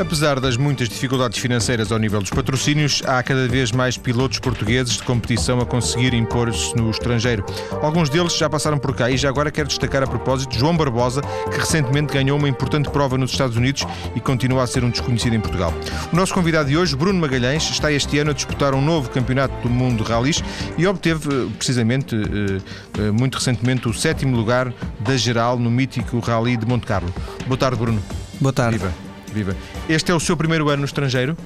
Apesar 0.00 0.38
das 0.38 0.56
muitas 0.56 0.88
dificuldades 0.88 1.38
financeiras 1.38 1.90
ao 1.90 1.98
nível 1.98 2.20
dos 2.20 2.30
patrocínios, 2.30 3.02
há 3.04 3.20
cada 3.20 3.48
vez 3.48 3.72
mais 3.72 3.96
pilotos 3.96 4.38
portugueses 4.38 4.96
de 4.96 5.02
competição 5.02 5.60
a 5.60 5.66
conseguir 5.66 6.14
impor-se 6.14 6.76
no 6.76 6.88
estrangeiro. 6.88 7.44
Alguns 7.82 8.08
deles 8.08 8.36
já 8.36 8.48
passaram 8.48 8.78
por 8.78 8.94
cá 8.94 9.10
e 9.10 9.16
já 9.16 9.28
agora 9.28 9.50
quero 9.50 9.66
destacar 9.66 10.04
a 10.04 10.06
propósito 10.06 10.56
João 10.56 10.76
Barbosa, 10.76 11.20
que 11.50 11.58
recentemente 11.58 12.14
ganhou 12.14 12.38
uma 12.38 12.48
importante 12.48 12.88
prova 12.90 13.18
nos 13.18 13.32
Estados 13.32 13.56
Unidos 13.56 13.84
e 14.14 14.20
continua 14.20 14.62
a 14.62 14.66
ser 14.68 14.84
um 14.84 14.90
desconhecido 14.90 15.34
em 15.34 15.40
Portugal. 15.40 15.74
O 16.12 16.16
nosso 16.16 16.32
convidado 16.32 16.68
de 16.68 16.76
hoje, 16.76 16.94
Bruno 16.94 17.18
Magalhães, 17.20 17.68
está 17.68 17.90
este 17.90 18.20
ano 18.20 18.30
a 18.30 18.34
disputar 18.34 18.74
um 18.74 18.80
novo 18.80 19.10
campeonato 19.10 19.54
do 19.62 19.68
mundo 19.68 20.04
de 20.04 20.10
ralis 20.10 20.44
e 20.78 20.86
obteve, 20.86 21.28
eh, 21.28 21.48
precisamente, 21.56 22.14
eh, 22.14 22.60
eh, 22.98 23.10
muito 23.10 23.34
recentemente, 23.34 23.88
o 23.88 23.92
sétimo 23.92 24.36
lugar 24.36 24.72
da 25.00 25.16
geral 25.16 25.58
no 25.58 25.70
mítico 25.70 26.20
Rally 26.20 26.56
de 26.56 26.66
Monte 26.66 26.86
Carlo. 26.86 27.12
Boa 27.48 27.58
tarde, 27.58 27.76
Bruno. 27.76 28.00
Boa 28.40 28.52
tarde. 28.52 28.78
Viva. 28.78 29.07
Viva. 29.38 29.56
Este 29.88 30.10
é 30.10 30.14
o 30.14 30.18
seu 30.18 30.36
primeiro 30.36 30.68
ano 30.68 30.80
no 30.80 30.84
estrangeiro? 30.84 31.36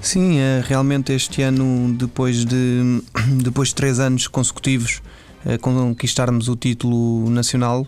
Sim, 0.00 0.38
é, 0.38 0.62
realmente 0.64 1.12
este 1.12 1.42
ano, 1.42 1.92
depois 1.98 2.44
de, 2.44 3.02
depois 3.42 3.70
de 3.70 3.74
três 3.74 3.98
anos 3.98 4.28
consecutivos 4.28 5.02
a 5.44 5.58
conquistarmos 5.58 6.48
o 6.48 6.54
título 6.54 7.28
nacional, 7.30 7.84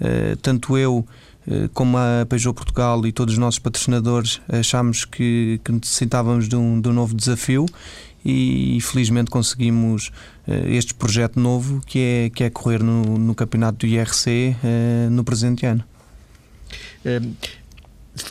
eh, 0.00 0.36
tanto 0.40 0.78
eu 0.78 1.06
eh, 1.46 1.68
como 1.74 1.98
a 1.98 2.24
Peugeot 2.26 2.54
Portugal 2.54 3.06
e 3.06 3.12
todos 3.12 3.34
os 3.34 3.38
nossos 3.38 3.58
patrocinadores 3.58 4.40
achámos 4.48 5.04
que, 5.04 5.60
que 5.62 5.70
necessitávamos 5.70 6.48
de 6.48 6.56
um, 6.56 6.80
de 6.80 6.88
um 6.88 6.92
novo 6.94 7.14
desafio 7.14 7.66
e 8.24 8.78
felizmente 8.80 9.30
conseguimos 9.30 10.12
eh, 10.48 10.76
este 10.76 10.94
projeto 10.94 11.38
novo 11.38 11.82
que 11.84 11.98
é, 11.98 12.30
que 12.30 12.42
é 12.42 12.48
correr 12.48 12.82
no, 12.82 13.18
no 13.18 13.34
campeonato 13.34 13.86
do 13.86 13.86
IRC 13.86 14.56
no 15.10 15.24
presente 15.24 15.66
ano. 15.66 15.84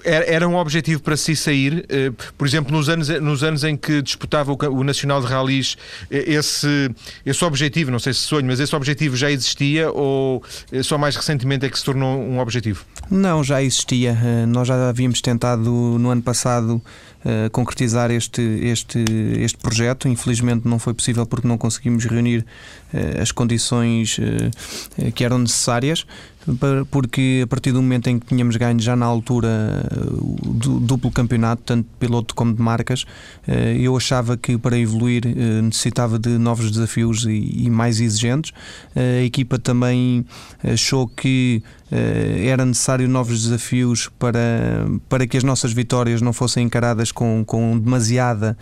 Era 0.03 0.48
um 0.48 0.56
objetivo 0.56 1.02
para 1.02 1.17
si 1.17 1.36
sair, 1.36 1.86
eh, 1.89 2.12
por 2.38 2.48
exemplo, 2.48 2.72
nos 2.72 2.88
anos, 2.88 3.09
nos 3.09 3.44
anos 3.44 3.64
em 3.66 3.76
que 3.76 4.02
disputava 4.02 4.53
o 4.53 4.84
Nacional 4.84 5.22
de 5.22 5.28
Rallys, 5.28 5.76
eh, 6.09 6.23
esse, 6.34 6.89
esse 7.26 7.44
objetivo, 7.44 7.92
não 7.92 8.00
sei 8.00 8.14
se 8.14 8.22
sonho, 8.22 8.45
mas 8.45 8.61
esse 8.61 8.73
objetivo 8.76 9.17
já 9.17 9.30
existia 9.30 9.92
ou 9.92 10.42
eh, 10.72 10.81
só 10.84 10.98
mais 10.98 11.16
recentemente 11.16 11.66
é 11.66 11.70
que 11.70 11.78
se 11.78 11.84
tornou 11.84 12.17
um 12.17 12.39
objetivo? 12.39 12.86
Não, 13.11 13.44
já 13.44 13.61
existia. 13.61 14.17
Nós 14.48 14.67
já 14.67 14.89
havíamos 14.89 15.20
tentado 15.20 15.70
no 15.70 16.09
ano 16.09 16.22
passado 16.22 16.81
concretizar 17.52 18.12
este, 18.12 18.42
este, 18.42 19.04
este 19.38 19.58
projeto. 19.58 20.08
Infelizmente 20.08 20.68
não 20.68 20.78
foi 20.78 20.94
possível 20.94 21.26
porque 21.26 21.48
não 21.48 21.58
conseguimos 21.58 22.06
reunir 22.06 22.46
as 23.22 23.32
condições 23.32 24.20
que 25.16 25.24
eram 25.24 25.40
necessárias 25.40 26.06
porque 26.92 27.42
a 27.44 27.48
partir 27.48 27.72
do 27.72 27.82
momento 27.82 28.08
em 28.08 28.20
que 28.20 28.26
tínhamos 28.26 28.56
ganho 28.58 28.80
já 28.80 28.96
na 28.96 29.06
altura 29.06 29.50
o 30.12 30.80
duplo 30.80 31.12
campeonato, 31.12 31.64
tanto 31.66 31.86
de 31.86 31.96
piloto 32.00 32.36
como 32.36 32.54
de 32.54 32.62
marcas, 32.62 33.06
eh, 33.48 33.78
eu 33.80 33.96
achava 33.96 34.36
que 34.36 34.58
para 34.58 34.78
evoluir 34.78 35.26
eh, 35.26 35.62
necessitava 35.62 36.20
de 36.20 36.38
novos 36.38 36.70
desafios 36.70 37.26
e 37.28 37.70
mais 37.70 38.02
exigentes. 38.02 38.52
Eh, 38.96 39.22
a 39.22 39.24
equipa 39.24 39.58
também 39.58 40.26
achou 40.64 41.08
que 41.08 41.64
era 42.44 42.66
necessário 42.66 43.08
novos 43.08 43.44
desafios 43.44 44.09
para, 44.19 44.86
para 45.08 45.27
que 45.27 45.38
as 45.38 45.44
nossas 45.44 45.73
vitórias 45.73 46.22
não 46.22 46.33
fossem 46.33 46.66
encaradas 46.66 47.11
com, 47.11 47.44
com 47.45 47.77
demasiada 47.77 48.58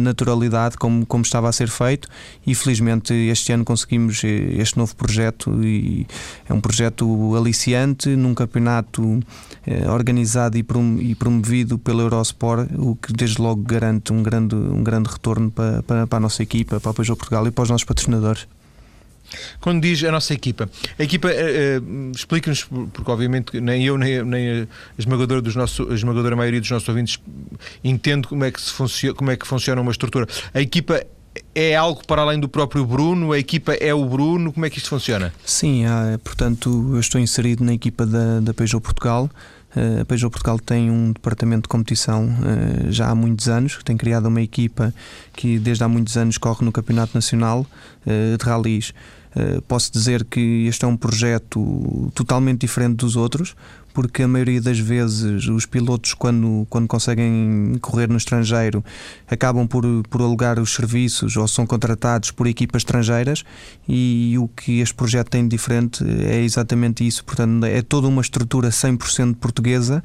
naturalidade, 0.00 0.76
como, 0.76 1.06
como 1.06 1.22
estava 1.22 1.48
a 1.48 1.52
ser 1.52 1.68
feito, 1.68 2.08
e 2.46 2.54
felizmente 2.54 3.12
este 3.12 3.52
ano 3.52 3.64
conseguimos 3.64 4.22
este 4.24 4.78
novo 4.78 4.94
projeto 4.96 5.62
e 5.64 6.06
é 6.48 6.52
um 6.52 6.60
projeto 6.60 7.34
aliciante 7.36 8.10
num 8.10 8.34
campeonato 8.34 9.20
eh, 9.66 9.88
organizado 9.88 10.56
e, 10.56 10.64
e, 11.00 11.14
promovido 11.14 11.78
pela 11.78 12.02
Eurosport, 12.02 12.68
o 12.76 12.96
que 12.96 13.12
desde 13.12 13.40
logo 13.40 13.62
garante 13.62 14.12
um 14.12 14.22
grande, 14.22 14.54
um 14.54 14.82
grande 14.82 15.10
retorno 15.10 15.50
para, 15.50 15.82
para, 15.82 16.06
para 16.06 16.16
a 16.18 16.20
nossa 16.20 16.42
equipa, 16.42 16.80
para 16.80 16.90
o 16.90 16.94
Peugeot 16.94 17.16
Portugal 17.16 17.46
e 17.46 17.50
para 17.50 17.62
os 17.62 17.70
nossos 17.70 17.84
patrocinadores. 17.84 18.46
Quando 19.60 19.82
diz 19.82 20.02
a 20.04 20.12
nossa 20.12 20.32
equipa, 20.34 20.68
a 20.98 21.02
equipa, 21.02 21.28
uh, 21.28 21.30
uh, 21.32 22.12
explica-nos, 22.14 22.64
porque 22.64 23.10
obviamente 23.10 23.60
nem 23.60 23.84
eu 23.84 23.96
nem, 23.98 24.22
nem 24.24 24.62
a, 24.62 24.66
esmagadora, 24.98 25.40
dos 25.40 25.56
nossos, 25.56 25.90
a 25.90 25.94
esmagadora 25.94 26.36
maioria 26.36 26.60
dos 26.60 26.70
nossos 26.70 26.88
ouvintes 26.88 27.18
entende 27.82 28.28
como 28.28 28.44
é 28.44 28.50
que, 28.50 28.60
se 28.60 28.70
funciona, 28.72 29.14
como 29.14 29.30
é 29.30 29.36
que 29.36 29.46
funciona 29.46 29.80
uma 29.80 29.90
estrutura. 29.90 30.26
A 30.52 30.60
equipa 30.60 31.04
é 31.54 31.74
algo 31.74 32.06
para 32.06 32.22
além 32.22 32.38
do 32.38 32.48
próprio 32.48 32.84
Bruno? 32.84 33.32
A 33.32 33.38
equipa 33.38 33.74
é 33.74 33.92
o 33.92 34.04
Bruno? 34.04 34.52
Como 34.52 34.64
é 34.66 34.70
que 34.70 34.78
isto 34.78 34.88
funciona? 34.88 35.32
Sim, 35.44 35.84
há, 35.86 36.18
portanto, 36.22 36.90
eu 36.92 37.00
estou 37.00 37.20
inserido 37.20 37.64
na 37.64 37.74
equipa 37.74 38.06
da, 38.06 38.40
da 38.40 38.54
Peugeot 38.54 38.82
Portugal. 38.82 39.30
Uh, 39.76 40.02
a 40.02 40.04
Peugeot 40.04 40.30
Portugal 40.30 40.58
tem 40.58 40.90
um 40.90 41.12
departamento 41.12 41.62
de 41.62 41.68
competição 41.68 42.28
já 42.90 43.08
há 43.08 43.14
muitos 43.14 43.48
anos, 43.48 43.78
tem 43.84 43.96
criado 43.96 44.26
uma 44.26 44.40
equipa 44.40 44.94
que 45.34 45.58
desde 45.58 45.82
há 45.82 45.88
muitos 45.88 46.16
anos 46.16 46.38
corre 46.38 46.64
no 46.64 46.70
Campeonato 46.70 47.12
Nacional 47.14 47.66
de 48.06 48.44
Rallys. 48.44 48.92
Posso 49.66 49.92
dizer 49.92 50.24
que 50.24 50.66
este 50.66 50.84
é 50.84 50.88
um 50.88 50.96
projeto 50.96 52.10
totalmente 52.14 52.60
diferente 52.60 52.96
dos 52.96 53.16
outros, 53.16 53.56
porque 53.92 54.24
a 54.24 54.28
maioria 54.28 54.60
das 54.60 54.78
vezes 54.78 55.46
os 55.46 55.66
pilotos, 55.66 56.14
quando, 56.14 56.66
quando 56.68 56.88
conseguem 56.88 57.76
correr 57.80 58.08
no 58.08 58.16
estrangeiro, 58.16 58.84
acabam 59.30 59.66
por, 59.66 59.84
por 60.10 60.20
alugar 60.20 60.58
os 60.58 60.74
serviços 60.74 61.36
ou 61.36 61.46
são 61.46 61.64
contratados 61.64 62.32
por 62.32 62.46
equipas 62.48 62.80
estrangeiras 62.80 63.44
e 63.88 64.34
o 64.38 64.48
que 64.48 64.80
este 64.80 64.94
projeto 64.94 65.30
tem 65.30 65.44
de 65.44 65.56
diferente 65.56 66.04
é 66.04 66.42
exatamente 66.42 67.06
isso. 67.06 67.24
Portanto, 67.24 67.64
é 67.64 67.80
toda 67.82 68.08
uma 68.08 68.20
estrutura 68.20 68.70
100% 68.70 69.36
portuguesa 69.36 70.02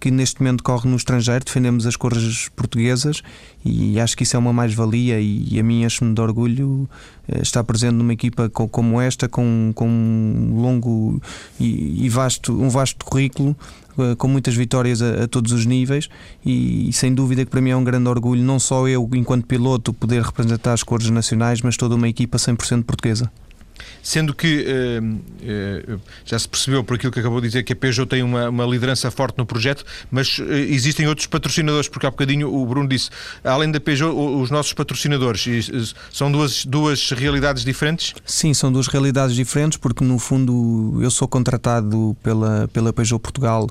que 0.00 0.10
neste 0.10 0.40
momento 0.40 0.64
corre 0.64 0.88
no 0.88 0.96
estrangeiro, 0.96 1.44
defendemos 1.44 1.86
as 1.86 1.94
cores 1.94 2.48
portuguesas 2.56 3.22
e 3.64 4.00
acho 4.00 4.16
que 4.16 4.22
isso 4.22 4.34
é 4.34 4.38
uma 4.38 4.52
mais-valia 4.52 5.20
e 5.20 5.60
a 5.60 5.62
mim 5.62 5.84
enche-me 5.84 6.14
de 6.14 6.20
orgulho 6.20 6.88
eh, 7.28 7.42
estar 7.42 7.62
presente 7.62 7.92
numa 7.92 8.14
equipa 8.14 8.48
como 8.48 9.00
esta, 9.00 9.28
com, 9.28 9.72
com 9.74 9.86
um 9.86 10.60
longo 10.60 11.20
e, 11.60 12.08
vasto, 12.08 12.52
um 12.52 12.70
vasto 12.70 13.04
currículo, 13.04 13.54
eh, 13.98 14.14
com 14.16 14.26
muitas 14.26 14.54
vitórias 14.54 15.02
a, 15.02 15.24
a 15.24 15.28
todos 15.28 15.52
os 15.52 15.66
níveis 15.66 16.08
e, 16.44 16.88
e, 16.88 16.92
sem 16.92 17.12
dúvida 17.12 17.44
que 17.44 17.50
para 17.50 17.60
mim 17.60 17.70
é 17.70 17.76
um 17.76 17.84
grande 17.84 18.08
orgulho, 18.08 18.42
não 18.42 18.58
só 18.58 18.88
eu 18.88 19.08
enquanto 19.14 19.46
piloto 19.46 19.92
poder 19.92 20.22
representar 20.22 20.72
as 20.72 20.82
cores 20.82 21.10
nacionais, 21.10 21.60
mas 21.60 21.76
toda 21.76 21.94
uma 21.94 22.08
equipa 22.08 22.38
100% 22.38 22.84
portuguesa 22.84 23.30
sendo 24.02 24.34
que 24.34 24.66
uh, 24.66 25.94
uh, 25.94 26.00
já 26.24 26.38
se 26.38 26.48
percebeu 26.48 26.82
por 26.84 26.94
aquilo 26.94 27.12
que 27.12 27.20
acabou 27.20 27.40
de 27.40 27.48
dizer 27.48 27.62
que 27.62 27.72
a 27.72 27.76
Peugeot 27.76 28.06
tem 28.06 28.22
uma, 28.22 28.48
uma 28.48 28.64
liderança 28.64 29.10
forte 29.10 29.38
no 29.38 29.46
projeto, 29.46 29.84
mas 30.10 30.38
uh, 30.38 30.44
existem 30.52 31.06
outros 31.06 31.26
patrocinadores, 31.26 31.88
porque 31.88 32.06
há 32.06 32.10
bocadinho 32.10 32.52
o 32.52 32.66
Bruno 32.66 32.88
disse, 32.88 33.10
além 33.44 33.70
da 33.70 33.80
Peugeot, 33.80 34.14
os 34.14 34.50
nossos 34.50 34.72
patrocinadores, 34.72 35.46
são 36.12 36.30
duas, 36.30 36.64
duas 36.64 37.10
realidades 37.10 37.64
diferentes? 37.64 38.14
Sim, 38.24 38.54
são 38.54 38.72
duas 38.72 38.86
realidades 38.86 39.34
diferentes, 39.34 39.78
porque 39.78 40.04
no 40.04 40.18
fundo 40.18 40.98
eu 41.02 41.10
sou 41.10 41.28
contratado 41.28 42.16
pela, 42.22 42.68
pela 42.72 42.92
Peugeot 42.92 43.20
Portugal 43.20 43.68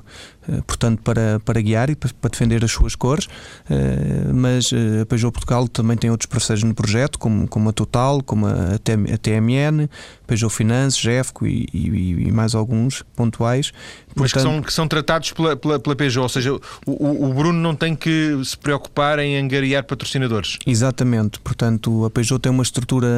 portanto, 0.66 1.02
para, 1.02 1.40
para 1.40 1.60
guiar 1.60 1.90
e 1.90 1.96
para, 1.96 2.10
defender 2.30 2.64
as 2.64 2.70
suas 2.70 2.94
cores, 2.94 3.28
eh, 3.68 4.32
mas 4.32 4.72
eh, 4.72 5.02
a 5.02 5.06
Peugeot 5.06 5.32
Portugal 5.32 5.68
também 5.68 5.96
tem 5.96 6.10
outros 6.10 6.26
parceiros 6.26 6.62
no 6.64 6.74
projeto, 6.74 7.18
como, 7.18 7.46
como 7.46 7.68
a 7.68 7.72
Total, 7.72 8.22
como 8.22 8.46
a 8.46 8.78
TMN, 8.78 9.88
Peugeot 10.26 10.50
Finance, 10.50 11.00
GEFCO 11.00 11.46
e, 11.46 11.68
e, 11.72 12.28
e, 12.28 12.32
mais 12.32 12.54
alguns 12.54 13.02
pontuais. 13.14 13.72
Mas 14.14 14.32
Portanto, 14.32 14.32
que, 14.32 14.40
são, 14.40 14.62
que 14.62 14.72
são 14.72 14.88
tratados 14.88 15.32
pela, 15.32 15.56
pela, 15.56 15.78
pela 15.78 15.96
Peugeot, 15.96 16.22
ou 16.22 16.28
seja, 16.28 16.52
o, 16.52 16.60
o, 16.86 17.32
Bruno 17.32 17.58
não 17.58 17.74
tem 17.74 17.94
que 17.94 18.38
se 18.44 18.56
preocupar 18.56 19.18
em 19.18 19.38
angariar 19.38 19.84
patrocinadores. 19.84 20.58
Exatamente, 20.66 21.38
portanto 21.40 22.04
a 22.04 22.10
Peugeot 22.10 22.40
tem 22.40 22.50
uma 22.50 22.62
estrutura 22.62 23.08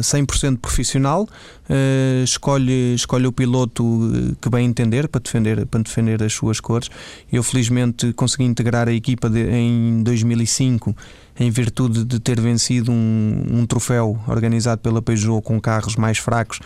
100% 0.00 0.58
profissional, 0.58 1.22
uh, 1.22 2.24
escolhe, 2.24 2.94
escolhe 2.94 3.26
o 3.26 3.32
piloto 3.32 4.36
que 4.40 4.48
bem 4.48 4.66
entender 4.66 5.08
para 5.08 5.20
defender, 5.20 5.66
para 5.66 5.82
defender 5.82 6.22
as 6.22 6.32
suas 6.32 6.60
cores. 6.60 6.88
Eu 7.32 7.42
felizmente 7.42 8.12
consegui 8.12 8.44
integrar 8.44 8.88
a 8.88 8.92
equipa 8.92 9.28
de, 9.28 9.40
em 9.50 10.02
2005 10.02 10.94
em 11.38 11.50
virtude 11.50 12.04
de 12.04 12.18
ter 12.18 12.40
vencido 12.40 12.90
um, 12.90 13.44
um 13.50 13.66
troféu 13.66 14.18
organizado 14.26 14.80
pela 14.80 15.02
Peugeot 15.02 15.42
com 15.42 15.60
carros 15.60 15.96
mais 15.96 16.18
fracos 16.18 16.60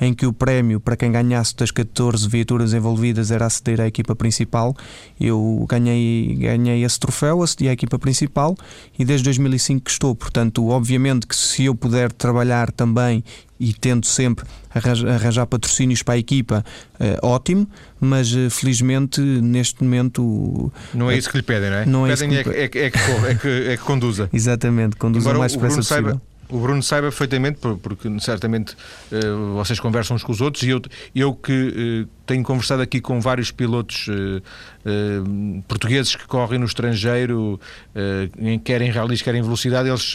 em 0.00 0.12
que 0.12 0.26
o 0.26 0.32
prémio 0.32 0.78
para 0.78 0.96
quem 0.96 1.10
ganhasse 1.10 1.56
das 1.56 1.70
14 1.70 2.28
viaturas 2.28 2.74
envolvidas 2.74 3.30
era 3.30 3.46
aceder 3.46 3.80
à 3.80 3.86
equipa 3.86 4.14
principal. 4.14 4.76
Eu 5.18 5.64
ganhei, 5.68 6.34
ganhei 6.34 6.84
esse 6.84 6.98
troféu, 7.00 7.42
acedi 7.42 7.68
à 7.68 7.72
equipa 7.72 7.98
principal 7.98 8.54
e 8.98 9.04
desde 9.04 9.24
2005 9.24 9.84
que 9.84 9.90
estou. 9.90 10.14
Portanto, 10.14 10.66
obviamente 10.68 11.26
que 11.26 11.34
se 11.34 11.64
eu 11.64 11.74
puder 11.74 12.12
trabalhar 12.12 12.70
também 12.70 13.24
e 13.58 13.72
tento 13.72 14.06
sempre 14.06 14.44
arranjar, 14.74 15.08
arranjar 15.10 15.46
patrocínios 15.46 16.02
para 16.02 16.14
a 16.14 16.18
equipa, 16.18 16.64
eh, 17.00 17.18
ótimo, 17.22 17.68
mas 18.00 18.34
eh, 18.34 18.50
felizmente 18.50 19.20
neste 19.20 19.82
momento. 19.82 20.72
Não 20.92 21.10
é 21.10 21.16
isso 21.16 21.30
que 21.30 21.36
lhe 21.36 21.42
pedem, 21.42 21.70
não 21.70 21.76
é? 21.76 21.86
Não 21.86 22.06
é 22.06 22.16
pedem 22.16 22.36
é, 22.36 22.42
que, 22.42 22.48
é, 22.50 22.68
que, 22.68 22.78
é, 22.78 22.90
que, 22.90 22.98
é, 22.98 23.34
que, 23.34 23.48
é 23.70 23.76
que 23.76 23.82
conduza. 23.82 24.28
Exatamente, 24.32 24.96
conduza 24.96 25.30
o 25.30 25.38
mais 25.38 25.52
depressa 25.52 25.76
possível. 25.76 26.04
Saiba 26.04 26.35
o 26.48 26.58
Bruno 26.58 26.82
saiba 26.82 27.08
perfeitamente, 27.08 27.58
porque 27.82 28.08
certamente 28.20 28.74
uh, 29.12 29.54
vocês 29.54 29.80
conversam 29.80 30.16
uns 30.16 30.22
com 30.22 30.32
os 30.32 30.40
outros, 30.40 30.62
e 30.64 30.70
eu, 30.70 30.80
eu 31.14 31.34
que 31.34 31.52
uh, 32.04 32.08
tenho 32.24 32.42
conversado 32.42 32.82
aqui 32.82 33.00
com 33.00 33.20
vários 33.20 33.50
pilotos 33.50 34.08
uh, 34.08 35.62
portugueses 35.66 36.14
que 36.14 36.26
correm 36.26 36.58
no 36.58 36.66
estrangeiro, 36.66 37.58
querem 38.64 38.90
rallies, 38.90 39.20
querem 39.20 39.42
velocidade, 39.42 39.88
eles 39.88 40.14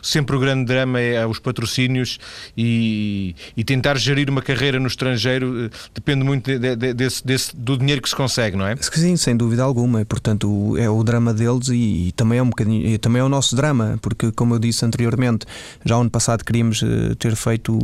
sempre 0.00 0.36
o 0.36 0.38
grande 0.38 0.64
drama 0.64 1.00
é 1.00 1.26
os 1.26 1.40
patrocínios 1.40 2.18
e, 2.56 3.34
e 3.56 3.64
tentar 3.64 3.98
gerir 3.98 4.30
uma 4.30 4.40
carreira 4.40 4.78
no 4.78 4.86
estrangeiro 4.86 5.68
depende 5.92 6.24
muito 6.24 6.56
de, 6.56 6.76
de, 6.76 6.94
desse, 6.94 7.26
desse, 7.26 7.56
do 7.56 7.76
dinheiro 7.76 8.00
que 8.00 8.08
se 8.08 8.14
consegue, 8.14 8.56
não 8.56 8.66
é? 8.66 8.76
Sim, 8.76 9.16
sem 9.16 9.36
dúvida 9.36 9.62
alguma. 9.62 10.00
E, 10.00 10.04
portanto, 10.04 10.76
é 10.78 10.88
o 10.88 11.02
drama 11.02 11.34
deles 11.34 11.68
e, 11.68 12.08
e 12.08 12.12
também 12.12 12.38
é 12.38 12.42
um 12.42 12.50
bocadinho, 12.50 12.98
também 12.98 13.20
é 13.20 13.24
o 13.24 13.28
nosso 13.28 13.56
drama, 13.56 13.98
porque 14.00 14.30
como 14.30 14.54
eu 14.54 14.58
disse 14.58 14.84
anteriormente, 14.84 15.46
já 15.84 15.96
ano 15.96 16.10
passado 16.10 16.44
queríamos 16.44 16.82
ter 17.18 17.36
feito 17.36 17.78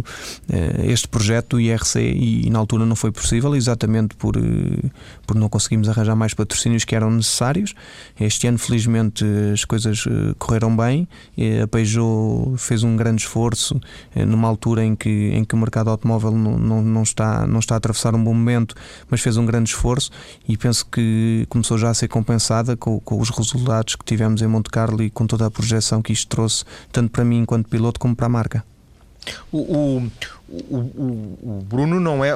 este 0.84 1.08
projeto 1.08 1.56
do 1.56 1.60
IRC 1.60 1.98
e, 2.00 2.50
na 2.50 2.58
altura 2.58 2.86
não 2.86 2.96
foi 2.96 3.10
possível, 3.10 3.54
exatamente 3.54 4.14
por, 4.16 4.36
eh, 4.36 4.90
por 5.26 5.36
não 5.36 5.48
conseguirmos 5.48 5.88
arranjar 5.88 6.14
mais 6.14 6.34
patrocínios 6.34 6.84
que 6.84 6.94
eram 6.94 7.10
necessários. 7.10 7.74
Este 8.18 8.46
ano, 8.46 8.58
felizmente, 8.58 9.24
as 9.52 9.64
coisas 9.64 10.04
eh, 10.06 10.34
correram 10.38 10.76
bem. 10.76 11.08
A 11.62 11.66
Peugeot 11.66 12.56
fez 12.56 12.82
um 12.82 12.96
grande 12.96 13.22
esforço 13.22 13.80
eh, 14.14 14.24
numa 14.24 14.48
altura 14.48 14.84
em 14.84 14.94
que, 14.94 15.30
em 15.32 15.44
que 15.44 15.54
o 15.54 15.58
mercado 15.58 15.90
automóvel 15.90 16.32
não, 16.32 16.58
não, 16.58 16.82
não, 16.82 17.02
está, 17.02 17.46
não 17.46 17.58
está 17.58 17.74
a 17.74 17.78
atravessar 17.78 18.14
um 18.14 18.22
bom 18.22 18.34
momento, 18.34 18.74
mas 19.10 19.20
fez 19.20 19.36
um 19.36 19.46
grande 19.46 19.70
esforço 19.70 20.10
e 20.48 20.56
penso 20.56 20.86
que 20.86 21.46
começou 21.48 21.78
já 21.78 21.90
a 21.90 21.94
ser 21.94 22.08
compensada 22.08 22.76
com, 22.76 23.00
com 23.00 23.20
os 23.20 23.30
resultados 23.30 23.96
que 23.96 24.04
tivemos 24.04 24.42
em 24.42 24.46
Monte 24.46 24.70
Carlo 24.70 25.02
e 25.02 25.10
com 25.10 25.26
toda 25.26 25.46
a 25.46 25.50
projeção 25.50 26.02
que 26.02 26.12
isto 26.12 26.28
trouxe, 26.28 26.64
tanto 26.92 27.10
para 27.10 27.24
mim 27.24 27.38
enquanto 27.38 27.68
piloto 27.78 28.00
como 28.00 28.14
para 28.14 28.26
a 28.26 28.28
marca. 28.28 28.64
O, 29.52 29.58
o, 29.58 30.10
o, 30.48 30.78
o, 30.78 31.64
Bruno 31.68 32.00
não 32.00 32.24
é. 32.24 32.32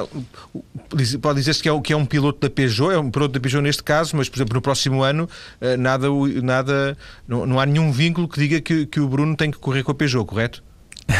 Pode 1.21 1.39
dizer-se 1.39 1.61
que, 1.61 1.67
é, 1.67 1.81
que 1.81 1.91
é 1.91 1.97
um 1.97 2.05
piloto 2.05 2.39
da 2.39 2.49
Peugeot, 2.49 2.93
é 2.93 2.99
um 2.99 3.11
piloto 3.11 3.33
da 3.33 3.39
Peugeot 3.39 3.61
neste 3.61 3.83
caso, 3.83 4.15
mas, 4.15 4.29
por 4.29 4.37
exemplo, 4.37 4.53
no 4.55 4.61
próximo 4.61 5.03
ano, 5.03 5.27
eh, 5.59 5.75
nada, 5.75 6.07
nada, 6.41 6.97
não, 7.27 7.45
não 7.45 7.59
há 7.59 7.65
nenhum 7.65 7.91
vínculo 7.91 8.27
que 8.27 8.39
diga 8.39 8.61
que, 8.61 8.85
que 8.85 8.99
o 8.99 9.07
Bruno 9.07 9.35
tem 9.35 9.49
que 9.49 9.57
correr 9.57 9.83
com 9.83 9.91
a 9.91 9.95
Peugeot, 9.95 10.25
correto? 10.25 10.63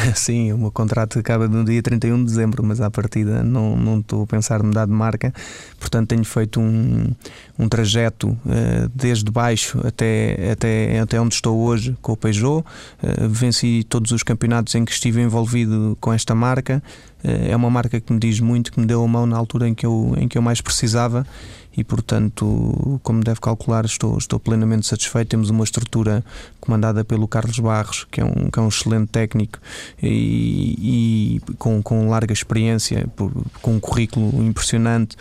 Sim, 0.15 0.51
o 0.51 0.57
meu 0.57 0.71
contrato 0.71 1.19
acaba 1.19 1.47
no 1.47 1.63
dia 1.63 1.81
31 1.81 2.17
de 2.19 2.25
dezembro, 2.25 2.63
mas 2.63 2.81
à 2.81 2.89
partida 2.89 3.43
não, 3.43 3.75
não 3.75 3.99
estou 3.99 4.23
a 4.23 4.27
pensar 4.27 4.61
em 4.61 4.63
mudar 4.63 4.85
de 4.85 4.91
marca. 4.91 5.33
Portanto, 5.79 6.09
tenho 6.09 6.23
feito 6.23 6.59
um, 6.59 7.11
um 7.57 7.69
trajeto 7.69 8.29
uh, 8.29 8.89
desde 8.93 9.29
baixo 9.31 9.79
até, 9.85 10.51
até, 10.51 10.99
até 10.99 11.19
onde 11.19 11.35
estou 11.35 11.59
hoje 11.59 11.95
com 12.01 12.13
o 12.13 12.17
Peugeot. 12.17 12.65
Uh, 13.01 13.29
venci 13.29 13.83
todos 13.87 14.11
os 14.11 14.23
campeonatos 14.23 14.73
em 14.75 14.85
que 14.85 14.91
estive 14.91 15.21
envolvido 15.21 15.97
com 15.99 16.13
esta 16.13 16.35
marca. 16.35 16.81
Uh, 17.23 17.51
é 17.51 17.55
uma 17.55 17.69
marca 17.69 17.99
que 17.99 18.11
me 18.11 18.19
diz 18.19 18.39
muito, 18.39 18.71
que 18.71 18.79
me 18.79 18.85
deu 18.85 19.03
a 19.03 19.07
mão 19.07 19.25
na 19.25 19.37
altura 19.37 19.67
em 19.67 19.73
que 19.73 19.85
eu, 19.85 20.13
em 20.17 20.27
que 20.27 20.37
eu 20.37 20.41
mais 20.41 20.61
precisava 20.61 21.25
e, 21.75 21.83
portanto, 21.83 22.99
como 23.03 23.23
deve 23.23 23.39
calcular, 23.39 23.85
estou, 23.85 24.17
estou 24.17 24.39
plenamente 24.39 24.85
satisfeito. 24.85 25.29
Temos 25.29 25.49
uma 25.49 25.63
estrutura 25.63 26.23
comandada 26.59 27.03
pelo 27.03 27.27
Carlos 27.27 27.59
Barros, 27.59 28.07
que 28.11 28.21
é 28.21 28.25
um, 28.25 28.49
que 28.51 28.59
é 28.59 28.61
um 28.61 28.67
excelente 28.67 29.09
técnico 29.09 29.59
e, 30.01 31.39
e 31.47 31.53
com, 31.55 31.81
com 31.81 32.09
larga 32.09 32.31
experiência, 32.31 33.07
por, 33.15 33.31
com 33.61 33.75
um 33.75 33.79
currículo 33.79 34.43
impressionante. 34.43 35.15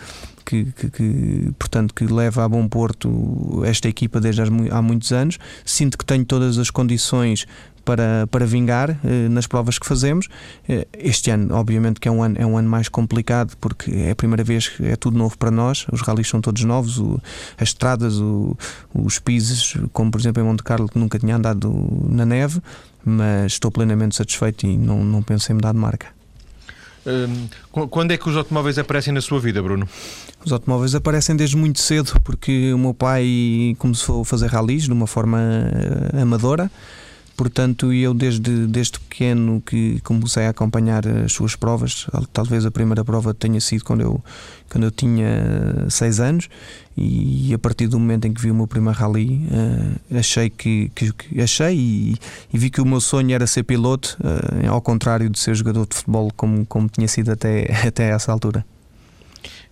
Que, 0.45 0.65
que, 0.73 0.89
que, 0.89 1.53
portanto 1.57 1.93
que 1.93 2.03
leva 2.03 2.43
a 2.43 2.49
bom 2.49 2.67
porto 2.67 3.63
esta 3.65 3.87
equipa 3.87 4.19
desde 4.19 4.41
há 4.41 4.81
muitos 4.81 5.13
anos. 5.13 5.39
Sinto 5.63 5.97
que 5.97 6.03
tenho 6.03 6.25
todas 6.25 6.57
as 6.57 6.69
condições 6.69 7.47
para, 7.83 8.27
para 8.27 8.45
vingar 8.45 8.91
eh, 9.03 9.27
nas 9.29 9.47
provas 9.47 9.77
que 9.77 9.85
fazemos. 9.85 10.27
Eh, 10.67 10.87
este 10.97 11.31
ano, 11.31 11.55
obviamente, 11.55 11.99
que 11.99 12.07
é 12.07 12.11
um 12.11 12.23
ano, 12.23 12.35
é 12.37 12.45
um 12.45 12.57
ano 12.57 12.69
mais 12.69 12.89
complicado 12.89 13.55
porque 13.59 13.91
é 13.91 14.11
a 14.11 14.15
primeira 14.15 14.43
vez 14.43 14.69
que 14.69 14.85
é 14.85 14.95
tudo 14.95 15.17
novo 15.17 15.37
para 15.37 15.51
nós. 15.51 15.85
Os 15.91 16.01
rallies 16.01 16.27
são 16.27 16.41
todos 16.41 16.63
novos, 16.63 16.97
o, 16.97 17.19
as 17.57 17.69
estradas, 17.69 18.19
o, 18.19 18.57
os 18.93 19.19
pisos, 19.19 19.77
como 19.91 20.11
por 20.11 20.19
exemplo 20.19 20.41
em 20.41 20.45
Monte 20.45 20.63
Carlo, 20.63 20.87
que 20.87 20.97
nunca 20.97 21.19
tinha 21.19 21.35
andado 21.35 21.71
na 22.09 22.25
neve, 22.25 22.61
mas 23.03 23.53
estou 23.53 23.71
plenamente 23.71 24.15
satisfeito 24.15 24.65
e 24.65 24.77
não, 24.77 25.03
não 25.03 25.21
penso 25.21 25.51
em 25.51 25.55
mudar 25.55 25.73
de 25.73 25.79
marca. 25.79 26.07
Hum, 27.05 27.49
quando 27.89 28.11
é 28.11 28.17
que 28.17 28.29
os 28.29 28.37
automóveis 28.37 28.77
aparecem 28.77 29.13
na 29.13 29.19
sua 29.19 29.39
vida, 29.39 29.61
Bruno? 29.61 29.87
Os 30.45 30.53
automóveis 30.53 30.95
aparecem 30.95 31.35
desde 31.35 31.57
muito 31.57 31.79
cedo, 31.81 32.13
porque 32.23 32.73
o 32.73 32.77
meu 32.77 32.93
pai 32.93 33.75
começou 33.77 34.21
a 34.21 34.25
fazer 34.25 34.47
rallies 34.47 34.83
de 34.83 34.91
uma 34.91 35.07
forma 35.07 35.39
eh, 36.13 36.21
amadora. 36.21 36.71
Portanto, 37.35 37.91
eu 37.91 38.13
desde, 38.13 38.67
desde 38.67 38.99
pequeno 38.99 39.61
que 39.65 39.99
comecei 40.01 40.45
a 40.45 40.49
acompanhar 40.49 41.07
as 41.07 41.33
suas 41.33 41.55
provas, 41.55 42.05
talvez 42.31 42.65
a 42.65 42.71
primeira 42.71 43.03
prova 43.03 43.33
tenha 43.33 43.59
sido 43.59 43.83
quando 43.83 44.01
eu, 44.01 44.23
quando 44.69 44.83
eu 44.83 44.91
tinha 44.91 45.87
6 45.89 46.19
anos, 46.19 46.49
e 46.95 47.51
a 47.53 47.57
partir 47.57 47.87
do 47.87 47.99
momento 47.99 48.25
em 48.25 48.33
que 48.33 48.39
vi 48.39 48.51
o 48.51 48.55
meu 48.55 48.67
primeiro 48.67 48.97
rally, 48.97 49.41
uh, 49.47 50.17
achei 50.17 50.49
que, 50.49 50.91
que, 50.93 51.11
que 51.11 51.41
achei 51.41 51.75
e, 51.75 52.15
e, 52.53 52.57
vi 52.57 52.69
que 52.69 52.79
o 52.79 52.85
meu 52.85 53.01
sonho 53.01 53.33
era 53.33 53.47
ser 53.47 53.63
piloto, 53.63 54.15
uh, 54.21 54.69
ao 54.69 54.81
contrário 54.81 55.27
de 55.27 55.39
ser 55.39 55.55
jogador 55.55 55.87
de 55.87 55.95
futebol 55.95 56.31
como, 56.35 56.65
como 56.67 56.87
tinha 56.87 57.07
sido 57.07 57.31
até, 57.31 57.65
até 57.87 58.09
essa 58.09 58.31
altura. 58.31 58.63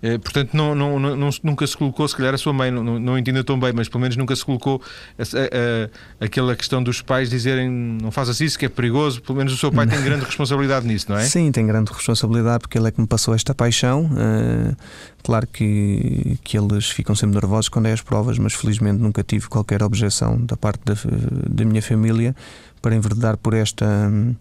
Eh, 0.01 0.17
portanto, 0.17 0.53
não, 0.53 0.73
não, 0.73 0.99
não, 0.99 1.29
nunca 1.43 1.65
se 1.67 1.77
colocou, 1.77 2.07
se 2.07 2.15
calhar 2.15 2.33
a 2.33 2.37
sua 2.37 2.51
mãe 2.51 2.71
não, 2.71 2.99
não 2.99 3.17
entenda 3.17 3.43
tão 3.43 3.59
bem, 3.59 3.71
mas 3.73 3.87
pelo 3.87 4.01
menos 4.01 4.17
nunca 4.17 4.35
se 4.35 4.43
colocou 4.43 4.81
a, 5.17 5.23
a, 5.23 6.25
aquela 6.25 6.55
questão 6.55 6.81
dos 6.81 7.01
pais 7.01 7.29
dizerem 7.29 7.69
não 7.69 8.11
faças 8.11 8.41
isso 8.41 8.57
que 8.57 8.65
é 8.65 8.69
perigoso. 8.69 9.21
Pelo 9.21 9.37
menos 9.37 9.53
o 9.53 9.57
seu 9.57 9.71
pai 9.71 9.85
tem 9.85 10.01
grande 10.01 10.25
responsabilidade 10.25 10.87
nisso, 10.87 11.05
não 11.09 11.17
é? 11.17 11.25
Sim, 11.25 11.51
tem 11.51 11.65
grande 11.67 11.91
responsabilidade 11.91 12.61
porque 12.61 12.77
ele 12.77 12.87
é 12.87 12.91
que 12.91 12.99
me 12.99 13.07
passou 13.07 13.35
esta 13.35 13.53
paixão. 13.53 14.05
Uh, 14.05 14.75
claro 15.23 15.47
que, 15.47 16.37
que 16.43 16.57
eles 16.57 16.89
ficam 16.89 17.15
sempre 17.15 17.35
nervosos 17.35 17.69
quando 17.69 17.85
é 17.87 17.93
as 17.93 18.01
provas, 18.01 18.39
mas 18.39 18.53
felizmente 18.53 18.99
nunca 18.99 19.23
tive 19.23 19.47
qualquer 19.47 19.83
objeção 19.83 20.39
da 20.43 20.57
parte 20.57 20.81
da, 20.83 20.95
da 21.49 21.65
minha 21.65 21.81
família 21.81 22.35
para 22.81 22.95
enverdar 22.95 23.37
por 23.37 23.53
esta. 23.53 23.85
Um, 23.85 24.35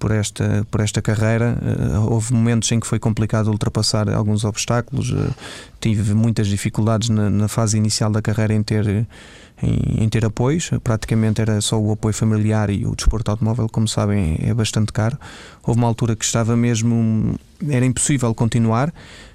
por 0.00 0.10
esta, 0.10 0.66
por 0.70 0.80
esta 0.80 1.00
carreira. 1.00 1.56
Uh, 1.62 2.10
houve 2.10 2.32
momentos 2.32 2.72
em 2.72 2.80
que 2.80 2.86
foi 2.86 2.98
complicado 2.98 3.48
ultrapassar 3.48 4.08
alguns 4.08 4.44
obstáculos, 4.44 5.12
uh, 5.12 5.32
tive 5.78 6.14
muitas 6.14 6.48
dificuldades 6.48 7.10
na, 7.10 7.30
na, 7.30 7.46
fase 7.46 7.76
inicial 7.76 8.10
da 8.10 8.20
carreira 8.20 8.54
em 8.54 8.62
ter. 8.64 9.06
Em, 9.62 10.04
em, 10.04 10.08
ter 10.08 10.24
apoios, 10.24 10.70
praticamente 10.82 11.42
era 11.42 11.60
só 11.60 11.78
o 11.78 11.92
apoio 11.92 12.14
familiar 12.14 12.70
e 12.70 12.86
o 12.86 12.96
desporto 12.96 13.30
automóvel, 13.30 13.68
como 13.68 13.86
sabem, 13.86 14.38
é 14.40 14.54
bastante 14.54 14.90
caro. 14.90 15.18
Houve 15.62 15.78
uma 15.78 15.86
altura 15.86 16.16
que 16.16 16.24
estava 16.24 16.56
mesmo, 16.56 17.38
era 17.68 17.84
impossível 17.84 18.34
continuar, 18.34 18.90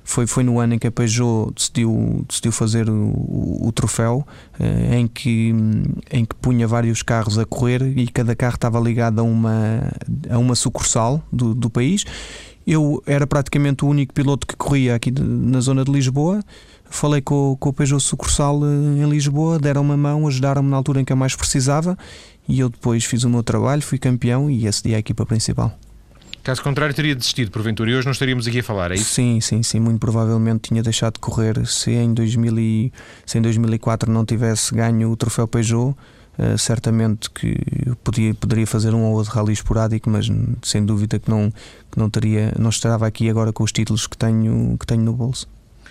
foi, 0.06 0.28
foi 0.28 0.44
no 0.44 0.60
ano 0.60 0.76
em 0.76 0.80
que 0.80 0.86
a 0.86 0.92
Peugeot 0.92 1.52
decidiu, 1.54 2.24
decidiu 2.30 2.52
fazer 2.52 2.88
o, 2.90 3.68
o, 3.68 3.72
troféu, 3.74 4.26
eh, 4.60 5.00
em, 5.00 5.08
que, 5.08 5.54
em 6.12 6.24
que 6.24 6.36
punha 6.36 6.68
vários 6.68 7.02
carros 7.02 7.40
a 7.40 7.46
correr 7.46 7.82
e 7.98 8.08
cada 8.08 8.36
carro 8.36 8.54
estava 8.54 8.80
ligado 8.80 9.20
a 9.20 9.24
uma, 9.24 9.92
a 10.30 10.38
uma 10.38 10.56
sucursal 10.56 11.24
do, 11.34 11.56
do 11.56 11.72
país. 11.72 12.06
Eu 12.68 13.02
era 13.08 13.26
praticamente 13.26 13.84
o 13.84 13.88
único 13.88 14.14
piloto 14.14 14.46
que 14.46 14.56
corria 14.56 14.94
aqui 14.94 15.10
de, 15.10 15.24
na 15.24 15.60
zona 15.60 15.84
de 15.84 15.92
Lisboa. 15.92 16.40
Falei 16.88 17.20
com, 17.20 17.58
com 17.60 17.70
o 17.70 17.74
Peugeot 17.74 18.02
sucursal 18.02 18.62
eh, 18.64 19.04
em 19.04 19.10
Lisboa, 19.10 19.58
deram 19.58 19.82
uma 19.82 19.98
mão, 19.98 20.28
ajudaram-me 20.28 20.70
na 20.70 20.78
altura 20.78 21.02
em 21.02 21.06
que 21.06 21.12
eu 21.12 21.18
mais 21.18 21.36
precisava 21.36 21.98
e 22.48 22.60
eu 22.60 22.70
depois 22.70 23.04
fiz 23.04 23.24
o 23.24 23.30
meu 23.30 23.42
trabalho, 23.42 23.82
fui 23.82 23.98
campeão 23.98 24.52
e 24.52 24.68
acedi 24.68 24.94
à 24.94 25.00
equipa 25.00 25.26
principal. 25.26 25.76
Caso 26.46 26.62
contrário, 26.62 26.94
teria 26.94 27.16
desistido, 27.16 27.50
porventura, 27.50 27.90
e 27.90 27.96
hoje 27.96 28.06
não 28.06 28.12
estaríamos 28.12 28.46
aqui 28.46 28.60
a 28.60 28.64
falar, 28.64 28.92
é 28.92 28.94
isso? 28.94 29.16
Sim, 29.16 29.42
sim, 29.42 29.64
sim. 29.64 29.80
Muito 29.80 30.00
provavelmente 30.00 30.70
tinha 30.70 30.84
deixado 30.84 31.16
de 31.16 31.20
correr. 31.20 31.66
Se 31.66 31.90
em, 31.90 32.14
2000 32.14 32.60
e, 32.60 32.94
se 33.26 33.40
em 33.40 33.42
2004 33.42 34.12
não 34.12 34.24
tivesse 34.24 34.72
ganho 34.76 35.10
o 35.10 35.18
troféu 35.18 35.48
Peugeot, 35.48 35.96
uh, 36.38 36.56
certamente 36.56 37.32
que 37.32 37.58
podia, 38.04 38.32
poderia 38.36 38.68
fazer 38.68 38.94
um 38.94 39.06
ou 39.06 39.16
outro 39.16 39.34
rally 39.34 39.54
esporádico, 39.54 40.08
mas 40.08 40.28
sem 40.62 40.86
dúvida 40.86 41.18
que 41.18 41.28
não, 41.32 41.52
que 41.92 41.98
não, 41.98 42.12
teria, 42.12 42.54
não 42.60 42.70
estava 42.70 43.08
aqui 43.08 43.28
agora 43.28 43.52
com 43.52 43.64
os 43.64 43.72
títulos 43.72 44.06
que 44.06 44.16
tenho, 44.16 44.78
que 44.80 44.86
tenho 44.86 45.02
no 45.02 45.14
bolso. 45.14 45.48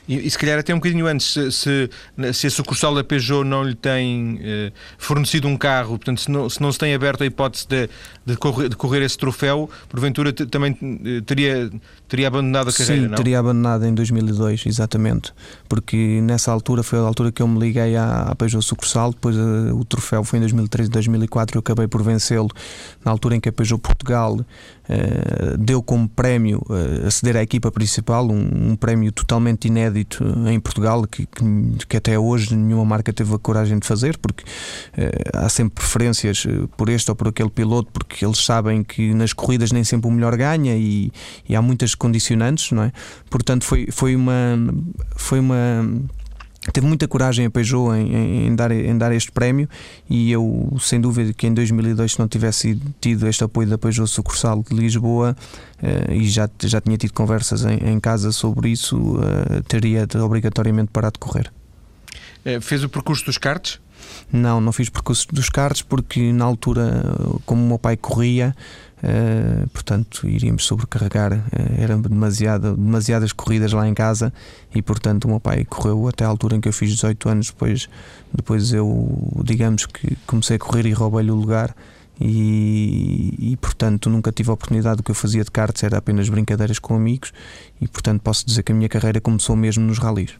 E, 0.07 0.27
e, 0.27 0.31
se 0.31 0.39
calhar 0.39 0.59
até 0.59 0.73
um 0.75 0.79
bocadinho 0.79 1.07
antes, 1.07 1.33
se, 1.33 1.51
se, 1.51 1.91
se 2.35 2.47
a 2.47 2.51
sucursal 2.51 2.95
da 2.95 3.03
Peugeot 3.03 3.43
não 3.43 3.63
lhe 3.63 3.75
tem 3.75 4.39
eh, 4.43 4.73
fornecido 4.99 5.49
um 5.49 5.57
carro, 5.57 5.97
portanto, 5.99 6.21
se 6.21 6.31
não 6.31 6.49
se, 6.51 6.61
não 6.61 6.71
se 6.71 6.79
tem 6.79 6.95
aberto 6.95 7.23
a 7.23 7.27
hipótese 7.27 7.67
de, 7.67 7.89
de, 8.27 8.37
correr, 8.37 8.69
de 8.69 8.77
correr 8.77 9.03
esse 9.03 9.17
troféu, 9.17 9.69
porventura 9.89 10.33
também 10.33 10.77
eh, 10.83 11.23
teria, 11.25 11.71
teria 12.07 12.29
abandonado 12.29 12.69
a 12.69 12.73
carreira, 12.73 13.03
Sim, 13.03 13.09
não? 13.09 13.17
teria 13.17 13.39
abandonado 13.39 13.87
em 13.87 13.95
2002, 13.95 14.67
exatamente. 14.67 15.33
Porque 15.69 16.21
nessa 16.23 16.53
altura 16.53 16.83
foi 16.83 16.99
a 16.99 17.03
altura 17.03 17.33
que 17.33 17.41
eu 17.41 17.49
me 17.49 17.59
liguei 17.59 17.97
à, 17.97 18.25
à 18.25 18.35
Peugeot 18.35 18.63
sucursal, 18.63 19.11
depois 19.11 19.35
uh, 19.37 19.75
o 19.75 19.85
troféu 19.87 20.23
foi 20.23 20.39
em 20.39 20.41
2003 20.41 20.89
e 20.89 20.91
2004 20.91 21.57
eu 21.57 21.61
acabei 21.61 21.89
por 21.89 22.03
vencê-lo 22.03 22.51
na 23.03 23.11
altura 23.11 23.37
em 23.37 23.41
que 23.41 23.49
a 23.49 23.53
Peugeot 23.53 23.81
Portugal 23.81 24.39
Uh, 24.87 25.57
deu 25.57 25.83
como 25.83 26.07
prémio 26.09 26.63
uh, 26.69 27.07
aceder 27.07 27.37
à 27.37 27.43
equipa 27.43 27.73
principal, 27.73 28.31
um, 28.31 28.73
um, 28.73 28.77
prémio 28.77 29.11
totalmente 29.13 29.67
inédito 29.67 30.23
em 30.47 30.61
Portugal, 30.61 31.07
que, 31.07 31.25
que, 31.25 31.45
que, 31.89 31.97
até 31.97 32.19
hoje 32.19 32.55
nenhuma 32.55 32.85
marca 32.85 33.11
teve 33.11 33.35
a 33.35 33.39
coragem 33.39 33.79
de 33.79 33.87
fazer, 33.87 34.19
porque 34.19 34.45
uh, 34.45 35.39
há 35.39 35.49
sempre 35.49 35.77
preferências 35.77 36.47
por 36.77 36.91
este 36.91 37.11
ou 37.11 37.17
por 37.17 37.29
aquele 37.29 37.49
piloto, 37.51 37.91
porque 37.93 38.25
eles 38.25 38.45
sabem 38.45 38.85
que 38.85 39.15
nas 39.15 39.33
corridas 39.33 39.73
nem 39.73 39.85
sempre 39.85 40.09
o 40.09 40.11
melhor 40.11 40.37
ganha 40.37 40.77
e, 40.77 41.11
e 41.49 41.57
há 41.57 41.63
muitas 41.63 41.95
condicionantes, 41.95 42.71
não 42.71 42.83
é? 42.83 42.93
Portanto, 43.31 43.65
foi, 43.65 43.89
foi 43.91 44.15
uma. 44.15 44.35
Foi 45.17 45.41
uma 45.41 45.55
teve 46.73 46.87
muita 46.87 47.07
coragem 47.07 47.47
a 47.47 47.51
Peugeot 47.51 47.95
em, 47.95 48.47
em, 48.47 48.57
dar, 48.57 48.71
em 48.71 48.97
dar 48.97 49.13
este 49.13 49.31
prémio 49.31 49.69
e 50.09 50.33
eu, 50.33 50.77
sem 50.81 51.01
dúvida, 51.01 51.33
que 51.33 51.47
em 51.47 51.55
2002, 51.55 52.13
se 52.13 52.19
não 52.19 52.29
tivesse 52.29 52.81
tido 53.01 53.27
este 53.29 53.45
apoio 53.45 53.69
da 53.69 53.77
Peugeot 53.77 54.09
sucursal 54.09 54.63
de 54.69 54.75
Lisboa 54.75 55.37
uh, 55.83 56.13
e 56.13 56.29
já, 56.29 56.49
já 56.63 56.81
tinha 56.81 56.97
tido 56.97 57.13
conversas 57.13 57.65
em, 57.65 57.77
em 57.91 58.01
casa 58.01 58.33
sobre 58.33 58.71
isso, 58.71 58.97
uh, 58.97 59.63
teria 59.69 60.07
obrigatoriamente 60.23 60.91
parado 60.91 61.15
de 61.15 61.19
correr. 61.19 61.53
Uh, 62.45 62.61
fez 62.61 62.83
o 62.83 62.89
percurso 62.89 63.25
dos 63.25 63.39
karts? 63.39 63.81
Não, 64.33 64.61
não 64.61 64.73
fiz 64.73 64.89
percurso 64.89 65.27
dos 65.33 65.49
karts 65.49 65.83
porque 65.83 66.33
na 66.33 66.45
altura, 66.45 67.15
como 67.47 67.63
o 67.63 67.67
meu 67.67 67.79
pai 67.79 67.97
corria, 67.97 68.55
Uh, 69.05 69.69
portanto, 69.69 70.27
iríamos 70.27 70.65
sobrecarregar. 70.65 71.35
Uh, 71.35 71.43
eram 71.79 72.01
demasiado, 72.01 72.75
demasiadas 72.75 73.33
corridas 73.33 73.71
lá 73.73 73.87
em 73.87 73.93
casa 73.93 74.33
e, 74.75 74.81
portanto, 74.81 75.27
o 75.27 75.29
meu 75.29 75.41
pai 75.41 75.67
correu 75.67 76.09
até 76.09 76.25
a 76.25 76.29
altura 76.29 76.57
em 76.57 76.61
que 76.61 76.69
eu 76.69 76.73
fiz 76.73 76.91
18 76.91 77.29
anos. 77.29 77.47
Depois, 77.49 77.89
depois 78.33 78.73
eu, 78.73 79.43
digamos 79.45 79.85
que 79.85 80.17
comecei 80.27 80.57
a 80.57 80.59
correr 80.59 80.87
e 80.87 80.93
roubei-lhe 80.93 81.31
o 81.31 81.35
lugar. 81.35 81.75
E, 82.21 83.35
e, 83.41 83.57
portanto 83.57 84.09
nunca 84.09 84.31
tive 84.31 84.49
a 84.49 84.53
oportunidade 84.53 84.99
do 84.99 85.03
que 85.03 85.11
eu 85.11 85.17
fazia 85.17 85.43
de 85.43 85.51
karts 85.51 85.83
era 85.83 85.99
apenas 85.99 86.29
brincadeiras 86.29 86.79
com 86.79 86.95
amigos 86.95 87.33
e 87.81 87.89
portanto 87.89 88.23
posso 88.23 88.47
dizer 88.47 88.63
que 88.63 88.71
a 88.71 88.75
minha 88.75 88.89
carreira 88.89 89.21
começou 89.21 89.57
mesmo 89.57 89.85
nos 89.85 89.99
ralis. 89.99 90.31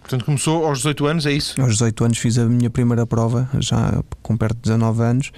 Portanto 0.00 0.24
começou 0.24 0.64
aos 0.64 0.78
18 0.78 1.06
anos, 1.06 1.26
é 1.26 1.32
isso? 1.32 1.60
Aos 1.60 1.72
18 1.72 2.04
anos 2.04 2.18
fiz 2.18 2.38
a 2.38 2.46
minha 2.46 2.70
primeira 2.70 3.06
prova, 3.06 3.50
já 3.58 4.02
com 4.22 4.36
perto 4.36 4.54
de 4.54 4.62
19 4.62 5.02
anos, 5.02 5.32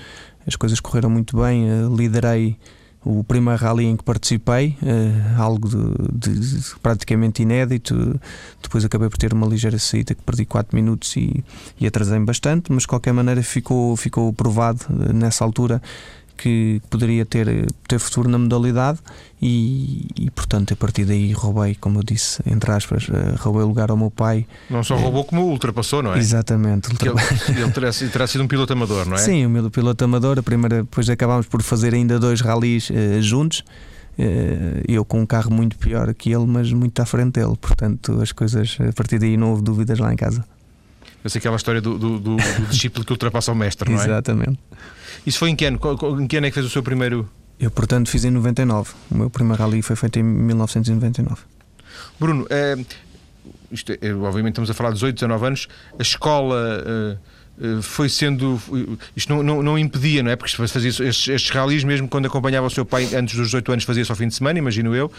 as 0.47 0.57
coisas 0.57 0.81
correram 0.81 1.11
muito 1.11 1.37
bem, 1.37 1.69
eh, 1.69 1.89
liderei 1.95 2.59
o 3.05 3.25
primeiro 3.25 3.59
rally 3.59 3.87
em 3.87 3.97
que 3.97 4.05
participei, 4.05 4.77
eh, 4.83 5.35
algo 5.39 5.69
de, 6.13 6.39
de, 6.39 6.75
praticamente 6.83 7.43
inédito. 7.43 8.21
Depois 8.63 8.85
acabei 8.85 9.09
por 9.09 9.17
ter 9.17 9.33
uma 9.33 9.47
ligeira 9.47 9.79
saída 9.79 10.15
que 10.15 10.23
perdi 10.23 10.45
4 10.45 10.77
minutos 10.77 11.17
e, 11.17 11.43
e 11.81 11.87
atrasei-me 11.87 12.27
bastante, 12.27 12.71
mas 12.71 12.83
de 12.83 12.89
qualquer 12.89 13.15
maneira 13.15 13.43
ficou, 13.43 13.97
ficou 13.97 14.33
provado 14.33 14.85
eh, 14.91 15.13
nessa 15.13 15.45
altura 15.45 15.81
que 16.41 16.81
poderia 16.89 17.27
ter, 17.27 17.67
ter 17.87 17.99
futuro 17.99 18.27
na 18.27 18.39
modalidade 18.39 18.99
e, 19.43 20.07
e, 20.19 20.31
portanto 20.31 20.73
a 20.73 20.77
partir 20.77 21.05
daí 21.05 21.33
roubei, 21.33 21.75
como 21.75 21.99
eu 21.99 22.03
disse, 22.03 22.43
entre 22.47 22.73
aspas, 22.73 23.09
uh, 23.09 23.37
roubei 23.39 23.63
o 23.63 23.67
lugar 23.67 23.91
ao 23.91 23.97
meu 23.97 24.11
pai. 24.11 24.47
Não 24.71 24.83
só 24.83 24.97
roubou, 24.97 25.25
como 25.25 25.43
ultrapassou, 25.43 26.03
não 26.03 26.15
é? 26.15 26.19
Exatamente. 26.19 26.89
Ele, 27.01 27.61
ele 27.61 27.71
terá, 27.73 27.91
terá, 27.93 28.27
sido 28.27 28.43
um 28.43 28.49
piloto 28.49 28.73
amador, 28.73 29.07
não 29.07 29.17
é? 29.17 29.19
Sim, 29.19 29.45
o 29.45 29.51
meu 29.51 29.71
piloto 29.71 30.03
amador. 30.03 30.39
A 30.39 30.43
primeira, 30.43 30.77
depois 30.77 31.11
acabámos 31.11 31.47
por 31.47 31.63
fazer 31.63 31.93
ainda 31.93 32.19
dois 32.19 32.41
ralis 32.41 32.89
uh, 32.89 33.21
juntos. 33.21 33.63
Uh, 34.19 34.83
eu 34.89 35.05
com 35.05 35.21
um 35.21 35.27
carro 35.27 35.51
muito 35.51 35.77
pior 35.77 36.13
que 36.15 36.33
ele, 36.33 36.47
mas 36.47 36.73
muito 36.73 37.01
à 37.01 37.05
frente 37.05 37.35
dele. 37.35 37.57
Portanto, 37.61 38.19
as 38.23 38.33
coisas, 38.33 38.79
a 38.81 38.93
partir 38.95 39.19
daí 39.19 39.37
não 39.37 39.51
houve 39.51 39.63
dúvidas 39.63 39.99
lá 39.99 40.11
em 40.11 40.17
casa. 40.17 40.43
Essa 41.23 41.37
é 41.37 41.39
aquela 41.39 41.57
história 41.57 41.83
do, 41.83 41.99
do, 41.99 42.19
do, 42.19 42.37
do 42.37 42.67
discípulo 42.71 43.05
que 43.05 43.13
ultrapassa 43.13 43.53
o 43.53 43.55
mestre, 43.55 43.91
não 43.91 44.01
é? 44.01 44.05
Exatamente. 44.05 44.59
Isso 45.27 45.39
foi 45.39 45.51
em 45.51 45.57
que 45.57 45.65
ano? 45.65 45.81
Em 46.21 46.27
que 46.27 46.37
ano 46.37 46.47
é 46.47 46.51
que 46.51 46.55
fez 46.55 46.67
o 46.67 46.71
seu 46.71 46.83
primeiro? 46.83 47.29
Eu, 47.59 47.71
portanto, 47.71 48.09
fiz 48.09 48.25
em 48.25 48.31
99. 48.31 48.93
O 49.11 49.15
meu 49.15 49.31
primeiro 49.31 49.63
rally 49.63 49.83
foi 49.83 49.97
feito 49.97 50.19
em 50.19 50.23
1999. 50.23 51.43
Bruno, 52.19 52.47
é, 52.49 52.77
isto 53.71 53.93
é, 53.93 54.15
obviamente 54.15 54.53
estamos 54.53 54.71
a 54.71 54.75
falar 54.75 54.91
de 54.91 54.95
18, 54.97 55.15
19 55.17 55.47
anos. 55.47 55.69
A 55.99 56.03
escola. 56.03 56.85
É, 56.87 57.40
foi 57.83 58.09
sendo. 58.09 58.61
Isto 59.15 59.35
não, 59.35 59.43
não, 59.43 59.63
não, 59.63 59.79
impedia, 59.79 60.23
não 60.23 60.31
é? 60.31 60.37
Porque 60.37 60.57
fazia 60.67 60.89
estes, 60.89 61.29
estes 61.29 61.51
ralis, 61.51 61.85
mesmo 61.85 62.09
quando 62.09 62.27
acompanhava 62.27 62.67
o 62.67 62.71
seu 62.71 62.85
pai 62.85 63.15
antes 63.15 63.37
dos 63.37 63.47
18 63.47 63.73
anos, 63.73 63.85
fazia 63.85 64.05
só 64.05 64.15
fim 64.15 64.29
de 64.29 64.35
semana, 64.35 64.59
imagino 64.59 64.95
eu. 64.95 65.11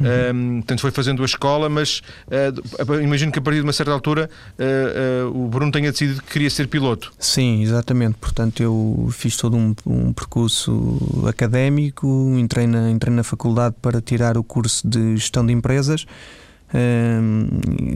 Uhum. 0.00 0.06
Um, 0.34 0.56
portanto, 0.60 0.80
foi 0.80 0.90
fazendo 0.90 1.22
a 1.22 1.24
escola, 1.24 1.68
mas 1.68 2.02
uh, 2.28 3.00
imagino 3.02 3.30
que 3.30 3.38
a 3.38 3.42
partir 3.42 3.58
de 3.58 3.64
uma 3.64 3.72
certa 3.72 3.92
altura 3.92 4.30
uh, 4.58 5.28
uh, 5.28 5.44
o 5.44 5.48
Bruno 5.48 5.70
tenha 5.70 5.90
decidido 5.90 6.22
que 6.22 6.32
queria 6.32 6.50
ser 6.50 6.68
piloto. 6.68 7.12
Sim, 7.18 7.62
exatamente. 7.62 8.16
Portanto, 8.18 8.62
eu 8.62 9.08
fiz 9.12 9.36
todo 9.36 9.56
um, 9.56 9.74
um 9.86 10.12
percurso 10.12 11.24
académico, 11.28 12.06
entrei 12.38 12.66
na, 12.66 12.90
entrei 12.90 13.14
na 13.14 13.22
faculdade 13.22 13.76
para 13.80 14.00
tirar 14.00 14.38
o 14.38 14.44
curso 14.44 14.86
de 14.88 15.16
gestão 15.16 15.44
de 15.44 15.52
empresas 15.52 16.06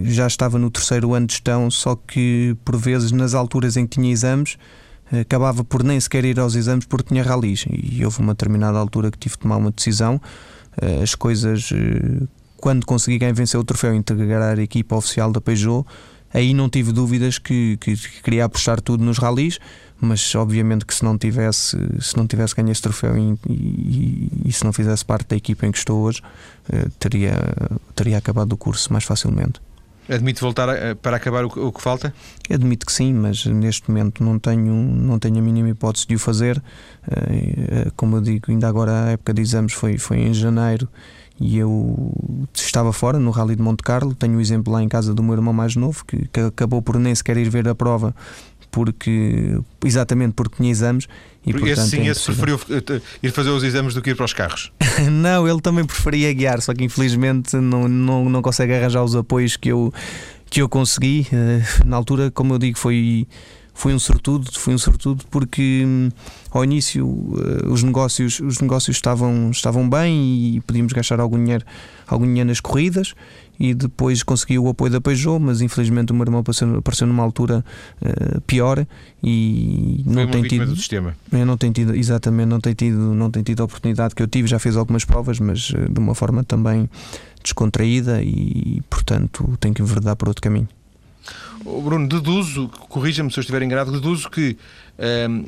já 0.04 0.26
estava 0.26 0.58
no 0.58 0.70
terceiro 0.70 1.14
ano 1.14 1.26
de 1.26 1.34
gestão, 1.34 1.70
só 1.70 1.94
que 1.94 2.56
por 2.64 2.76
vezes 2.76 3.12
nas 3.12 3.34
alturas 3.34 3.76
em 3.76 3.86
que 3.86 4.00
tinha 4.00 4.12
exames 4.12 4.56
acabava 5.20 5.62
por 5.62 5.82
nem 5.82 5.98
sequer 6.00 6.24
ir 6.24 6.40
aos 6.40 6.54
exames 6.54 6.84
porque 6.86 7.08
tinha 7.08 7.22
ralis 7.22 7.66
e 7.70 8.04
houve 8.04 8.20
uma 8.20 8.34
determinada 8.34 8.78
altura 8.78 9.10
que 9.10 9.18
tive 9.18 9.34
de 9.34 9.40
tomar 9.40 9.56
uma 9.56 9.70
decisão. 9.70 10.20
Ah, 10.80 11.02
as 11.02 11.14
coisas, 11.14 11.70
eh, 11.72 12.26
quando 12.56 12.84
consegui 12.86 13.18
vencer 13.32 13.58
o 13.58 13.64
troféu 13.64 13.94
integrar 13.94 14.58
a 14.58 14.62
equipa 14.62 14.96
oficial 14.96 15.30
da 15.30 15.40
Peugeot, 15.40 15.86
aí 16.32 16.52
não 16.52 16.68
tive 16.68 16.92
dúvidas 16.92 17.38
que, 17.38 17.76
que, 17.80 17.96
que 17.96 18.22
queria 18.22 18.44
apostar 18.44 18.80
tudo 18.80 19.04
nos 19.04 19.18
ralis 19.18 19.58
mas 20.00 20.34
obviamente 20.34 20.84
que 20.84 20.94
se 20.94 21.04
não 21.04 21.16
tivesse 21.16 21.76
se 22.00 22.16
não 22.16 22.26
tivesse 22.26 22.54
ganho 22.54 22.70
esse 22.70 22.82
troféu 22.82 23.16
e, 23.16 23.38
e, 23.48 24.28
e, 24.46 24.52
se 24.52 24.64
não 24.64 24.72
fizesse 24.72 25.04
parte 25.04 25.28
da 25.28 25.36
equipa 25.36 25.66
em 25.66 25.72
que 25.72 25.78
estou 25.78 26.02
hoje 26.02 26.20
eh, 26.72 26.88
teria 26.98 27.34
teria 27.94 28.18
acabado 28.18 28.52
o 28.52 28.56
curso 28.56 28.92
mais 28.92 29.04
facilmente 29.04 29.60
Admite 30.08 30.40
voltar 30.40 30.68
a, 30.68 30.94
para 30.94 31.16
acabar 31.16 31.44
o, 31.44 31.48
o, 31.48 31.72
que 31.72 31.80
falta? 31.80 32.12
Admito 32.50 32.84
que 32.84 32.92
sim, 32.92 33.12
mas 33.14 33.46
neste 33.46 33.90
momento 33.90 34.22
não 34.22 34.38
tenho, 34.38 34.74
não 34.74 35.18
tenho 35.18 35.38
a 35.38 35.40
mínima 35.40 35.70
hipótese 35.70 36.06
de 36.06 36.14
o 36.14 36.18
fazer. 36.18 36.62
Eh, 37.10 37.86
eh, 37.86 37.90
como 37.96 38.16
eu 38.16 38.20
digo, 38.20 38.50
ainda 38.50 38.68
agora 38.68 38.92
a 38.92 39.10
época 39.12 39.32
de 39.32 39.40
exames 39.40 39.72
foi, 39.72 39.96
foi 39.96 40.18
em 40.18 40.34
janeiro 40.34 40.88
e 41.40 41.58
eu 41.58 42.12
estava 42.52 42.92
fora 42.92 43.18
no 43.18 43.30
Rally 43.30 43.56
de 43.56 43.62
Monte 43.62 43.82
Carlo. 43.82 44.14
Tenho 44.14 44.34
o 44.34 44.36
um 44.36 44.40
exemplo 44.40 44.72
lá 44.72 44.82
em 44.82 44.88
casa 44.88 45.14
do 45.14 45.22
meu 45.22 45.34
irmão 45.34 45.54
mais 45.54 45.74
novo 45.74 46.04
que, 46.04 46.28
que 46.28 46.40
acabou 46.40 46.82
por 46.82 46.98
nem 46.98 47.14
sequer 47.14 47.38
ir 47.38 47.48
ver 47.48 47.66
a 47.66 47.74
prova 47.74 48.14
porque 48.74 49.56
exatamente 49.84 50.34
porque 50.34 50.56
tinha 50.56 50.70
exames 50.70 51.06
e 51.46 51.52
portanto, 51.52 51.70
esse 51.70 51.90
sim, 51.90 52.00
é 52.00 52.06
esse 52.08 52.24
preferiu 52.24 52.58
eh, 52.70 53.00
ir 53.22 53.30
fazer 53.30 53.50
os 53.50 53.62
exames 53.62 53.94
do 53.94 54.02
que 54.02 54.10
ir 54.10 54.16
para 54.16 54.24
os 54.24 54.32
carros. 54.32 54.72
não, 55.12 55.46
ele 55.46 55.60
também 55.60 55.84
preferia 55.84 56.32
guiar, 56.32 56.60
só 56.60 56.74
que 56.74 56.82
infelizmente 56.82 57.54
não, 57.56 57.86
não, 57.86 58.28
não 58.28 58.42
consegue 58.42 58.74
arranjar 58.74 59.04
os 59.04 59.14
apoios 59.14 59.56
que 59.56 59.68
eu, 59.68 59.94
que 60.50 60.60
eu 60.60 60.68
consegui. 60.68 61.28
Eh, 61.32 61.62
na 61.84 61.96
altura, 61.96 62.30
como 62.32 62.54
eu 62.54 62.58
digo, 62.58 62.76
foi 62.76 63.28
foi 63.74 63.92
um 63.92 63.98
sortudo, 63.98 64.50
foi 64.52 64.72
um 64.72 64.78
sortudo 64.78 65.24
porque 65.30 65.82
hum, 65.84 66.08
ao 66.50 66.64
início 66.64 67.06
uh, 67.06 67.70
os 67.70 67.82
negócios, 67.82 68.38
os 68.38 68.60
negócios 68.60 68.96
estavam, 68.96 69.50
estavam 69.50 69.90
bem 69.90 70.54
e 70.54 70.60
podíamos 70.60 70.92
gastar 70.92 71.18
algum 71.18 71.36
dinheiro, 71.36 71.64
algum 72.06 72.24
dinheiro 72.24 72.48
nas 72.48 72.60
corridas 72.60 73.14
e 73.58 73.74
depois 73.74 74.22
consegui 74.22 74.58
o 74.58 74.68
apoio 74.68 74.92
da 74.92 75.00
Peugeot, 75.00 75.40
mas 75.40 75.60
infelizmente 75.60 76.12
o 76.12 76.14
meu 76.14 76.24
irmão 76.24 76.40
apareceu, 76.40 76.76
apareceu 76.76 77.06
numa 77.06 77.22
altura 77.22 77.64
uh, 78.00 78.40
pior 78.42 78.86
e 79.22 80.02
foi 80.04 80.14
não 80.14 80.30
tem 80.30 80.42
tido 80.44 80.66
do 80.66 80.76
sistema. 80.76 81.16
Eu 81.32 81.44
não 81.44 81.56
tenho 81.56 81.72
tido, 81.72 81.94
exatamente, 81.94 82.46
não 82.46 82.60
tem 82.60 82.74
tido, 82.74 82.96
não 82.96 83.30
tem 83.30 83.42
tido 83.42 83.60
a 83.60 83.64
oportunidade 83.64 84.14
que 84.14 84.22
eu 84.22 84.28
tive, 84.28 84.46
já 84.46 84.58
fez 84.58 84.76
algumas 84.76 85.04
provas, 85.04 85.40
mas 85.40 85.70
uh, 85.70 85.92
de 85.92 85.98
uma 85.98 86.14
forma 86.14 86.44
também 86.44 86.88
descontraída 87.42 88.22
e 88.22 88.80
portanto 88.88 89.56
tenho 89.60 89.74
que 89.74 89.82
enverdar 89.82 90.14
por 90.14 90.28
outro 90.28 90.40
caminho. 90.42 90.68
Bruno, 91.64 92.06
deduzo, 92.06 92.68
corrija-me 92.88 93.30
se 93.30 93.38
eu 93.38 93.40
estiver 93.40 93.62
enganado, 93.62 93.92
deduzo 93.92 94.30
que 94.30 94.56
um, 94.98 95.04
ehm, 95.04 95.44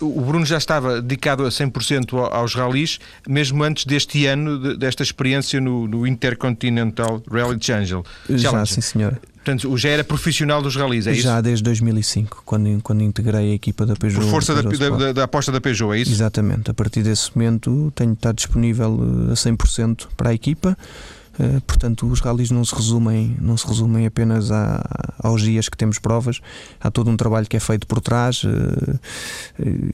o 0.00 0.20
Bruno 0.20 0.46
já 0.46 0.56
estava 0.56 1.02
dedicado 1.02 1.44
a 1.44 1.48
100% 1.48 2.14
aos 2.32 2.54
ralis, 2.54 3.00
mesmo 3.28 3.62
antes 3.64 3.84
deste 3.84 4.26
ano, 4.26 4.76
desta 4.76 5.02
experiência 5.02 5.60
no, 5.60 5.88
no 5.88 6.06
Intercontinental 6.06 7.22
Rally 7.28 7.58
Challenge. 7.60 8.02
Já, 8.30 8.64
sim, 8.64 8.80
senhor. 8.80 9.20
Portanto, 9.44 9.76
já 9.76 9.88
era 9.88 10.04
profissional 10.04 10.62
dos 10.62 10.76
ralis, 10.76 11.08
é 11.08 11.12
isso? 11.12 11.22
Já 11.22 11.40
desde 11.40 11.64
2005, 11.64 12.42
quando, 12.44 12.80
quando 12.80 13.02
integrei 13.02 13.50
a 13.50 13.54
equipa 13.54 13.84
da 13.84 13.96
Peugeot. 13.96 14.22
Por 14.22 14.30
força 14.30 14.54
da, 14.54 14.62
da, 14.62 15.12
da, 15.12 15.24
aposta 15.24 15.50
da 15.50 15.60
Peugeot, 15.60 15.92
é 15.92 15.98
isso? 15.98 16.12
Exatamente. 16.12 16.70
A 16.70 16.74
partir 16.74 17.02
desse 17.02 17.36
momento 17.36 17.92
tenho 17.96 18.10
de 18.10 18.18
estar 18.18 18.32
disponível 18.32 19.00
a 19.30 19.34
100% 19.34 20.06
para 20.16 20.30
a 20.30 20.34
equipa. 20.34 20.78
Eh, 21.38 21.60
portanto, 21.66 22.06
os 22.06 22.20
rallies 22.20 22.50
não 22.50 22.64
se 22.64 22.74
resumem, 22.74 23.36
não 23.40 23.56
se 23.56 23.66
resumem 23.66 24.06
apenas 24.06 24.50
a, 24.50 24.82
aos 25.18 25.42
dias 25.42 25.68
que 25.68 25.76
temos 25.76 25.98
provas, 25.98 26.40
há 26.80 26.90
todo 26.90 27.10
um 27.10 27.16
trabalho 27.16 27.46
que 27.46 27.56
é 27.56 27.60
feito 27.60 27.86
por 27.86 28.00
trás 28.00 28.42
eh, 28.44 28.98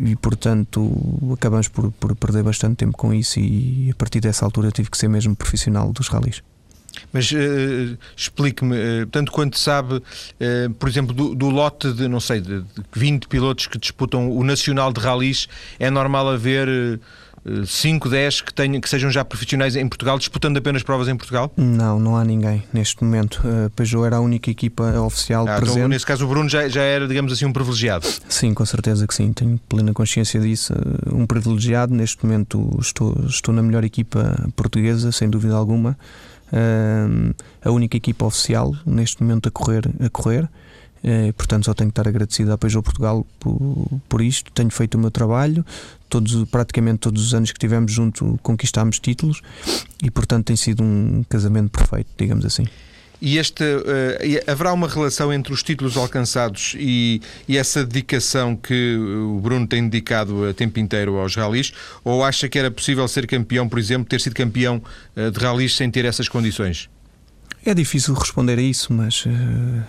e, 0.01 0.17
portanto, 0.17 0.91
acabamos 1.33 1.69
por, 1.69 1.93
por 1.93 2.15
perder 2.17 2.43
bastante 2.43 2.77
tempo 2.77 2.97
com 2.97 3.13
isso. 3.15 3.39
E 3.39 3.91
a 3.91 3.95
partir 3.95 4.21
dessa 4.21 4.45
altura 4.45 4.71
tive 4.71 4.91
que 4.91 4.99
ser 4.99 5.09
mesmo 5.09 5.37
profissional 5.37 5.93
dos 5.93 6.09
rallies. 6.09 6.43
Mas 7.13 7.31
uh, 7.31 7.99
explique-me, 8.17 8.75
uh, 8.77 9.07
tanto 9.07 9.31
quanto 9.31 9.59
sabe, 9.59 9.95
uh, 9.95 10.75
por 10.79 10.89
exemplo, 10.89 11.15
do, 11.15 11.35
do, 11.35 11.49
lote 11.49 11.93
de, 11.93 12.09
não 12.09 12.21
sei, 12.21 12.41
de, 12.41 12.63
de 12.63 12.83
20 12.93 13.29
pilotos 13.29 13.67
que 13.67 13.79
disputam 13.79 14.31
o 14.31 14.43
Nacional 14.43 14.93
de 14.93 15.01
Rallies, 15.01 15.49
é 15.79 15.91
normal 15.91 16.29
haver 16.29 16.69
5, 17.67 18.09
10 18.09 18.41
que, 18.41 18.55
tenham, 18.55 18.81
que 18.81 18.89
sejam 18.89 19.11
já 19.11 19.25
profissionais 19.25 19.77
em 19.77 19.89
Portugal, 19.89 20.19
disputando 20.19 20.57
apenas 20.57 20.83
provas 20.83 21.09
em 21.09 21.17
Portugal? 21.17 21.53
Não, 21.57 21.99
não 21.99 22.17
há 22.17 22.25
ninguém 22.25 22.63
neste 22.73 23.03
momento. 23.03 23.43
A 23.67 23.71
Peugeot 23.71 24.05
era 24.05 24.17
a 24.17 24.21
única 24.21 24.51
equipa 24.51 24.85
oficial 25.01 25.43
ah, 25.43 25.45
então, 25.45 25.57
presente. 25.57 25.79
Então, 25.79 25.89
nesse 25.89 26.07
caso, 26.07 26.25
o 26.25 26.29
Bruno 26.29 26.49
já, 26.49 26.69
já 26.69 26.83
era, 26.83 27.07
digamos 27.07 27.33
assim, 27.33 27.45
um 27.45 27.53
privilegiado? 27.53 28.07
Sim, 28.29 28.55
com 28.55 28.65
certeza 28.65 29.07
que 29.07 29.15
sim. 29.15 29.33
Tenho 29.33 29.59
plena 29.69 29.93
consciência 29.93 30.41
disso. 30.41 30.75
Um 31.13 31.27
privilegiado. 31.27 31.95
Neste 31.95 32.25
momento 32.25 32.79
estou, 32.81 33.17
estou 33.27 33.55
na 33.55 33.63
melhor 33.63 33.85
equipa 33.85 34.49
portuguesa, 34.55 35.13
sem 35.13 35.29
dúvida 35.29 35.55
alguma. 35.55 35.99
Uh, 36.53 37.35
a 37.63 37.71
única 37.71 37.97
equipa 37.97 38.25
oficial 38.25 38.75
neste 38.87 39.23
momento 39.23 39.49
a 39.49 39.51
correr. 39.51 39.91
A 40.01 40.09
correr. 40.09 40.49
Uh, 41.03 41.33
portanto, 41.35 41.67
só 41.67 41.75
tenho 41.75 41.91
que 41.91 41.93
estar 41.93 42.09
agradecido 42.09 42.53
à 42.53 42.59
Peugeot 42.59 42.83
Portugal 42.83 43.27
por, 43.39 43.87
por 44.09 44.21
isto. 44.21 44.51
Tenho 44.53 44.71
feito 44.71 44.97
o 44.97 44.99
meu 44.99 45.11
trabalho, 45.11 45.65
todos, 46.09 46.45
praticamente 46.49 46.99
todos 46.99 47.25
os 47.25 47.35
anos 47.35 47.53
que 47.53 47.59
tivemos 47.59 47.93
junto 47.93 48.39
conquistámos 48.43 48.99
títulos 48.99 49.41
e, 50.03 50.11
portanto, 50.11 50.47
tem 50.47 50.57
sido 50.57 50.83
um 50.83 51.25
casamento 51.29 51.71
perfeito, 51.71 52.09
digamos 52.17 52.45
assim. 52.45 52.67
E 53.21 53.37
este, 53.37 53.65
uh, 53.65 54.51
haverá 54.51 54.73
uma 54.73 54.89
relação 54.89 55.33
entre 55.33 55.53
os 55.53 55.63
títulos 55.63 55.97
alcançados 55.97 56.77
e, 56.79 57.21
e, 57.49 57.59
essa 57.59 57.85
dedicação 57.85 58.55
que 58.55 58.97
o 58.97 59.41
Bruno 59.41 59.67
tem 59.67 59.89
dedicado 59.89 60.47
a 60.47 60.55
tempo 60.55 60.79
inteiro 60.79 61.17
aos 61.19 61.35
ralis? 61.35 61.73
Ou 62.05 62.23
acha 62.23 62.49
que 62.49 62.59
era 62.59 62.71
possível 62.71 63.07
ser 63.09 63.27
campeão, 63.27 63.69
por 63.69 63.79
exemplo, 63.79 64.09
ter 64.09 64.21
sido 64.21 64.35
campeão 64.35 64.81
uh, 65.17 65.31
de 65.33 65.39
ralis 65.41 65.75
sem 65.75 65.91
ter 65.91 66.05
essas 66.05 66.29
condições? 66.29 66.89
É 67.65 67.75
difícil 67.75 68.15
responder 68.15 68.59
a 68.59 68.63
isso, 68.63 68.93
mas 68.93 69.27
uh, 69.27 69.31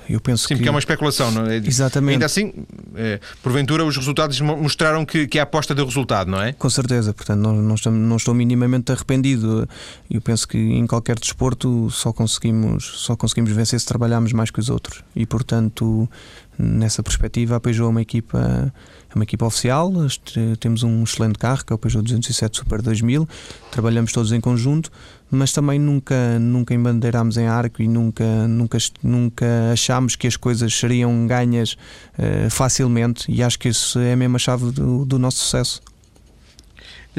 eu 0.10 0.20
penso 0.20 0.44
Sim, 0.44 0.48
que. 0.48 0.54
Sim, 0.54 0.56
porque 0.58 0.68
é 0.68 0.72
uma 0.72 0.80
especulação, 0.80 1.32
não 1.32 1.46
é? 1.46 1.58
Exatamente. 1.58 2.14
Ainda 2.14 2.26
assim, 2.26 2.54
é, 2.96 3.20
porventura, 3.44 3.86
os 3.86 3.96
resultados 3.96 4.40
mostraram 4.42 5.06
que, 5.06 5.28
que 5.28 5.38
é 5.38 5.42
a 5.42 5.44
aposta 5.44 5.74
de 5.76 5.84
resultado, 5.84 6.30
não 6.30 6.42
é? 6.42 6.54
Com 6.54 6.70
certeza, 6.70 7.14
portanto, 7.14 7.40
não, 7.40 7.54
não, 7.54 7.76
estou, 7.76 7.92
não 7.92 8.18
estou 8.18 8.34
minimamente 8.34 8.92
arrependido. 8.92 9.68
Eu 10.10 10.22
penso 10.22 10.48
que 10.48 10.58
em 10.58 10.86
qualquer 10.88 11.18
desporto 11.18 11.90
só 11.92 12.12
conseguimos, 12.12 12.86
só 13.00 13.16
conseguimos 13.16 13.52
vencer 13.52 13.80
se 13.80 13.86
trabalharmos 13.86 14.34
mais 14.34 14.50
que 14.50 14.60
os 14.60 14.70
outros. 14.70 15.04
E, 15.16 15.26
portanto, 15.26 16.10
nessa 16.58 17.02
perspectiva, 17.02 17.56
a 17.56 17.60
Peugeot 17.60 17.86
é 17.86 17.90
uma 17.90 18.02
equipa, 18.02 18.74
é 19.10 19.16
uma 19.16 19.24
equipa 19.24 19.46
oficial. 19.46 19.92
Temos 20.60 20.84
um 20.84 21.04
excelente 21.04 21.38
carro, 21.38 21.66
que 21.66 21.74
é 21.74 21.76
o 21.76 21.80
Peugeot 21.80 22.04
207 22.04 22.58
Super 22.58 22.82
2000. 22.82 23.28
Trabalhamos 23.72 24.12
todos 24.12 24.32
em 24.32 24.40
conjunto 24.40 24.92
mas 25.32 25.52
também 25.52 25.78
nunca, 25.80 26.40
nunca 26.40 26.74
embandeirámos 26.74 27.38
em 27.38 27.48
arco 27.48 27.82
e 27.82 27.88
nunca, 27.88 28.48
nunca, 28.48 28.78
nunca 29.04 29.72
achámos 29.72 30.16
que 30.16 30.26
as 30.26 30.36
coisas 30.36 30.74
seriam 30.74 31.28
ganhas 31.28 31.74
uh, 32.18 32.50
facilmente, 32.50 33.32
e 33.32 33.44
acho 33.44 33.60
que 33.60 33.70
isso 33.70 34.00
é 34.00 34.16
mesmo 34.16 34.38
a 34.38 34.40
chave 34.40 34.72
do, 34.72 35.06
do 35.06 35.20
nosso 35.20 35.38
sucesso. 35.38 35.82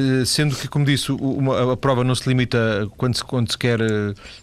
Eh, 0.00 0.24
sendo 0.24 0.56
que, 0.56 0.68
como 0.68 0.84
disse, 0.84 1.12
uma, 1.12 1.74
a 1.74 1.76
prova 1.76 2.02
não 2.02 2.14
se 2.14 2.28
limita 2.28 2.88
quando 2.96 3.16
se, 3.16 3.24
quando 3.24 3.50
se 3.50 3.58
quer 3.58 3.80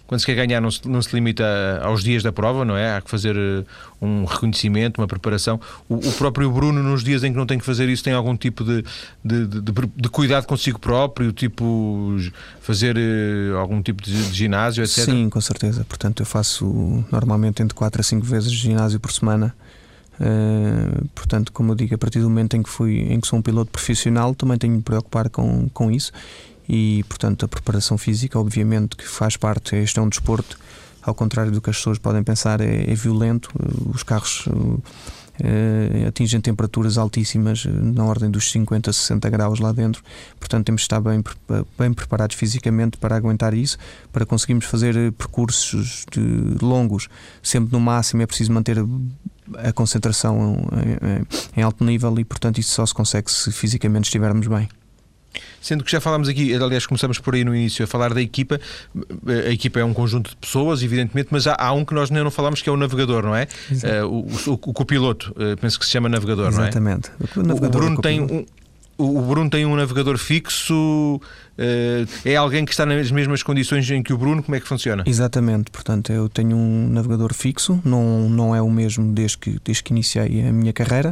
quando 0.07 0.21
se 0.21 0.25
quer 0.25 0.35
ganhar 0.35 0.61
não 0.61 0.71
se, 0.71 0.87
não 0.87 1.01
se 1.01 1.13
limita 1.13 1.43
aos 1.83 2.03
dias 2.03 2.23
da 2.23 2.31
prova, 2.31 2.63
não 2.63 2.77
é? 2.77 2.95
Há 2.95 3.01
que 3.01 3.09
fazer 3.09 3.35
eh, 3.35 3.63
um 4.01 4.23
reconhecimento, 4.23 5.01
uma 5.01 5.07
preparação. 5.07 5.59
O, 5.89 5.95
o 5.95 6.13
próprio 6.13 6.49
Bruno, 6.49 6.81
nos 6.81 7.03
dias 7.03 7.23
em 7.23 7.31
que 7.31 7.37
não 7.37 7.45
tem 7.45 7.59
que 7.59 7.65
fazer 7.65 7.89
isso, 7.89 8.03
tem 8.03 8.13
algum 8.13 8.35
tipo 8.37 8.63
de, 8.63 8.83
de, 9.23 9.45
de, 9.45 9.61
de 9.95 10.09
cuidado 10.09 10.45
consigo 10.45 10.79
próprio, 10.79 11.33
tipo 11.33 12.15
fazer 12.61 12.95
eh, 12.97 13.57
algum 13.57 13.81
tipo 13.81 14.01
de, 14.01 14.11
de, 14.11 14.33
ginásio, 14.33 14.83
etc. 14.83 15.05
Sim, 15.05 15.29
com 15.29 15.41
certeza. 15.41 15.83
Portanto, 15.83 16.21
eu 16.21 16.25
faço 16.25 17.03
normalmente 17.11 17.61
entre 17.61 17.75
4 17.75 17.99
a 17.99 18.03
5 18.03 18.25
vezes 18.25 18.51
ginásio 18.51 18.99
por 18.99 19.11
semana. 19.11 19.53
Uh, 20.19 21.07
portanto, 21.13 21.51
como 21.51 21.71
eu 21.71 21.75
digo, 21.75 21.93
a 21.93 21.97
partir 21.97 22.19
do 22.19 22.29
momento 22.29 22.57
em 22.57 22.63
que 22.63 22.69
fui 22.69 23.01
em 23.01 23.19
que 23.19 23.27
sou 23.27 23.37
um 23.37 23.41
piloto 23.41 23.71
profissional, 23.71 24.33
também 24.33 24.57
tenho 24.57 24.73
de 24.73 24.77
me 24.77 24.83
preocupar 24.83 25.29
com, 25.29 25.69
com 25.69 25.91
isso 25.91 26.11
e, 26.67 27.03
portanto, 27.07 27.45
a 27.45 27.47
preparação 27.47 27.97
física, 27.97 28.37
obviamente, 28.37 28.95
que 28.95 29.07
faz 29.07 29.37
parte. 29.37 29.75
Este 29.75 29.99
é 29.99 30.01
um 30.01 30.09
desporto, 30.09 30.59
ao 31.01 31.15
contrário 31.15 31.51
do 31.51 31.61
que 31.61 31.69
as 31.69 31.77
pessoas 31.77 31.97
podem 31.97 32.23
pensar, 32.23 32.59
é, 32.59 32.91
é 32.91 32.95
violento. 32.95 33.49
Os 33.93 34.03
carros 34.03 34.47
uh, 34.47 34.81
atingem 36.07 36.41
temperaturas 36.41 36.97
altíssimas, 36.97 37.65
na 37.65 38.03
ordem 38.03 38.29
dos 38.29 38.51
50, 38.51 38.91
60 38.91 39.29
graus 39.29 39.59
lá 39.59 39.71
dentro. 39.71 40.03
Portanto, 40.37 40.65
temos 40.65 40.81
de 40.81 40.85
estar 40.85 40.99
bem, 40.99 41.23
bem 41.79 41.93
preparados 41.93 42.35
fisicamente 42.35 42.97
para 42.97 43.15
aguentar 43.15 43.53
isso, 43.53 43.77
para 44.11 44.25
conseguirmos 44.25 44.65
fazer 44.65 45.13
percursos 45.13 46.05
longos, 46.61 47.07
sempre 47.41 47.71
no 47.71 47.79
máximo. 47.79 48.23
É 48.23 48.25
preciso 48.25 48.51
manter 48.51 48.77
a 49.55 49.71
concentração 49.71 50.57
em, 51.55 51.59
em 51.59 51.63
alto 51.63 51.83
nível 51.83 52.17
e, 52.19 52.25
portanto, 52.25 52.59
isso 52.59 52.73
só 52.73 52.85
se 52.85 52.93
consegue 52.93 53.31
se 53.31 53.51
fisicamente 53.51 54.05
estivermos 54.05 54.47
bem. 54.47 54.67
Sendo 55.61 55.83
que 55.83 55.91
já 55.91 55.99
falámos 55.99 56.29
aqui, 56.29 56.53
aliás, 56.55 56.85
começamos 56.85 57.19
por 57.19 57.35
aí 57.35 57.43
no 57.43 57.55
início 57.55 57.83
a 57.83 57.87
falar 57.87 58.13
da 58.13 58.21
equipa. 58.21 58.59
A 59.27 59.51
equipa 59.51 59.79
é 59.79 59.83
um 59.83 59.93
conjunto 59.93 60.29
de 60.31 60.35
pessoas, 60.37 60.81
evidentemente, 60.81 61.29
mas 61.31 61.45
há, 61.47 61.55
há 61.59 61.73
um 61.73 61.83
que 61.83 61.93
nós 61.93 62.09
ainda 62.09 62.23
não 62.23 62.31
falámos 62.31 62.61
que 62.61 62.69
é 62.69 62.71
o 62.71 62.77
navegador, 62.77 63.23
não 63.23 63.35
é? 63.35 63.47
Uh, 63.71 64.05
o, 64.07 64.51
o, 64.51 64.53
o, 64.53 64.73
copiloto, 64.73 65.31
uh, 65.31 65.57
penso 65.57 65.79
que 65.79 65.85
se 65.85 65.91
chama 65.91 66.09
navegador, 66.09 66.47
Exatamente. 66.47 67.09
não 67.09 67.27
é? 67.27 67.29
Exatamente. 67.29 67.65
O, 67.65 67.69
Bruno 67.69 68.01
tem 68.01 68.21
um, 68.21 68.45
o 68.97 69.21
Bruno 69.21 69.49
tem 69.49 69.65
um 69.65 69.75
navegador 69.75 70.17
fixo, 70.17 70.73
uh, 71.15 72.07
é 72.25 72.35
alguém 72.35 72.65
que 72.65 72.71
está 72.71 72.85
nas 72.85 73.11
mesmas 73.11 73.43
condições 73.43 73.89
em 73.91 74.01
que 74.01 74.11
o 74.11 74.17
Bruno, 74.17 74.41
como 74.41 74.55
é 74.55 74.59
que 74.59 74.67
funciona? 74.67 75.03
Exatamente, 75.05 75.69
portanto 75.69 76.11
eu 76.11 76.27
tenho 76.27 76.57
um 76.57 76.89
navegador 76.89 77.33
fixo, 77.33 77.79
não, 77.85 78.27
não 78.29 78.55
é 78.55 78.61
o 78.61 78.69
mesmo 78.69 79.13
desde 79.13 79.37
que, 79.37 79.59
desde 79.63 79.83
que 79.83 79.93
iniciei 79.93 80.47
a 80.47 80.51
minha 80.51 80.73
carreira. 80.73 81.11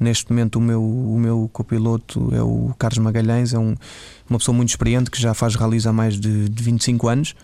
Neste 0.00 0.30
momento 0.30 0.56
o 0.56 0.62
meu, 0.62 0.82
o 0.82 1.18
meu 1.18 1.50
copiloto 1.52 2.32
é 2.32 2.40
o 2.40 2.72
Carlos 2.78 2.98
Magalhães, 2.98 3.52
é 3.52 3.58
um, 3.58 3.74
uma 4.30 4.38
pessoa 4.38 4.56
muito 4.56 4.68
experiente 4.68 5.10
que 5.10 5.20
já 5.20 5.34
faz 5.34 5.56
rallies 5.56 5.86
há 5.86 5.92
mais 5.92 6.18
de, 6.18 6.48
de 6.48 6.62
25 6.62 7.08
anos 7.08 7.34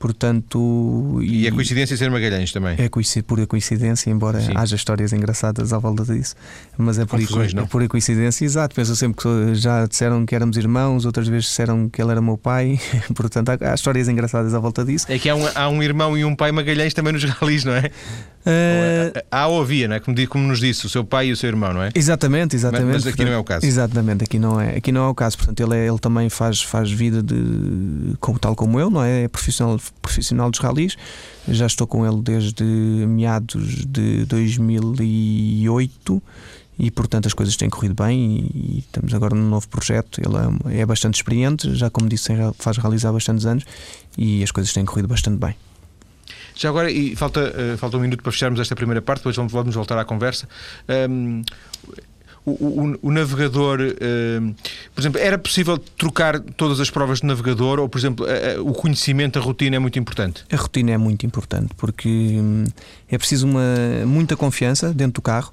Portanto, 0.00 1.18
e, 1.20 1.42
e 1.42 1.46
é 1.46 1.50
coincidência 1.50 1.94
ser 1.94 2.10
Magalhães 2.10 2.50
também? 2.50 2.74
É 2.78 2.88
pura 3.22 3.46
coincidência, 3.46 4.08
embora 4.08 4.40
Sim. 4.40 4.52
haja 4.56 4.74
histórias 4.74 5.12
engraçadas 5.12 5.74
à 5.74 5.78
volta 5.78 6.02
disso. 6.06 6.34
Mas 6.78 6.98
é 6.98 7.04
pura, 7.04 7.22
é 7.22 7.66
pura 7.66 7.86
coincidência, 7.86 8.46
exato. 8.46 8.74
Penso 8.74 8.96
sempre 8.96 9.22
que 9.22 9.54
já 9.54 9.84
disseram 9.84 10.24
que 10.24 10.34
éramos 10.34 10.56
irmãos, 10.56 11.04
outras 11.04 11.28
vezes 11.28 11.48
disseram 11.48 11.86
que 11.90 12.00
ele 12.00 12.12
era 12.12 12.22
meu 12.22 12.38
pai. 12.38 12.80
Portanto, 13.14 13.50
há, 13.50 13.72
há 13.72 13.74
histórias 13.74 14.08
engraçadas 14.08 14.54
à 14.54 14.58
volta 14.58 14.86
disso. 14.86 15.04
É 15.06 15.18
que 15.18 15.28
há 15.28 15.34
um, 15.36 15.46
há 15.54 15.68
um 15.68 15.82
irmão 15.82 16.16
e 16.16 16.24
um 16.24 16.34
pai 16.34 16.50
Magalhães 16.50 16.94
também 16.94 17.12
nos 17.12 17.22
ralis, 17.24 17.66
não 17.66 17.74
é? 17.74 17.90
Uh... 18.40 19.20
Há 19.30 19.48
ou 19.48 19.60
havia, 19.60 19.86
não 19.86 19.96
é? 19.96 20.00
Como, 20.00 20.28
como, 20.28 20.46
nos 20.46 20.60
disse, 20.60 20.86
o 20.86 20.88
seu 20.88 21.04
pai 21.04 21.26
e 21.26 21.32
o 21.32 21.36
seu 21.36 21.48
irmão, 21.48 21.74
não 21.74 21.82
é? 21.82 21.90
Exatamente, 21.94 22.56
exatamente. 22.56 22.86
Mas, 22.86 23.04
mas 23.04 23.06
aqui 23.06 23.16
portanto, 23.18 23.28
não 23.28 23.34
é 23.34 23.38
o 23.38 23.44
caso. 23.44 23.66
Exatamente, 23.66 24.24
aqui 24.24 24.38
não 24.38 24.60
é, 24.60 24.76
aqui 24.76 24.92
não 24.92 25.04
é 25.04 25.08
o 25.08 25.14
caso. 25.14 25.36
Portanto, 25.36 25.60
ele, 25.60 25.76
é, 25.76 25.86
ele 25.86 25.98
também 25.98 26.30
faz, 26.30 26.62
faz 26.62 26.90
vida 26.90 27.22
de, 27.22 28.16
como, 28.18 28.38
tal 28.38 28.56
como 28.56 28.80
eu, 28.80 28.88
não 28.88 29.04
é? 29.04 29.24
É 29.24 29.28
profissional, 29.28 29.78
profissional 30.00 30.50
dos 30.50 30.60
ralis. 30.60 30.96
Já 31.48 31.66
estou 31.66 31.86
com 31.86 32.06
ele 32.06 32.20
desde 32.22 32.64
meados 32.64 33.84
de 33.86 34.24
2008 34.26 36.22
e 36.78 36.90
portanto 36.90 37.26
as 37.26 37.34
coisas 37.34 37.56
têm 37.56 37.68
corrido 37.68 37.94
bem 37.94 38.50
e, 38.54 38.78
estamos 38.78 39.12
agora 39.12 39.34
num 39.34 39.48
novo 39.48 39.68
projeto. 39.68 40.20
Ele 40.20 40.76
é, 40.76 40.80
é 40.80 40.86
bastante 40.86 41.14
experiente, 41.14 41.74
já 41.74 41.90
como 41.90 42.08
disse, 42.08 42.32
faz 42.58 42.78
realizar 42.78 43.12
bastantes 43.12 43.44
anos 43.44 43.64
e 44.16 44.42
as 44.42 44.50
coisas 44.50 44.72
têm 44.72 44.84
corrido 44.84 45.08
bastante 45.08 45.38
bem. 45.38 45.54
Já 46.54 46.68
agora, 46.68 46.90
e 46.90 47.16
falta, 47.16 47.40
uh, 47.40 47.78
falta 47.78 47.96
um 47.96 48.00
minuto 48.00 48.22
para 48.22 48.32
fecharmos 48.32 48.60
esta 48.60 48.76
primeira 48.76 49.00
parte, 49.00 49.20
depois 49.20 49.36
vamos, 49.36 49.52
vamos 49.52 49.74
voltar 49.74 49.98
à 49.98 50.04
conversa. 50.04 50.48
Um, 51.08 51.42
o, 52.58 52.84
o, 52.84 52.98
o, 53.02 53.10
navegador, 53.10 53.80
uh, 53.80 54.54
por 54.94 55.00
exemplo, 55.00 55.20
era 55.20 55.38
possível 55.38 55.78
trocar 55.78 56.40
todas 56.40 56.80
as 56.80 56.90
provas 56.90 57.20
de 57.20 57.26
navegador 57.26 57.78
ou, 57.78 57.88
por 57.88 57.98
exemplo, 57.98 58.26
uh, 58.26 58.68
o 58.68 58.72
conhecimento, 58.72 59.38
a 59.38 59.42
rotina 59.42 59.76
é 59.76 59.78
muito 59.78 59.98
importante? 59.98 60.44
A 60.50 60.56
rotina 60.56 60.92
é 60.92 60.98
muito 60.98 61.24
importante 61.26 61.74
porque 61.76 62.08
um, 62.08 62.64
é 63.08 63.18
preciso 63.18 63.46
uma, 63.46 63.62
muita 64.06 64.36
confiança 64.36 64.92
dentro 64.92 65.14
do 65.14 65.22
carro, 65.22 65.52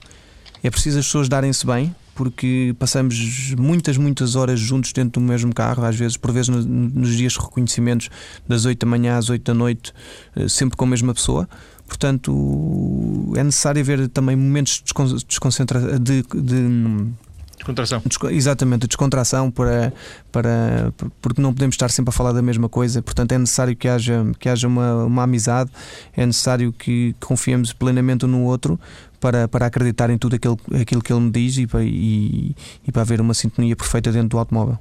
é 0.63 0.69
preciso 0.69 0.99
as 0.99 1.05
pessoas 1.05 1.29
darem-se 1.29 1.65
bem, 1.65 1.95
porque 2.17 2.75
passamos 2.79 3.53
muitas, 3.59 3.95
muitas 3.95 4.35
horas 4.35 4.59
juntos 4.59 4.91
dentro 4.91 5.21
do 5.21 5.27
mesmo 5.27 5.53
carro, 5.53 5.85
às 5.85 5.95
vezes, 5.95 6.17
por 6.17 6.31
vezes 6.31 6.49
nos 6.49 7.15
dias 7.15 7.33
de 7.33 7.39
reconhecimentos, 7.39 8.09
das 8.47 8.65
8 8.65 8.79
da 8.79 8.89
manhã 8.89 9.17
às 9.17 9.29
8 9.29 9.43
da 9.43 9.53
noite, 9.53 9.93
eh, 10.35 10.47
sempre 10.47 10.75
com 10.75 10.85
a 10.85 10.87
mesma 10.87 11.13
pessoa. 11.13 11.47
Portanto, 11.87 13.33
é 13.35 13.43
necessário 13.43 13.81
haver 13.81 14.07
também 14.09 14.35
momentos 14.35 14.83
de 14.83 15.25
desconcentração, 15.25 15.99
de, 15.99 16.21
de 16.21 17.07
Descontração. 17.57 18.03
Exatamente, 18.29 18.85
a 18.85 18.87
descontração 18.87 19.49
para, 19.49 19.91
para, 20.31 20.93
porque 21.19 21.41
não 21.41 21.51
podemos 21.51 21.73
estar 21.73 21.89
sempre 21.89 22.09
a 22.09 22.11
falar 22.11 22.31
da 22.31 22.41
mesma 22.41 22.69
coisa, 22.69 23.01
portanto 23.01 23.31
é 23.31 23.37
necessário 23.37 23.75
que 23.75 23.87
haja, 23.87 24.23
que 24.39 24.47
haja 24.47 24.67
uma, 24.67 25.05
uma 25.05 25.23
amizade, 25.23 25.71
é 26.15 26.23
necessário 26.23 26.71
que 26.71 27.15
confiemos 27.19 27.73
plenamente 27.73 28.25
um 28.25 28.27
no 28.27 28.43
outro 28.43 28.79
para, 29.19 29.47
para 29.47 29.65
acreditar 29.65 30.11
em 30.11 30.19
tudo 30.19 30.35
aquilo, 30.35 30.59
aquilo 30.79 31.01
que 31.01 31.11
ele 31.11 31.19
me 31.19 31.31
diz 31.31 31.57
e 31.57 31.65
para, 31.65 31.83
e, 31.83 32.55
e 32.87 32.91
para 32.91 33.01
haver 33.01 33.19
uma 33.19 33.33
sintonia 33.33 33.75
perfeita 33.75 34.11
dentro 34.11 34.29
do 34.29 34.37
automóvel. 34.37 34.77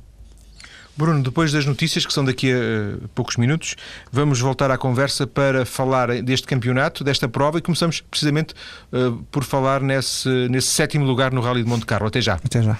Bruno, 0.96 1.22
depois 1.22 1.52
das 1.52 1.66
notícias, 1.66 2.06
que 2.06 2.12
são 2.12 2.24
daqui 2.24 2.52
a 2.52 3.06
poucos 3.14 3.36
minutos, 3.36 3.76
vamos 4.10 4.40
voltar 4.40 4.70
à 4.70 4.78
conversa 4.78 5.26
para 5.26 5.64
falar 5.64 6.22
deste 6.22 6.46
campeonato, 6.46 7.04
desta 7.04 7.28
prova, 7.28 7.58
e 7.58 7.62
começamos 7.62 8.00
precisamente 8.00 8.54
uh, 8.92 9.22
por 9.30 9.44
falar 9.44 9.80
nesse, 9.80 10.28
nesse 10.48 10.68
sétimo 10.68 11.04
lugar 11.04 11.32
no 11.32 11.40
Rally 11.40 11.62
de 11.62 11.68
Monte 11.68 11.86
Carlo. 11.86 12.06
Até 12.08 12.20
já. 12.20 12.34
Até 12.34 12.62
já. 12.62 12.78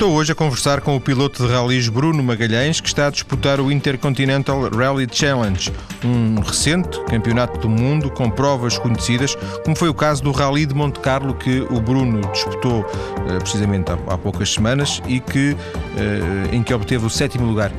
Estou 0.00 0.14
hoje 0.14 0.32
a 0.32 0.34
conversar 0.34 0.80
com 0.80 0.96
o 0.96 1.00
piloto 1.00 1.46
de 1.46 1.52
rallies 1.52 1.86
Bruno 1.90 2.22
Magalhães, 2.22 2.80
que 2.80 2.88
está 2.88 3.08
a 3.08 3.10
disputar 3.10 3.60
o 3.60 3.70
Intercontinental 3.70 4.70
Rally 4.70 5.06
Challenge, 5.12 5.70
um 6.02 6.40
recente 6.40 6.98
campeonato 7.04 7.60
do 7.60 7.68
mundo 7.68 8.10
com 8.10 8.30
provas 8.30 8.78
conhecidas, 8.78 9.36
como 9.62 9.76
foi 9.76 9.90
o 9.90 9.94
caso 9.94 10.22
do 10.22 10.32
Rally 10.32 10.64
de 10.64 10.74
Monte 10.74 11.00
Carlo, 11.00 11.34
que 11.34 11.60
o 11.70 11.82
Bruno 11.82 12.22
disputou 12.32 12.86
eh, 13.28 13.38
precisamente 13.40 13.92
há, 13.92 14.16
poucas 14.16 14.50
semanas 14.50 15.02
e 15.06 15.20
que, 15.20 15.54
eh, 15.98 16.56
em 16.56 16.62
que 16.62 16.72
obteve 16.72 17.04
o 17.04 17.10
sétimo 17.10 17.46
lugar. 17.46 17.70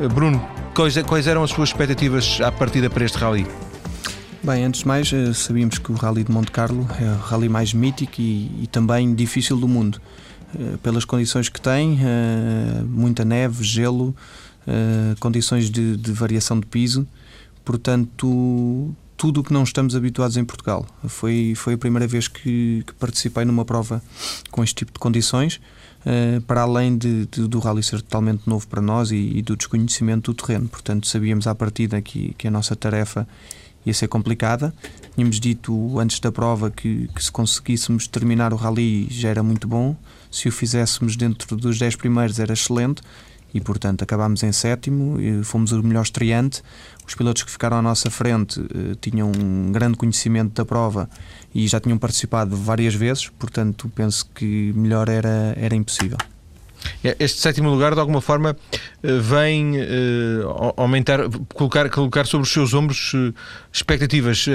Eh, 0.00 0.08
Bruno, 0.08 0.44
quais, 0.74 1.28
eram 1.28 1.44
as 1.44 1.50
suas 1.50 1.68
expectativas 1.68 2.40
à 2.40 2.50
partida 2.50 2.90
para 2.90 3.04
este 3.04 3.18
rally? 3.18 3.46
Bem, 4.42 4.64
antes 4.64 4.80
de 4.80 4.88
mais, 4.88 5.12
sabíamos 5.34 5.78
que 5.78 5.92
o 5.92 5.94
Rally 5.94 6.24
de 6.24 6.32
Monte 6.32 6.50
Carlo 6.50 6.88
é 7.00 7.04
o 7.04 7.18
rally 7.18 7.48
mais 7.48 7.72
mítico 7.72 8.14
e, 8.20 8.64
e 8.64 8.66
também 8.66 9.14
difícil 9.14 9.56
do 9.56 9.68
mundo. 9.68 10.00
Eh, 10.54 10.76
pelas 10.82 11.04
condições 11.04 11.48
que 11.48 11.60
tem, 11.60 11.98
eh, 12.00 12.82
muita 12.84 13.24
neve, 13.24 13.62
gelo, 13.62 14.14
eh, 14.66 15.14
condições 15.20 15.70
de, 15.70 15.96
de 15.96 16.12
variação 16.12 16.58
de 16.58 16.66
piso, 16.66 17.06
portanto, 17.64 18.94
tudo 19.16 19.40
o 19.40 19.44
que 19.44 19.52
não 19.52 19.62
estamos 19.62 19.94
habituados 19.94 20.36
em 20.36 20.44
Portugal. 20.44 20.86
Foi, 21.06 21.52
foi 21.54 21.74
a 21.74 21.78
primeira 21.78 22.06
vez 22.06 22.28
que, 22.28 22.82
que 22.86 22.94
participei 22.94 23.44
numa 23.44 23.64
prova 23.64 24.02
com 24.50 24.62
este 24.62 24.76
tipo 24.76 24.92
de 24.92 24.98
condições, 24.98 25.60
para 26.46 26.62
além 26.62 26.96
de, 26.96 27.26
de, 27.26 27.46
do 27.48 27.58
rally 27.58 27.82
ser 27.82 28.00
totalmente 28.00 28.44
novo 28.46 28.66
para 28.68 28.80
nós 28.80 29.10
e, 29.10 29.16
e, 29.16 29.42
do 29.42 29.56
desconhecimento 29.56 30.32
do 30.32 30.42
terreno. 30.42 30.68
Portanto, 30.68 31.06
sabíamos 31.08 31.48
à 31.48 31.54
partida 31.54 32.00
que, 32.00 32.32
que 32.38 32.46
a 32.46 32.50
nossa 32.50 32.76
tarefa 32.76 33.28
ia 33.84 33.92
ser 33.92 34.06
complicada. 34.06 34.72
Tínhamos 35.16 35.40
dito 35.40 35.98
antes 35.98 36.20
da 36.20 36.30
prova 36.30 36.70
que, 36.70 37.08
que 37.08 37.22
se 37.22 37.30
conseguíssemos 37.30 38.06
terminar 38.06 38.54
o 38.54 38.56
rally 38.56 39.08
já 39.10 39.28
era 39.28 39.42
muito 39.42 39.66
bom 39.66 39.96
se 40.30 40.48
o 40.48 40.52
fizéssemos 40.52 41.16
dentro 41.16 41.56
dos 41.56 41.78
10 41.78 41.96
primeiros 41.96 42.38
era 42.38 42.52
excelente 42.52 43.02
e, 43.52 43.60
portanto, 43.60 44.02
acabámos 44.02 44.42
em 44.42 44.52
sétimo, 44.52 45.16
fomos 45.42 45.72
o 45.72 45.82
melhor 45.82 46.02
estreante. 46.02 46.62
Os 47.06 47.14
pilotos 47.14 47.42
que 47.42 47.50
ficaram 47.50 47.78
à 47.78 47.82
nossa 47.82 48.10
frente 48.10 48.60
eh, 48.60 48.94
tinham 49.00 49.32
um 49.32 49.72
grande 49.72 49.96
conhecimento 49.96 50.52
da 50.52 50.64
prova 50.64 51.08
e 51.54 51.66
já 51.66 51.80
tinham 51.80 51.96
participado 51.96 52.54
várias 52.54 52.94
vezes, 52.94 53.28
portanto, 53.38 53.90
penso 53.94 54.28
que 54.34 54.72
melhor 54.76 55.08
era, 55.08 55.54
era 55.56 55.74
impossível. 55.74 56.18
É, 57.02 57.16
este 57.18 57.40
sétimo 57.40 57.70
lugar, 57.70 57.94
de 57.94 58.00
alguma 58.00 58.20
forma, 58.20 58.56
eh, 59.02 59.18
vem 59.18 59.80
uh, 59.80 60.74
aumentar, 60.76 61.20
colocar, 61.54 61.88
colocar 61.90 62.26
sobre 62.26 62.46
os 62.46 62.52
seus 62.52 62.74
ombros 62.74 63.12
expectativas. 63.72 64.46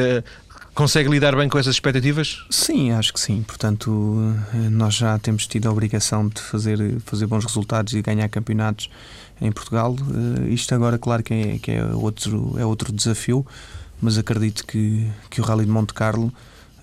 Consegue 0.74 1.08
lidar 1.08 1.36
bem 1.36 1.48
com 1.48 1.60
essas 1.60 1.76
expectativas? 1.76 2.44
Sim, 2.50 2.92
acho 2.92 3.14
que 3.14 3.20
sim. 3.20 3.44
Portanto, 3.44 4.34
nós 4.72 4.96
já 4.96 5.20
temos 5.20 5.46
tido 5.46 5.68
a 5.68 5.72
obrigação 5.72 6.28
de 6.28 6.42
fazer, 6.42 7.00
fazer 7.02 7.28
bons 7.28 7.46
resultados 7.46 7.94
e 7.94 8.02
ganhar 8.02 8.28
campeonatos 8.28 8.90
em 9.40 9.52
Portugal. 9.52 9.94
Uh, 9.94 10.48
isto 10.48 10.74
agora, 10.74 10.98
claro 10.98 11.22
que, 11.22 11.34
é, 11.34 11.60
que 11.60 11.72
é, 11.72 11.86
outro, 11.86 12.56
é 12.58 12.66
outro 12.66 12.92
desafio, 12.92 13.46
mas 14.02 14.18
acredito 14.18 14.66
que, 14.66 15.08
que 15.30 15.42
o 15.42 15.44
Rally 15.44 15.66
de 15.66 15.72
Monte 15.72 15.94
Carlo 15.94 16.34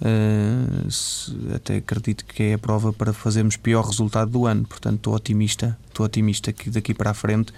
uh, 0.01 0.91
se, 0.91 1.37
até 1.53 1.79
acredito 1.79 2.25
que 2.25 2.45
é 2.45 2.55
a 2.55 2.59
prova 2.59 2.93
para 2.93 3.13
fazermos 3.13 3.57
pior 3.57 3.85
resultado 3.85 4.31
do 4.31 4.47
ano. 4.47 4.65
Portanto, 4.67 4.97
estou 4.99 5.15
otimista, 5.15 5.77
estou 5.89 6.07
otimista 6.07 6.53
que 6.53 6.71
daqui 6.71 6.95
para 6.95 7.11
a 7.11 7.15
frente 7.15 7.53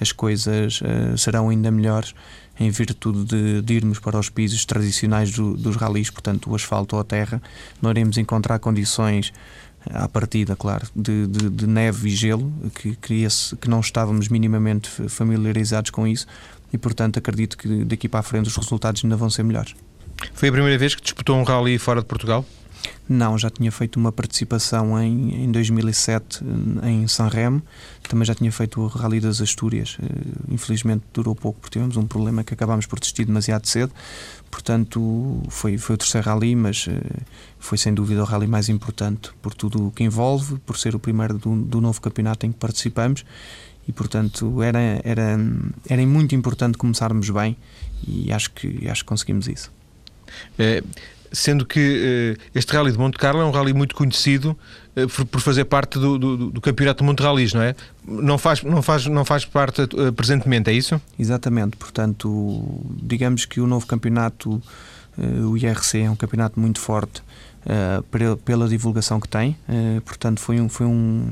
as 0.00 0.10
coisas 0.10 0.80
uh, 0.80 1.16
serão 1.16 1.48
ainda 1.48 1.70
melhores 1.70 2.12
em 2.58 2.70
virtude 2.70 3.24
de, 3.24 3.62
de, 3.62 3.74
irmos 3.74 3.98
para 3.98 4.18
os 4.18 4.28
pisos 4.30 4.64
tradicionais 4.64 5.30
do, 5.32 5.56
dos 5.56 5.76
ralis, 5.76 6.10
portanto, 6.10 6.50
o 6.50 6.54
asfalto 6.54 6.96
ou 6.96 7.02
a 7.02 7.04
terra, 7.04 7.40
não 7.80 7.90
iremos 7.90 8.16
encontrar 8.16 8.58
condições 8.58 9.32
à 9.90 10.08
partida, 10.08 10.56
claro, 10.56 10.86
de, 10.94 11.26
de, 11.26 11.50
de 11.50 11.66
neve 11.66 12.08
e 12.08 12.10
gelo, 12.10 12.52
que, 12.74 12.96
que, 12.96 13.26
que 13.60 13.68
não 13.68 13.80
estávamos 13.80 14.28
minimamente 14.28 14.90
familiarizados 15.08 15.90
com 15.90 16.06
isso 16.06 16.26
e, 16.72 16.78
portanto, 16.78 17.18
acredito 17.18 17.56
que 17.56 17.84
daqui 17.84 18.08
para 18.08 18.20
a 18.20 18.22
frente 18.22 18.48
os 18.48 18.56
resultados 18.56 19.04
ainda 19.04 19.16
vão 19.16 19.30
ser 19.30 19.42
melhores. 19.42 19.74
Foi 20.32 20.48
a 20.48 20.52
primeira 20.52 20.78
vez 20.78 20.94
que 20.94 21.02
disputou 21.02 21.36
um 21.36 21.42
rally 21.42 21.78
fora 21.78 22.00
de 22.00 22.06
Portugal? 22.06 22.44
Não, 23.08 23.38
já 23.38 23.50
tinha 23.50 23.70
feito 23.70 23.96
uma 23.96 24.10
participação 24.10 25.00
em, 25.00 25.44
em 25.44 25.52
2007 25.52 26.44
em 26.82 27.06
Sanremo, 27.06 27.62
também 28.08 28.24
já 28.24 28.34
tinha 28.34 28.50
feito 28.50 28.80
o 28.80 28.86
Rally 28.86 29.20
das 29.20 29.40
Astúrias. 29.40 29.96
Eh, 30.02 30.54
infelizmente 30.54 31.04
durou 31.12 31.34
pouco 31.34 31.60
porque 31.60 31.78
tivemos 31.78 31.96
um 31.96 32.06
problema 32.06 32.42
que 32.42 32.54
acabámos 32.54 32.86
por 32.86 32.98
desistir 32.98 33.24
demasiado 33.24 33.66
cedo. 33.66 33.92
Portanto, 34.50 35.42
foi, 35.48 35.78
foi 35.78 35.94
o 35.94 35.98
terceiro 35.98 36.26
rally, 36.26 36.54
mas 36.56 36.86
eh, 36.88 37.00
foi 37.58 37.78
sem 37.78 37.94
dúvida 37.94 38.22
o 38.22 38.24
rally 38.24 38.46
mais 38.46 38.68
importante 38.68 39.30
por 39.40 39.54
tudo 39.54 39.88
o 39.88 39.90
que 39.90 40.02
envolve, 40.04 40.58
por 40.60 40.76
ser 40.76 40.94
o 40.94 40.98
primeiro 40.98 41.38
do, 41.38 41.54
do 41.56 41.80
novo 41.80 42.00
campeonato 42.00 42.46
em 42.46 42.52
que 42.52 42.58
participamos 42.58 43.24
e 43.88 43.92
portanto 43.92 44.62
era, 44.62 45.00
era, 45.04 45.38
era 45.88 46.06
muito 46.06 46.34
importante 46.34 46.76
começarmos 46.76 47.30
bem 47.30 47.56
e 48.06 48.32
acho 48.32 48.50
que, 48.50 48.88
acho 48.88 49.02
que 49.02 49.08
conseguimos 49.08 49.46
isso. 49.46 49.72
É, 50.58 50.82
sendo 51.32 51.64
que 51.64 52.36
uh, 52.38 52.42
este 52.54 52.72
Rally 52.72 52.92
de 52.92 52.98
Monte 52.98 53.18
Carlo 53.18 53.40
é 53.40 53.44
um 53.44 53.50
rally 53.50 53.72
muito 53.72 53.94
conhecido 53.94 54.56
uh, 54.96 55.26
por, 55.26 55.40
fazer 55.40 55.64
parte 55.64 55.98
do, 55.98 56.18
do, 56.18 56.50
do, 56.50 56.60
Campeonato 56.60 57.02
de 57.02 57.06
Monte 57.06 57.22
Rallys, 57.22 57.52
não 57.52 57.62
é? 57.62 57.74
Não 58.06 58.38
faz, 58.38 58.62
não 58.62 58.82
faz, 58.82 59.06
não 59.06 59.24
faz 59.24 59.44
parte 59.44 59.82
uh, 59.82 60.12
presentemente, 60.12 60.70
é 60.70 60.72
isso? 60.72 61.00
Exatamente, 61.18 61.76
portanto, 61.76 62.84
digamos 63.02 63.44
que 63.44 63.60
o 63.60 63.66
novo 63.66 63.86
campeonato, 63.86 64.60
o 65.18 65.56
IRC, 65.56 66.02
é 66.02 66.10
um 66.10 66.16
campeonato 66.16 66.60
muito 66.60 66.78
forte 66.78 67.22
pela, 68.10 68.36
pela, 68.36 68.68
divulgação 68.68 69.18
que 69.18 69.28
tem, 69.28 69.56
portanto, 70.04 70.40
foi 70.40 70.60
um. 70.60 70.68
Foi 70.68 70.86
um 70.86 71.30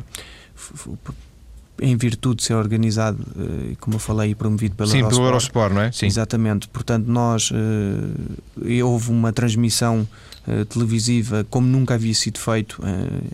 em 1.85 1.97
virtude 1.97 2.37
de 2.37 2.45
ser 2.45 2.55
organizado, 2.55 3.19
eh, 3.37 3.75
como 3.79 3.97
eu 3.97 4.01
falei, 4.01 4.31
e 4.31 4.35
promovido 4.35 4.75
pela 4.75 4.89
Sim, 4.89 4.99
Eurosport. 4.99 5.17
pelo 5.17 5.29
Eurosport, 5.29 5.75
não 5.75 5.83
é? 5.83 5.93
Sim. 5.93 6.07
Exatamente. 6.07 6.69
Portanto, 6.69 7.07
nós 7.07 7.53
eh, 7.53 8.83
houve 8.83 9.11
uma 9.11 9.33
transmissão 9.33 10.07
eh, 10.47 10.63
televisiva 10.67 11.47
como 11.49 11.67
nunca 11.67 11.95
havia 11.95 12.13
sido 12.13 12.39
feito 12.39 12.83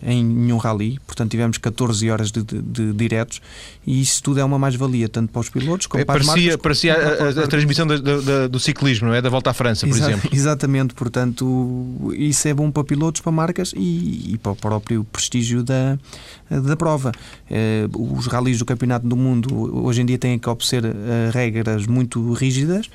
em 0.01 0.23
nenhum 0.23 0.55
rally. 0.55 0.97
Portanto, 1.05 1.31
tivemos 1.31 1.57
14 1.57 2.09
horas 2.09 2.31
de, 2.31 2.41
de, 2.41 2.61
de 2.61 2.93
diretos 2.93 3.41
e 3.85 4.01
isso 4.01 4.23
tudo 4.23 4.39
é 4.39 4.43
uma 4.45 4.57
mais-valia, 4.57 5.09
tanto 5.09 5.29
para 5.29 5.41
os 5.41 5.49
pilotos 5.49 5.87
como 5.87 6.01
é, 6.01 6.05
para 6.05 6.23
parecia, 6.23 6.33
as 6.33 6.45
marcas. 6.45 6.61
Parecia 6.61 6.93
a, 6.93 7.41
a, 7.41 7.43
a, 7.43 7.47
transmissão 7.47 7.85
do, 7.85 7.99
do, 7.99 8.49
do, 8.49 8.59
ciclismo, 8.61 9.09
não 9.09 9.13
é? 9.13 9.21
Da 9.21 9.27
volta 9.27 9.49
à 9.49 9.53
França, 9.53 9.85
por 9.85 9.93
Exa 9.93 10.09
exemplo. 10.09 10.29
Exatamente. 10.31 10.93
Portanto, 10.93 12.13
isso 12.13 12.47
é 12.47 12.53
bom 12.53 12.71
para 12.71 12.85
pilotos, 12.85 13.19
para 13.19 13.31
marcas 13.31 13.73
e, 13.75 14.33
e 14.33 14.37
para 14.37 14.53
o 14.53 14.55
próprio 14.55 15.03
prestígio 15.03 15.63
da, 15.63 15.99
da 16.49 16.77
prova. 16.77 17.11
Os 17.93 18.27
ralis 18.41 18.57
do 18.57 18.65
Campeonato 18.65 19.07
do 19.07 19.15
Mundo 19.15 19.85
hoje 19.85 20.01
em 20.01 20.05
dia 20.05 20.17
têm 20.17 20.39
que 20.39 20.49
obedecer 20.49 20.83
uh, 20.83 20.91
regras 21.31 21.85
muito 21.85 22.33
rígidas 22.33 22.89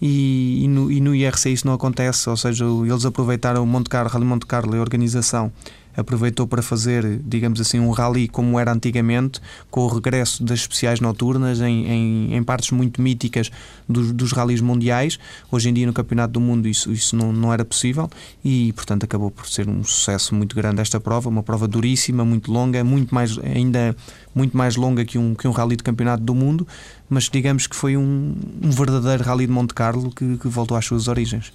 e, 0.00 0.64
e, 0.64 0.68
no, 0.68 0.90
e 0.90 1.00
no 1.00 1.14
IRC 1.14 1.50
isso 1.50 1.66
não 1.66 1.74
acontece, 1.74 2.28
ou 2.28 2.36
seja, 2.36 2.64
eles 2.64 3.04
aproveitaram 3.04 3.62
o 3.62 3.66
Monte 3.66 3.88
Carlo, 3.88 4.10
Rally 4.10 4.24
Monte 4.24 4.46
Carlo 4.46 4.74
e 4.74 4.78
a 4.78 4.80
organização 4.80 5.52
aproveitou 5.96 6.46
para 6.46 6.62
fazer, 6.62 7.20
digamos 7.24 7.60
assim, 7.60 7.78
um 7.78 7.90
rally 7.90 8.28
como 8.28 8.58
era 8.58 8.72
antigamente, 8.72 9.40
com 9.70 9.82
o 9.82 9.88
regresso 9.88 10.42
das 10.42 10.60
especiais 10.60 11.00
noturnas 11.00 11.60
em, 11.60 11.86
em, 11.86 12.34
em 12.34 12.42
partes 12.42 12.70
muito 12.70 13.00
míticas 13.00 13.50
dos, 13.88 14.12
dos 14.12 14.32
rallies 14.32 14.60
mundiais. 14.60 15.18
Hoje 15.50 15.68
em 15.68 15.74
dia, 15.74 15.86
no 15.86 15.92
Campeonato 15.92 16.32
do 16.32 16.40
Mundo, 16.40 16.68
isso, 16.68 16.92
isso 16.92 17.16
não, 17.16 17.32
não 17.32 17.52
era 17.52 17.64
possível 17.64 18.10
e, 18.44 18.72
portanto, 18.72 19.04
acabou 19.04 19.30
por 19.30 19.46
ser 19.48 19.68
um 19.68 19.84
sucesso 19.84 20.34
muito 20.34 20.54
grande 20.56 20.80
esta 20.80 21.00
prova, 21.00 21.28
uma 21.28 21.42
prova 21.42 21.68
duríssima, 21.68 22.24
muito 22.24 22.50
longa, 22.52 22.82
muito 22.82 23.14
mais, 23.14 23.38
ainda 23.38 23.94
muito 24.34 24.56
mais 24.56 24.76
longa 24.76 25.04
que 25.04 25.18
um, 25.18 25.34
que 25.34 25.46
um 25.46 25.50
rally 25.52 25.76
de 25.76 25.82
Campeonato 25.82 26.22
do 26.22 26.34
Mundo, 26.34 26.66
mas 27.08 27.28
digamos 27.28 27.66
que 27.66 27.76
foi 27.76 27.96
um, 27.96 28.34
um 28.62 28.70
verdadeiro 28.70 29.22
rally 29.22 29.46
de 29.46 29.52
Monte 29.52 29.74
Carlo 29.74 30.10
que, 30.10 30.38
que 30.38 30.48
voltou 30.48 30.76
às 30.76 30.84
suas 30.84 31.08
origens. 31.08 31.52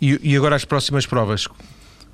E, 0.00 0.36
agora 0.36 0.56
as 0.56 0.64
próximas 0.64 1.06
provas? 1.06 1.48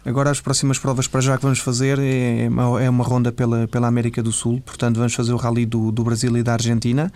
Agora 0.05 0.31
as 0.31 0.41
próximas 0.41 0.79
provas 0.79 1.07
para 1.07 1.21
já 1.21 1.37
que 1.37 1.43
vamos 1.43 1.59
fazer 1.59 1.99
é 1.99 2.49
uma, 2.49 2.83
é 2.83 2.89
uma 2.89 3.05
ronda 3.05 3.31
pela, 3.31 3.69
pela 3.69 3.87
América 3.87 4.23
do 4.23 4.33
Sul, 4.33 4.63
portanto 4.65 4.97
vamos 4.97 5.13
fazer 5.13 5.33
o 5.33 5.37
rally 5.37 5.67
do, 5.67 5.93
do 5.93 6.03
Brasil 6.03 6.35
e 6.39 6.43
da 6.43 6.55
Argentina, 6.55 7.13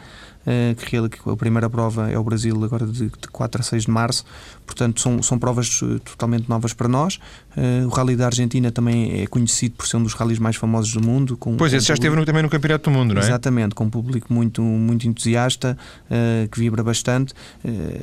uh, 0.46 0.74
que, 0.76 0.96
a 0.96 1.36
primeira 1.36 1.70
prova 1.70 2.10
é 2.10 2.18
o 2.18 2.22
Brasil 2.22 2.62
agora 2.62 2.86
de, 2.86 3.06
de 3.06 3.28
4 3.32 3.60
a 3.62 3.64
6 3.64 3.84
de 3.84 3.90
março, 3.90 4.24
portanto 4.66 5.00
são, 5.00 5.22
são 5.22 5.38
provas 5.38 5.80
eh, 5.82 5.98
totalmente 6.04 6.46
novas 6.46 6.74
para 6.74 6.86
nós. 6.86 7.18
Uh, 7.56 7.86
o 7.86 7.88
rally 7.88 8.16
da 8.16 8.26
Argentina 8.26 8.70
também 8.70 9.22
é 9.22 9.26
conhecido 9.26 9.76
por 9.76 9.86
ser 9.86 9.96
um 9.96 10.02
dos 10.02 10.12
rallies 10.12 10.38
mais 10.38 10.56
famosos 10.56 10.92
do 10.92 11.00
mundo. 11.00 11.38
Com, 11.38 11.56
pois, 11.56 11.72
esse 11.72 11.86
já 11.86 11.94
esteve 11.94 12.14
no, 12.14 12.24
também 12.26 12.42
no 12.42 12.50
Campeonato 12.50 12.90
do 12.90 12.94
Mundo, 12.94 13.14
não 13.14 13.22
é? 13.22 13.24
Exatamente, 13.24 13.74
com 13.74 13.84
um 13.84 13.90
público 13.90 14.32
muito, 14.32 14.60
muito 14.60 15.08
entusiasta, 15.08 15.78
uh, 16.10 16.48
que 16.48 16.60
vibra 16.60 16.82
bastante, 16.82 17.32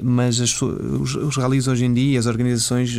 mas 0.02 0.40
as, 0.42 0.60
os, 0.62 1.16
os 1.16 1.38
rallies 1.38 1.68
hoje 1.68 1.86
em 1.86 1.94
dia, 1.94 2.20
as 2.20 2.26
organizações 2.26 2.98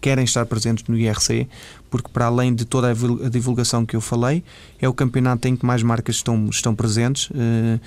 querem 0.00 0.24
estar 0.24 0.44
presentes 0.46 0.84
no 0.88 0.96
IRC, 0.96 1.48
porque 1.90 2.08
para 2.12 2.26
além 2.26 2.54
de 2.54 2.64
toda 2.64 2.90
a 2.90 3.28
divulgação 3.28 3.84
que 3.84 3.96
eu 3.96 4.00
falei, 4.00 4.42
é 4.80 4.88
o 4.88 4.92
campeonato 4.92 5.48
em 5.48 5.56
que 5.56 5.64
mais 5.64 5.82
marcas 5.82 6.16
estão, 6.16 6.48
estão 6.48 6.74
presentes 6.74 7.30
uh, 7.30 7.80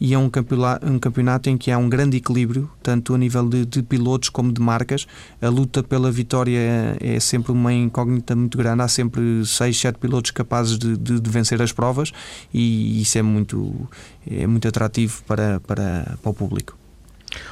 e 0.00 0.14
é 0.14 0.18
um 0.18 0.30
campeonato, 0.30 0.86
um 0.86 0.98
campeonato 0.98 1.50
em 1.50 1.58
que 1.58 1.70
há 1.70 1.78
um 1.78 1.88
grande 1.88 2.16
equilíbrio, 2.16 2.70
tanto 2.82 3.14
a 3.14 3.18
nível 3.18 3.48
de, 3.48 3.66
de, 3.66 3.82
pilotos 3.82 4.28
como 4.28 4.52
de 4.52 4.60
marcas. 4.60 5.06
A 5.42 5.48
luta 5.48 5.82
pela 5.82 6.10
vitória 6.10 6.56
é, 6.56 7.16
é 7.16 7.20
sempre 7.20 7.50
uma 7.50 7.72
incógnita 7.72 8.36
muito 8.36 8.56
grande, 8.56 8.82
há 8.82 8.88
sempre 8.88 9.44
6, 9.44 9.76
7 9.76 9.98
pilotos 9.98 10.30
capazes 10.30 10.78
de, 10.78 10.96
de, 10.96 11.20
de, 11.20 11.30
vencer 11.30 11.60
as 11.60 11.72
provas 11.72 12.12
e 12.54 13.02
isso 13.02 13.18
é 13.18 13.22
muito, 13.22 13.88
é 14.30 14.46
muito 14.46 14.68
atrativo 14.68 15.22
para, 15.26 15.58
para, 15.60 16.16
para 16.22 16.30
o 16.30 16.34
público. 16.34 16.77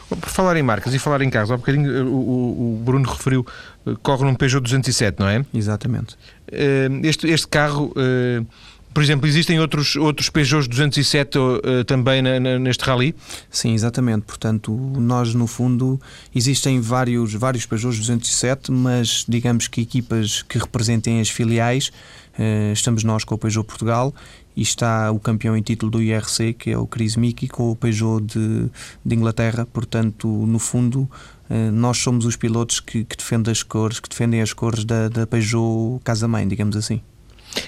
Por 0.09 0.29
falar 0.29 0.57
em 0.57 0.63
marcas 0.63 0.95
e 0.95 0.99
falar 0.99 1.23
em 1.23 1.31
carros, 1.31 1.51
há 1.51 1.57
bocadinho 1.57 1.91
eh, 1.91 2.03
o, 2.03 2.07
o 2.07 2.83
Bruno 2.85 3.09
referiu, 3.09 3.47
eh, 3.87 3.93
corre 4.03 4.25
num 4.25 4.35
Peugeot 4.35 4.63
207, 4.63 5.19
não 5.19 5.29
é? 5.29 5.45
Exatamente. 5.53 6.17
Eh, 6.51 6.89
este, 7.03 7.29
este 7.29 7.49
carro, 7.49 7.93
por 8.95 9.03
exemplo, 9.03 9.27
existem 9.27 9.61
outros, 9.61 9.97
outros 9.97 10.31
Peugeot 10.31 10.69
207 10.69 11.39
também 11.87 12.23
neste 12.23 12.85
rally? 12.85 13.15
Sim, 13.51 13.75
exatamente. 13.75 14.23
Portanto, 14.23 14.73
nós 14.97 15.35
no 15.35 15.47
fundo 15.47 16.01
existem 16.35 16.81
vários, 16.81 17.35
vários 17.35 17.67
Peugeot 17.67 17.95
207, 17.95 18.73
mas 18.73 19.27
digamos 19.29 19.69
que 19.69 19.83
equipas 19.83 20.43
que 20.43 20.57
representem 20.57 21.21
as 21.21 21.29
filiais, 21.29 21.93
estamos 22.73 23.05
nós 23.05 23.25
com 23.25 23.35
o 23.35 23.39
Peugeot 23.39 23.67
Portugal 23.67 24.15
e 24.57 24.63
está 24.63 25.11
o 25.11 25.19
campeão 25.21 25.57
em 25.57 25.63
título 25.63 25.93
do 25.93 26.03
IRC, 26.03 26.55
que 26.55 26.71
é 26.71 26.79
o 26.79 26.87
Chris 26.87 27.17
Mickey, 27.17 27.49
com 27.49 27.71
o 27.71 27.77
Peugeot 27.77 28.21
de, 28.21 28.71
de 29.05 29.15
Inglaterra. 29.15 29.67
Portanto, 29.67 30.27
no 30.27 30.59
fundo, 30.59 31.09
eh, 31.51 31.71
nós 31.71 31.99
somos 31.99 32.25
os 32.25 32.37
pilotos 32.37 32.81
que, 32.81 33.05
que, 33.05 33.17
defendem 33.17 33.53
as 33.53 33.63
cores, 33.63 34.01
que 34.01 34.09
defendem 34.09 34.41
as 34.41 34.53
cores 34.53 34.85
da, 34.85 35.09
da 35.09 35.27
Peugeot 35.27 36.01
Casa-Mãe, 36.03 36.49
digamos 36.49 36.77
assim. 36.77 37.03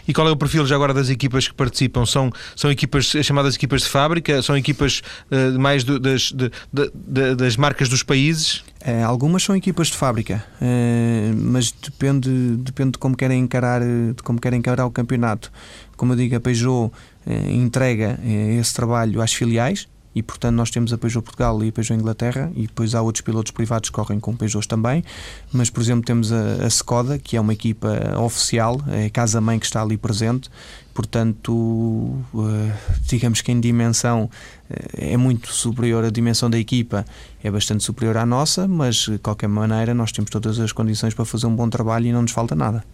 E 0.06 0.12
qual 0.12 0.28
é 0.28 0.30
o 0.30 0.36
perfil 0.36 0.66
já 0.66 0.74
agora 0.74 0.94
das 0.94 1.08
equipas 1.08 1.48
que 1.48 1.54
participam? 1.54 2.06
São, 2.06 2.30
são 2.56 2.70
equipas 2.70 3.06
chamadas 3.22 3.54
equipas 3.54 3.82
de 3.82 3.88
fábrica? 3.88 4.42
São 4.42 4.56
equipas 4.56 5.02
uh, 5.30 5.58
mais 5.58 5.84
do, 5.84 5.98
das, 5.98 6.32
de, 6.32 6.50
de, 6.72 7.34
das 7.34 7.56
marcas 7.56 7.88
dos 7.88 8.02
países? 8.02 8.64
É, 8.80 9.02
algumas 9.02 9.42
são 9.42 9.56
equipas 9.56 9.88
de 9.88 9.96
fábrica, 9.96 10.44
é, 10.62 11.32
mas 11.34 11.72
depende, 11.72 12.30
depende 12.58 12.92
de 12.92 12.98
como 12.98 13.16
querem 13.16 13.40
encarar, 13.40 13.80
de 13.80 14.22
como 14.22 14.40
querem 14.40 14.60
encarar 14.60 14.86
o 14.86 14.90
campeonato. 14.90 15.50
Como 15.96 16.12
eu 16.12 16.16
digo, 16.16 16.36
a 16.36 16.40
Peugeot 16.40 16.92
é, 17.26 17.50
entrega 17.50 18.20
esse 18.24 18.72
trabalho 18.72 19.20
às 19.20 19.34
filiais, 19.34 19.88
e 20.14 20.22
portanto 20.22 20.54
nós 20.54 20.70
temos 20.70 20.92
a 20.92 20.98
Peugeot 20.98 21.22
Portugal 21.22 21.62
e 21.62 21.68
a 21.68 21.72
Peugeot 21.72 21.98
Inglaterra 21.98 22.50
e 22.54 22.62
depois 22.66 22.94
há 22.94 23.02
outros 23.02 23.22
pilotos 23.22 23.52
privados 23.52 23.90
que 23.90 23.94
correm 23.94 24.18
com 24.18 24.34
Peugeots 24.34 24.66
também, 24.66 25.04
mas 25.52 25.70
por 25.70 25.80
exemplo 25.80 26.04
temos 26.04 26.32
a, 26.32 26.64
a 26.64 26.66
Skoda, 26.68 27.18
que 27.18 27.36
é 27.36 27.40
uma 27.40 27.52
equipa 27.52 28.18
oficial, 28.18 28.80
é 28.88 29.06
a 29.06 29.10
casa-mãe 29.10 29.58
que 29.58 29.66
está 29.66 29.82
ali 29.82 29.96
presente, 29.96 30.50
portanto 30.94 32.16
eh, 32.34 32.72
digamos 33.06 33.40
que 33.40 33.52
em 33.52 33.60
dimensão 33.60 34.28
eh, 34.68 35.12
é 35.12 35.16
muito 35.16 35.52
superior, 35.52 36.04
a 36.04 36.10
dimensão 36.10 36.50
da 36.50 36.58
equipa 36.58 37.04
é 37.42 37.50
bastante 37.50 37.84
superior 37.84 38.16
à 38.16 38.26
nossa, 38.26 38.66
mas 38.66 38.96
de 38.96 39.18
qualquer 39.18 39.48
maneira 39.48 39.94
nós 39.94 40.10
temos 40.10 40.30
todas 40.30 40.58
as 40.58 40.72
condições 40.72 41.14
para 41.14 41.24
fazer 41.24 41.46
um 41.46 41.54
bom 41.54 41.68
trabalho 41.68 42.06
e 42.06 42.12
não 42.12 42.22
nos 42.22 42.32
falta 42.32 42.54
nada. 42.54 42.84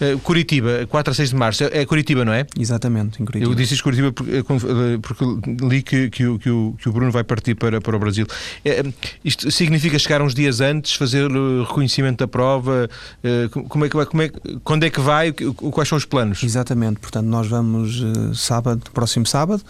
Uh, 0.00 0.18
Curitiba, 0.20 0.86
4 0.88 1.10
a 1.10 1.14
6 1.14 1.30
de 1.30 1.36
março, 1.36 1.64
é 1.64 1.84
Curitiba, 1.86 2.24
não 2.24 2.32
é? 2.32 2.46
Exatamente, 2.58 3.22
em 3.22 3.24
Curitiba. 3.24 3.50
Eu 3.50 3.54
disse 3.54 3.74
isto 3.74 3.84
Curitiba 3.84 4.12
porque, 4.12 4.32
eh, 4.32 4.38
eh, 4.38 4.98
porque 5.00 5.24
li 5.64 5.82
que, 5.82 6.10
que, 6.10 6.26
o, 6.26 6.38
que, 6.38 6.50
o, 6.50 6.74
que 6.78 6.88
o 6.88 6.92
Bruno 6.92 7.12
vai 7.12 7.22
partir 7.22 7.54
para, 7.54 7.80
para 7.80 7.96
o 7.96 7.98
Brasil. 7.98 8.26
É, 8.64 8.82
isto 9.24 9.50
significa 9.50 9.98
chegar 9.98 10.20
uns 10.20 10.34
dias 10.34 10.60
antes, 10.60 10.94
fazer 10.94 11.30
o 11.30 11.62
reconhecimento 11.62 12.18
da 12.18 12.28
prova? 12.28 12.88
Como 13.68 13.84
é 13.84 13.88
que 13.88 13.96
vai, 13.96 14.06
como 14.06 14.22
é, 14.22 14.30
quando 14.64 14.84
é 14.84 14.90
que 14.90 15.00
vai? 15.00 15.32
Quais 15.32 15.88
são 15.88 15.96
os 15.96 16.04
planos? 16.04 16.42
Exatamente, 16.42 16.98
portanto, 16.98 17.26
nós 17.26 17.46
vamos 17.46 18.02
sábado, 18.34 18.82
próximo 18.92 19.26
sábado, 19.26 19.62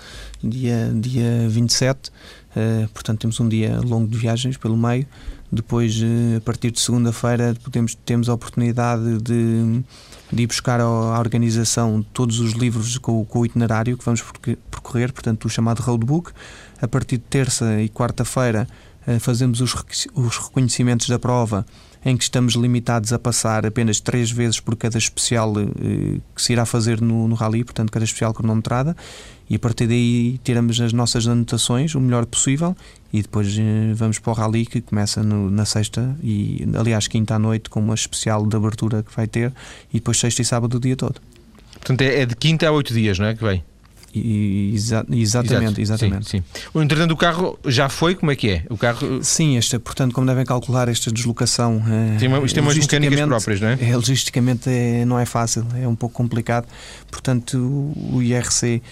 dia, 0.42 0.90
dia 0.94 1.46
27. 1.48 2.10
Uh, 2.54 2.86
portanto, 2.88 3.20
temos 3.20 3.40
um 3.40 3.48
dia 3.48 3.80
longo 3.80 4.06
de 4.08 4.18
viagens 4.18 4.56
pelo 4.56 4.76
meio. 4.76 5.06
Depois, 5.52 5.94
uh, 6.00 6.38
a 6.38 6.40
partir 6.40 6.70
de 6.70 6.80
segunda-feira, 6.80 7.54
podemos, 7.62 7.94
temos 7.94 8.28
a 8.28 8.34
oportunidade 8.34 9.18
de 9.18 9.84
de 10.32 10.42
ir 10.42 10.46
buscar 10.46 10.80
à 10.80 11.18
organização 11.18 12.04
todos 12.12 12.40
os 12.40 12.52
livros 12.52 12.96
com, 12.96 13.22
com 13.24 13.40
o 13.40 13.46
itinerário 13.46 13.98
que 13.98 14.04
vamos 14.04 14.24
percorrer, 14.70 15.12
portanto, 15.12 15.44
o 15.44 15.48
chamado 15.50 15.80
roadbook. 15.80 16.32
A 16.80 16.88
partir 16.88 17.18
de 17.18 17.24
terça 17.24 17.80
e 17.80 17.88
quarta-feira 17.88 18.66
eh, 19.06 19.18
fazemos 19.18 19.60
os, 19.60 19.74
os 20.14 20.38
reconhecimentos 20.38 21.08
da 21.08 21.18
prova 21.18 21.66
em 22.04 22.16
que 22.16 22.24
estamos 22.24 22.54
limitados 22.54 23.12
a 23.12 23.18
passar 23.18 23.64
apenas 23.64 24.00
três 24.00 24.30
vezes 24.30 24.60
por 24.60 24.76
cada 24.76 24.98
especial 24.98 25.54
eh, 25.58 26.18
que 26.34 26.42
se 26.42 26.52
irá 26.52 26.66
fazer 26.66 27.00
no, 27.00 27.28
no 27.28 27.34
rally, 27.34 27.64
portanto, 27.64 27.90
cada 27.90 28.04
especial 28.04 28.34
cronometrada, 28.34 28.96
e 29.48 29.56
a 29.56 29.58
partir 29.58 29.86
daí 29.86 30.38
tiramos 30.42 30.80
as 30.80 30.92
nossas 30.92 31.26
anotações 31.26 31.94
o 31.94 32.00
melhor 32.00 32.26
possível 32.26 32.76
e 33.12 33.22
depois 33.22 33.56
eh, 33.58 33.92
vamos 33.94 34.18
para 34.18 34.32
o 34.32 34.34
rally 34.34 34.66
que 34.66 34.80
começa 34.80 35.22
no, 35.22 35.50
na 35.50 35.64
sexta 35.64 36.16
e, 36.22 36.66
aliás, 36.74 37.06
quinta 37.06 37.34
à 37.34 37.38
noite 37.38 37.70
com 37.70 37.80
uma 37.80 37.94
especial 37.94 38.46
de 38.46 38.56
abertura 38.56 39.02
que 39.02 39.14
vai 39.14 39.26
ter 39.26 39.52
e 39.92 39.98
depois 39.98 40.18
sexta 40.18 40.42
e 40.42 40.44
sábado 40.44 40.76
o 40.76 40.80
dia 40.80 40.96
todo. 40.96 41.20
Portanto, 41.74 42.02
é, 42.02 42.20
é 42.20 42.26
de 42.26 42.34
quinta 42.34 42.68
a 42.68 42.72
oito 42.72 42.94
dias, 42.94 43.18
não 43.18 43.26
é? 43.26 43.34
Que 43.34 43.44
vem? 43.44 43.62
Exa 44.14 45.04
exatamente, 45.10 45.80
Exato. 45.80 46.04
exatamente. 46.04 46.30
Sim, 46.30 46.44
sim. 46.52 46.68
O 46.74 46.82
entretanto, 46.82 47.12
o 47.12 47.16
carro 47.16 47.58
já 47.66 47.88
foi, 47.88 48.14
como 48.14 48.30
é 48.30 48.36
que 48.36 48.50
é? 48.50 48.64
O 48.70 48.76
carro... 48.76 49.22
Sim, 49.22 49.56
esta, 49.56 49.78
portanto, 49.78 50.12
como 50.12 50.26
devem 50.26 50.44
calcular, 50.44 50.88
esta 50.88 51.10
deslocação. 51.10 51.82
Tem 52.18 52.28
uma, 52.28 52.38
isto 52.44 52.54
tem 52.54 52.62
umas 52.62 52.76
mecânicas 52.76 53.20
próprias, 53.26 53.60
não 53.60 53.68
é? 53.68 53.78
é 53.80 53.96
logisticamente 53.96 54.68
é, 54.68 55.04
não 55.04 55.18
é 55.18 55.24
fácil, 55.24 55.66
é 55.80 55.86
um 55.86 55.94
pouco 55.94 56.14
complicado. 56.14 56.66
Portanto, 57.10 57.56
o 57.58 58.22
IRC 58.22 58.82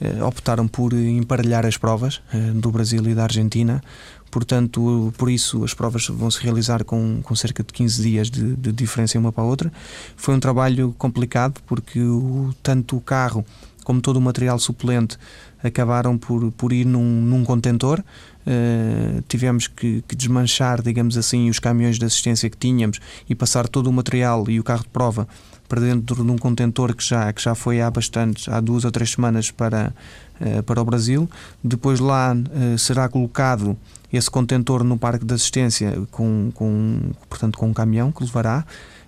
eh, 0.00 0.22
optaram 0.24 0.66
por 0.66 0.94
emparelhar 0.94 1.66
as 1.66 1.76
provas 1.76 2.22
eh, 2.32 2.38
do 2.54 2.70
Brasil 2.70 3.06
e 3.06 3.14
da 3.14 3.24
Argentina. 3.24 3.82
Portanto, 4.30 5.12
por 5.18 5.28
isso 5.28 5.64
as 5.64 5.74
provas 5.74 6.06
vão 6.06 6.30
se 6.30 6.40
realizar 6.40 6.84
com, 6.84 7.20
com 7.22 7.34
cerca 7.34 7.62
de 7.62 7.72
15 7.72 8.02
dias 8.02 8.30
de, 8.30 8.54
de 8.56 8.72
diferença 8.72 9.18
uma 9.18 9.32
para 9.32 9.42
a 9.42 9.46
outra. 9.46 9.72
Foi 10.16 10.34
um 10.34 10.40
trabalho 10.40 10.94
complicado 10.96 11.60
porque 11.66 12.00
o, 12.00 12.54
tanto 12.62 12.96
o 12.96 13.00
carro 13.00 13.44
como 13.90 14.00
todo 14.00 14.18
o 14.18 14.20
material 14.20 14.56
suplente, 14.56 15.18
acabaram 15.64 16.16
por, 16.16 16.52
por 16.52 16.72
ir 16.72 16.86
num, 16.86 17.20
num 17.22 17.42
contentor. 17.42 17.98
Uh, 18.46 19.20
tivemos 19.26 19.66
que, 19.66 20.04
que, 20.06 20.14
desmanchar, 20.14 20.80
digamos 20.80 21.18
assim, 21.18 21.50
os 21.50 21.58
caminhões 21.58 21.98
de 21.98 22.04
assistência 22.04 22.48
que 22.48 22.56
tínhamos 22.56 23.00
e 23.28 23.34
passar 23.34 23.66
todo 23.66 23.88
o 23.88 23.92
material 23.92 24.48
e 24.48 24.60
o 24.60 24.62
carro 24.62 24.84
de 24.84 24.88
prova 24.90 25.26
para 25.68 25.80
dentro 25.80 26.24
de 26.24 26.30
um 26.30 26.38
contentor 26.38 26.94
que 26.94 27.04
já, 27.04 27.32
que 27.32 27.42
já 27.42 27.56
foi 27.56 27.80
há 27.80 27.90
bastante, 27.90 28.48
há 28.48 28.60
duas 28.60 28.84
ou 28.84 28.92
três 28.92 29.10
semanas 29.10 29.50
para, 29.50 29.92
uh, 30.40 30.62
para 30.62 30.80
o 30.80 30.84
Brasil. 30.84 31.28
Depois 31.64 31.98
lá 31.98 32.32
uh, 32.32 32.78
será 32.78 33.08
colocado 33.08 33.76
esse 34.12 34.30
contentor 34.30 34.84
no 34.84 34.96
parque 34.96 35.24
de 35.24 35.34
assistência 35.34 36.00
com, 36.12 36.52
com, 36.54 37.10
portanto, 37.28 37.58
com 37.58 37.66
um 37.66 37.74
caminhão 37.74 38.12
que 38.12 38.22
levará 38.22 38.64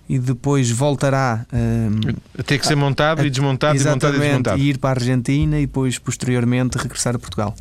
e 0.07 0.19
depois 0.19 0.69
voltará 0.69 1.45
um, 1.51 2.15
a 2.37 2.43
ter 2.43 2.59
que 2.59 2.67
ser 2.67 2.75
montado 2.75 3.21
a, 3.21 3.25
e 3.25 3.29
desmontado 3.29 3.77
e 3.77 3.83
montado 3.83 4.15
e 4.15 4.19
desmontado. 4.19 4.59
E 4.59 4.69
ir 4.69 4.77
para 4.77 4.89
a 4.89 5.01
Argentina 5.01 5.57
e 5.57 5.65
depois 5.65 5.97
posteriormente 5.97 6.77
regressar 6.77 7.15
a 7.15 7.19
Portugal. 7.19 7.55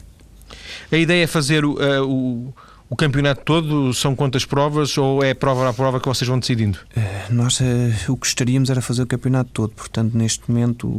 A 0.91 0.97
ideia 0.97 1.25
é 1.25 1.27
fazer 1.27 1.65
o, 1.65 1.75
uh, 1.75 2.07
o, 2.07 2.55
o 2.91 2.97
campeonato 2.97 3.43
todo? 3.45 3.95
São 3.95 4.15
quantas 4.15 4.45
provas 4.45 4.99
ou 4.99 5.23
é 5.23 5.33
prova 5.35 5.69
a 5.69 5.73
prova 5.73 6.01
que 6.01 6.09
vocês 6.09 6.29
vão 6.29 6.39
decidindo? 6.39 6.79
Uh, 6.97 7.33
nós 7.33 7.61
uh, 7.61 7.65
o 8.09 8.17
que 8.17 8.27
gostaríamos 8.27 8.71
era 8.71 8.83
fazer 8.83 9.03
o 9.03 9.07
campeonato 9.07 9.51
todo, 9.53 9.71
portanto, 9.71 10.17
neste 10.17 10.51
momento 10.51 10.93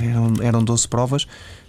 eram, 0.00 0.34
eram 0.42 0.64
12 0.64 0.86
provas 0.88 1.26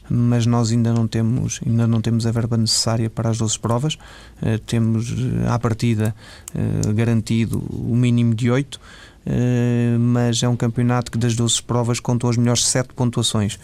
mas 0.09 0.45
nós 0.45 0.71
ainda 0.71 0.93
não 0.93 1.07
temos, 1.07 1.59
ainda 1.65 1.87
não 1.87 2.01
temos 2.01 2.25
a 2.25 2.31
verba 2.31 2.57
necessária 2.57 3.09
para 3.09 3.29
as 3.29 3.37
12 3.37 3.59
provas. 3.59 3.95
Uh, 4.41 4.57
temos 4.65 5.11
eh, 5.11 5.47
à 5.47 5.59
partida 5.59 6.15
uh, 6.53 6.93
garantido 6.93 7.59
o 7.69 7.95
mínimo 7.95 8.33
de 8.33 8.49
8, 8.49 8.75
uh, 8.75 9.99
mas 9.99 10.41
é 10.41 10.49
um 10.49 10.55
campeonato 10.55 11.11
que 11.11 11.17
das 11.17 11.35
12 11.35 11.61
provas 11.63 11.99
contou 11.99 12.29
as 12.29 12.37
melhores 12.37 12.65
7 12.65 12.93
pontuações. 12.93 13.59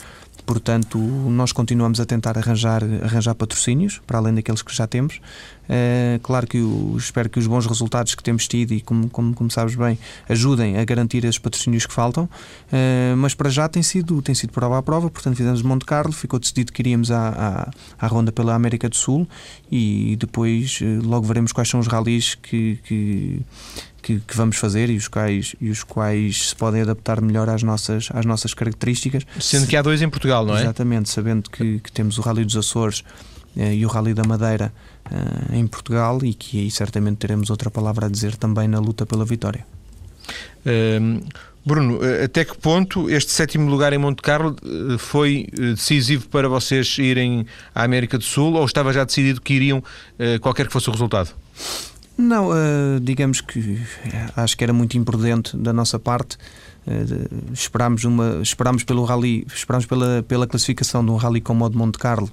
Portanto, 0.45 0.99
nós 0.99 1.51
continuamos 1.51 1.99
a 1.99 2.05
tentar 2.05 2.37
arranjar, 2.37 2.83
arranjar 3.03 3.33
patrocínios, 3.33 3.99
para 4.05 4.19
além 4.19 4.33
daqueles 4.35 4.61
que 4.61 4.75
já 4.75 4.85
temos. 4.85 5.19
É, 5.67 6.19
claro 6.21 6.45
que 6.45 6.57
eu 6.57 6.95
espero 6.97 7.29
que 7.29 7.39
os 7.39 7.47
bons 7.47 7.65
resultados 7.65 8.13
que 8.13 8.21
temos 8.21 8.47
tido 8.47 8.71
e, 8.71 8.81
como, 8.81 9.09
como, 9.09 9.33
como 9.33 9.49
sabes 9.49 9.75
bem, 9.75 9.97
ajudem 10.29 10.77
a 10.77 10.85
garantir 10.85 11.25
esses 11.25 11.39
patrocínios 11.39 11.85
que 11.85 11.93
faltam. 11.93 12.29
É, 12.71 13.15
mas 13.17 13.33
para 13.33 13.49
já 13.49 13.67
tem 13.67 13.81
sido, 13.81 14.21
tem 14.21 14.35
sido 14.35 14.51
prova 14.51 14.77
a 14.77 14.83
prova, 14.83 15.09
portanto 15.09 15.35
fizemos 15.35 15.61
Monte 15.63 15.85
Carlo, 15.85 16.11
ficou 16.11 16.39
decidido 16.39 16.71
que 16.71 16.81
iríamos 16.81 17.09
à, 17.09 17.71
à, 17.99 18.05
à 18.05 18.07
ronda 18.07 18.31
pela 18.31 18.53
América 18.53 18.87
do 18.87 18.95
Sul 18.95 19.27
e 19.71 20.15
depois 20.19 20.79
eh, 20.81 20.99
logo 21.03 21.25
veremos 21.25 21.51
quais 21.51 21.67
são 21.67 21.79
os 21.79 21.87
ralis 21.87 22.35
que, 22.35 22.77
que 22.83 23.41
que, 24.05 24.19
que, 24.19 24.37
vamos 24.37 24.57
fazer 24.57 24.91
e 24.91 24.95
os, 24.95 25.07
quais, 25.07 25.55
e 25.59 25.71
os 25.71 25.83
quais 25.83 26.49
se 26.49 26.55
podem 26.55 26.83
adaptar 26.83 27.19
melhor 27.19 27.49
às 27.49 27.63
nossas, 27.63 28.09
às 28.13 28.23
nossas 28.23 28.53
características. 28.53 29.23
Sendo 29.39 29.65
que 29.65 29.75
há 29.75 29.81
dois 29.81 29.99
em 29.99 30.07
Portugal, 30.07 30.45
não 30.45 30.55
é? 30.55 30.61
Exatamente, 30.61 31.09
sabendo 31.09 31.49
que, 31.49 31.79
que 31.79 31.91
temos 31.91 32.19
o 32.19 32.21
Rally 32.21 32.45
dos 32.45 32.55
Açores 32.55 33.03
e 33.55 33.83
o 33.83 33.89
Rally 33.89 34.13
da 34.13 34.23
Madeira 34.23 34.71
em 35.51 35.65
Portugal 35.65 36.19
e 36.23 36.35
que 36.35 36.59
aí 36.59 36.69
certamente 36.69 37.17
teremos 37.17 37.49
outra 37.49 37.71
palavra 37.71 38.05
a 38.05 38.09
dizer 38.09 38.35
também 38.35 38.67
na 38.67 38.77
luta 38.77 39.07
pela 39.07 39.25
vitória. 39.25 39.65
Um, 41.01 41.21
Bruno, 41.65 41.99
até 42.23 42.45
que 42.45 42.55
ponto 42.55 43.09
este 43.09 43.31
sétimo 43.31 43.67
lugar 43.71 43.91
em 43.91 43.97
Monte 43.97 44.21
Carlo 44.21 44.55
foi 44.99 45.47
decisivo 45.51 46.27
para 46.27 46.47
vocês 46.47 46.95
irem 46.99 47.47
à 47.73 47.83
América 47.83 48.19
do 48.19 48.23
Sul 48.23 48.53
ou 48.53 48.65
estava 48.65 48.93
já 48.93 49.03
decidido 49.03 49.41
que 49.41 49.55
iriam, 49.55 49.83
qualquer 50.41 50.67
que 50.67 50.73
fosse 50.73 50.89
o 50.89 50.91
resultado? 50.91 51.33
Não, 52.17 52.49
digamos 53.01 53.41
que 53.41 53.79
acho 54.35 54.57
que 54.57 54.63
era 54.63 54.71
muito 54.71 54.97
imprudente 54.97 55.55
da 55.57 55.73
nossa 55.73 55.99
parte 55.99 56.37
Uh, 56.87 57.51
esperámos, 57.51 58.03
uma, 58.03 58.41
esperámos 58.43 58.83
pelo 58.83 59.03
rally, 59.05 59.45
esperámos 59.51 59.87
pela, 59.87 60.23
pela 60.27 60.45
classificação 60.45 61.03
de 61.03 61.09
um 61.09 61.15
rally 61.15 61.41
como 61.41 61.65
o 61.65 61.69
de 61.69 61.75
Monte 61.75 61.97
Carlo, 61.97 62.29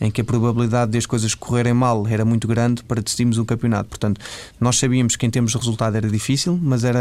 em 0.00 0.08
que 0.08 0.20
a 0.20 0.24
probabilidade 0.24 0.92
de 0.92 0.98
as 0.98 1.06
coisas 1.06 1.34
correrem 1.34 1.74
mal 1.74 2.06
era 2.06 2.24
muito 2.24 2.46
grande 2.46 2.84
para 2.84 3.02
decidirmos 3.02 3.38
o 3.38 3.44
campeonato. 3.44 3.88
Portanto, 3.88 4.20
nós 4.60 4.78
sabíamos 4.78 5.16
que 5.16 5.26
em 5.26 5.30
termos 5.30 5.50
de 5.50 5.58
resultado 5.58 5.96
era 5.96 6.08
difícil, 6.08 6.56
mas 6.62 6.84
era, 6.84 7.00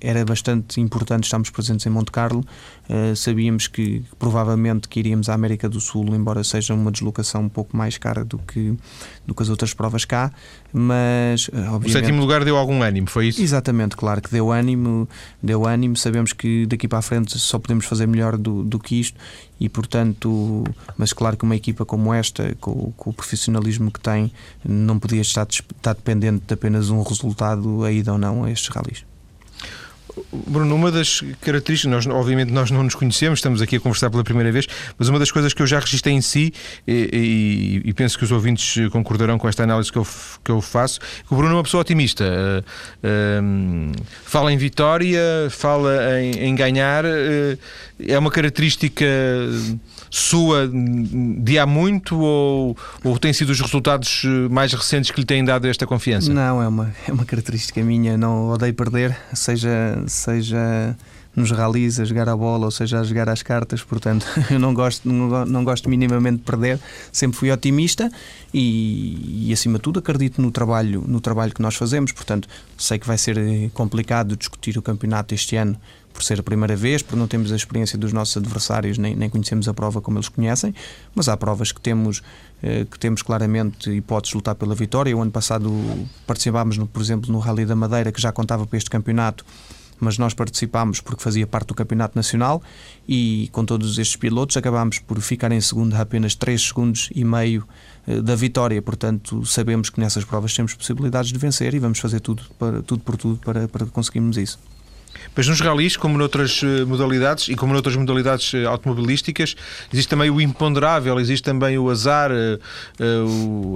era 0.00 0.24
bastante 0.24 0.80
importante 0.80 1.24
estarmos 1.24 1.48
presentes 1.50 1.86
em 1.86 1.90
Monte 1.90 2.10
Carlo. 2.10 2.44
Uh, 2.88 3.16
sabíamos 3.16 3.66
que 3.66 4.04
provavelmente 4.16 4.88
que 4.88 5.00
iríamos 5.00 5.28
à 5.28 5.34
América 5.34 5.68
do 5.68 5.80
Sul, 5.80 6.06
embora 6.14 6.44
seja 6.44 6.72
uma 6.72 6.92
deslocação 6.92 7.42
um 7.42 7.48
pouco 7.48 7.76
mais 7.76 7.98
cara 7.98 8.24
do 8.24 8.38
que, 8.38 8.76
do 9.26 9.34
que 9.34 9.42
as 9.42 9.48
outras 9.48 9.74
provas 9.74 10.04
cá, 10.04 10.32
mas 10.72 11.48
uh, 11.48 11.74
obviamente... 11.74 11.88
O 11.88 11.92
sétimo 11.92 12.20
lugar 12.20 12.44
deu 12.44 12.56
algum 12.56 12.82
ânimo, 12.82 13.10
foi 13.10 13.28
isso? 13.28 13.42
Exatamente, 13.42 13.96
claro 13.96 14.22
que 14.22 14.30
deu 14.30 14.52
ânimo, 14.52 15.08
deu 15.42 15.66
ânimo, 15.66 15.96
sabemos 15.96 16.32
que 16.32 16.64
daqui 16.66 16.86
para 16.86 17.00
a 17.00 17.02
frente 17.02 17.36
só 17.38 17.58
podemos 17.58 17.86
fazer 17.86 18.06
melhor 18.06 18.36
do, 18.36 18.62
do 18.62 18.78
que 18.78 19.00
isto 19.00 19.18
e 19.58 19.68
portanto, 19.68 20.62
mas 20.96 21.12
claro 21.12 21.36
que 21.36 21.44
uma 21.44 21.56
equipa 21.56 21.84
como 21.84 22.14
esta, 22.14 22.54
com, 22.60 22.92
com 22.96 23.10
o 23.10 23.12
profissionalismo 23.12 23.90
que 23.90 23.98
tem, 23.98 24.30
não 24.64 24.98
podia 24.98 25.22
estar, 25.22 25.46
estar 25.48 25.94
dependente 25.94 26.44
de 26.46 26.54
apenas 26.54 26.90
um 26.90 27.02
resultado, 27.02 27.82
a 27.82 27.90
ida 27.90 28.12
ou 28.12 28.18
não 28.18 28.44
a 28.44 28.50
estes 28.50 28.68
ralis. 28.68 29.04
Bruno, 30.32 30.74
uma 30.74 30.90
das 30.90 31.22
características, 31.40 32.06
nós, 32.06 32.06
obviamente 32.06 32.50
nós 32.52 32.70
não 32.70 32.82
nos 32.82 32.94
conhecemos, 32.94 33.38
estamos 33.38 33.60
aqui 33.60 33.76
a 33.76 33.80
conversar 33.80 34.10
pela 34.10 34.24
primeira 34.24 34.50
vez, 34.50 34.66
mas 34.98 35.08
uma 35.08 35.18
das 35.18 35.30
coisas 35.30 35.52
que 35.52 35.60
eu 35.60 35.66
já 35.66 35.78
registrei 35.78 36.14
em 36.14 36.20
si, 36.20 36.52
e, 36.86 37.82
e, 37.84 37.88
e 37.88 37.92
penso 37.92 38.16
que 38.16 38.24
os 38.24 38.32
ouvintes 38.32 38.88
concordarão 38.90 39.38
com 39.38 39.48
esta 39.48 39.62
análise 39.62 39.92
que 39.92 39.98
eu, 39.98 40.06
que 40.44 40.50
eu 40.50 40.60
faço, 40.60 41.00
que 41.00 41.32
o 41.32 41.36
Bruno 41.36 41.52
é 41.52 41.56
uma 41.56 41.62
pessoa 41.62 41.80
otimista. 41.82 42.24
Uh, 42.24 43.92
uh, 43.92 44.04
fala 44.24 44.52
em 44.52 44.56
vitória, 44.56 45.20
fala 45.50 46.20
em, 46.20 46.48
em 46.48 46.54
ganhar, 46.54 47.04
uh, 47.04 47.58
é 47.98 48.18
uma 48.18 48.30
característica 48.30 49.06
sua 50.10 50.68
de 50.68 51.58
há 51.58 51.66
muito 51.66 52.18
ou, 52.18 52.76
ou 53.02 53.18
tem 53.18 53.32
sido 53.32 53.50
os 53.50 53.60
resultados 53.60 54.22
eh, 54.24 54.48
mais 54.50 54.72
recentes 54.72 55.10
que 55.10 55.20
lhe 55.20 55.26
têm 55.26 55.44
dado 55.44 55.66
esta 55.66 55.86
confiança? 55.86 56.32
Não, 56.32 56.62
é 56.62 56.68
uma, 56.68 56.94
é 57.08 57.12
uma 57.12 57.24
característica 57.24 57.82
minha. 57.82 58.16
Não 58.16 58.50
odeio 58.50 58.74
perder, 58.74 59.16
seja, 59.32 60.02
seja 60.06 60.96
nos 61.36 61.50
ralis 61.50 62.00
a 62.00 62.04
jogar 62.04 62.28
a 62.30 62.36
bola 62.36 62.64
ou 62.64 62.70
seja 62.70 62.98
a 62.98 63.04
jogar 63.04 63.28
as 63.28 63.42
cartas. 63.42 63.82
Portanto, 63.84 64.26
eu 64.50 64.58
não 64.58 64.72
gosto, 64.72 65.06
não, 65.06 65.44
não 65.44 65.62
gosto 65.62 65.88
minimamente 65.88 66.38
de 66.38 66.42
perder. 66.42 66.80
Sempre 67.12 67.38
fui 67.38 67.52
otimista 67.52 68.10
e, 68.52 69.48
e, 69.48 69.52
acima 69.52 69.78
de 69.78 69.82
tudo, 69.82 69.98
acredito 69.98 70.40
no 70.40 70.50
trabalho, 70.50 71.04
no 71.06 71.20
trabalho 71.20 71.54
que 71.54 71.60
nós 71.60 71.74
fazemos. 71.74 72.10
Portanto, 72.10 72.48
sei 72.78 72.98
que 72.98 73.06
vai 73.06 73.18
ser 73.18 73.36
eh, 73.36 73.70
complicado 73.74 74.34
discutir 74.34 74.78
o 74.78 74.82
campeonato 74.82 75.34
este 75.34 75.56
ano 75.56 75.78
por 76.16 76.22
ser 76.22 76.40
a 76.40 76.42
primeira 76.42 76.74
vez, 76.74 77.02
por 77.02 77.14
não 77.14 77.28
termos 77.28 77.52
a 77.52 77.56
experiência 77.56 77.98
dos 77.98 78.10
nossos 78.10 78.38
adversários, 78.38 78.96
nem, 78.96 79.14
nem 79.14 79.28
conhecemos 79.28 79.68
a 79.68 79.74
prova 79.74 80.00
como 80.00 80.16
eles 80.16 80.30
conhecem, 80.30 80.74
mas 81.14 81.28
há 81.28 81.36
provas 81.36 81.72
que 81.72 81.80
temos, 81.80 82.22
eh, 82.62 82.86
que 82.90 82.98
temos 82.98 83.20
claramente 83.20 83.90
hipóteses 83.90 84.30
de 84.30 84.36
lutar 84.36 84.54
pela 84.54 84.74
vitória. 84.74 85.14
O 85.14 85.20
ano 85.20 85.30
passado 85.30 85.70
participámos, 86.26 86.78
no, 86.78 86.86
por 86.86 87.02
exemplo, 87.02 87.30
no 87.30 87.38
Rally 87.38 87.66
da 87.66 87.76
Madeira, 87.76 88.10
que 88.10 88.20
já 88.20 88.32
contava 88.32 88.66
para 88.66 88.78
este 88.78 88.88
campeonato, 88.88 89.44
mas 90.00 90.18
nós 90.18 90.34
participámos 90.34 91.00
porque 91.00 91.22
fazia 91.22 91.46
parte 91.46 91.68
do 91.68 91.74
Campeonato 91.74 92.16
Nacional 92.16 92.62
e 93.08 93.48
com 93.52 93.64
todos 93.64 93.98
estes 93.98 94.16
pilotos 94.16 94.56
acabámos 94.56 94.98
por 94.98 95.20
ficar 95.20 95.52
em 95.52 95.60
segundo 95.60 95.94
a 95.94 96.00
apenas 96.00 96.34
3 96.34 96.60
segundos 96.60 97.10
e 97.14 97.24
meio 97.24 97.66
eh, 98.06 98.20
da 98.20 98.34
vitória. 98.34 98.80
Portanto, 98.80 99.44
sabemos 99.44 99.90
que 99.90 100.00
nessas 100.00 100.24
provas 100.24 100.54
temos 100.54 100.74
possibilidades 100.74 101.32
de 101.32 101.38
vencer 101.38 101.74
e 101.74 101.78
vamos 101.78 101.98
fazer 101.98 102.20
tudo, 102.20 102.42
para, 102.58 102.82
tudo 102.82 103.02
por 103.02 103.16
tudo 103.16 103.38
para, 103.38 103.68
para 103.68 103.86
conseguirmos 103.86 104.36
isso. 104.36 104.58
Mas 105.34 105.48
nos 105.48 105.60
ralis, 105.60 105.96
como 105.96 106.16
noutras 106.16 106.60
eh, 106.62 106.84
modalidades 106.84 107.48
e 107.48 107.54
como 107.54 107.72
noutras 107.72 107.96
modalidades 107.96 108.54
eh, 108.54 108.64
automobilísticas, 108.64 109.54
existe 109.92 110.08
também 110.08 110.30
o 110.30 110.40
imponderável, 110.40 111.18
existe 111.20 111.44
também 111.44 111.78
o 111.78 111.90
azar, 111.90 112.30
eh, 112.32 112.58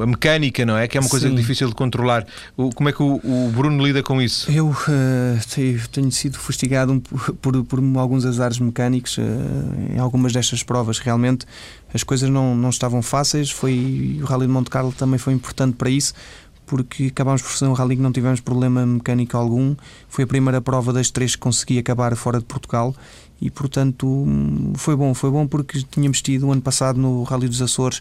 a 0.02 0.06
mecânica, 0.06 0.64
não 0.64 0.76
é? 0.76 0.88
Que 0.88 0.98
é 0.98 1.00
uma 1.00 1.10
coisa 1.10 1.28
Sim. 1.28 1.34
difícil 1.34 1.68
de 1.68 1.74
controlar. 1.74 2.26
Como 2.74 2.88
é 2.88 2.92
que 2.92 3.02
o 3.02 3.50
Bruno 3.54 3.84
lida 3.84 4.02
com 4.02 4.20
isso? 4.20 4.50
Eu 4.50 4.68
uh, 4.68 5.86
tenho 5.92 6.10
sido 6.10 6.38
fustigado 6.38 7.00
por, 7.40 7.64
por 7.64 7.80
alguns 7.96 8.24
azares 8.24 8.58
mecânicos 8.58 9.18
uh, 9.18 9.22
em 9.94 9.98
algumas 9.98 10.32
destas 10.32 10.62
provas. 10.62 10.98
Realmente 10.98 11.46
as 11.92 12.02
coisas 12.02 12.28
não, 12.30 12.54
não 12.54 12.70
estavam 12.70 13.02
fáceis. 13.02 13.50
Foi, 13.50 14.18
o 14.22 14.24
Rally 14.24 14.46
de 14.46 14.52
Monte 14.52 14.70
Carlo 14.70 14.92
também 14.92 15.18
foi 15.18 15.32
importante 15.32 15.76
para 15.76 15.90
isso 15.90 16.14
porque 16.70 17.06
acabámos 17.06 17.42
por 17.42 17.50
ser 17.50 17.64
um 17.64 17.72
rally 17.72 17.96
que 17.96 18.02
não 18.02 18.12
tivemos 18.12 18.38
problema 18.38 18.86
mecânico 18.86 19.36
algum. 19.36 19.74
Foi 20.08 20.22
a 20.22 20.26
primeira 20.26 20.60
prova 20.60 20.92
das 20.92 21.10
três 21.10 21.34
que 21.34 21.42
consegui 21.42 21.80
acabar 21.80 22.14
fora 22.14 22.38
de 22.38 22.44
Portugal 22.44 22.94
e, 23.42 23.50
portanto, 23.50 24.24
foi 24.76 24.94
bom. 24.94 25.12
Foi 25.12 25.32
bom 25.32 25.48
porque 25.48 25.82
tínhamos 25.90 26.22
tido 26.22 26.48
ano 26.52 26.62
passado 26.62 26.96
no 26.96 27.24
Rally 27.24 27.48
dos 27.48 27.60
Açores 27.60 28.00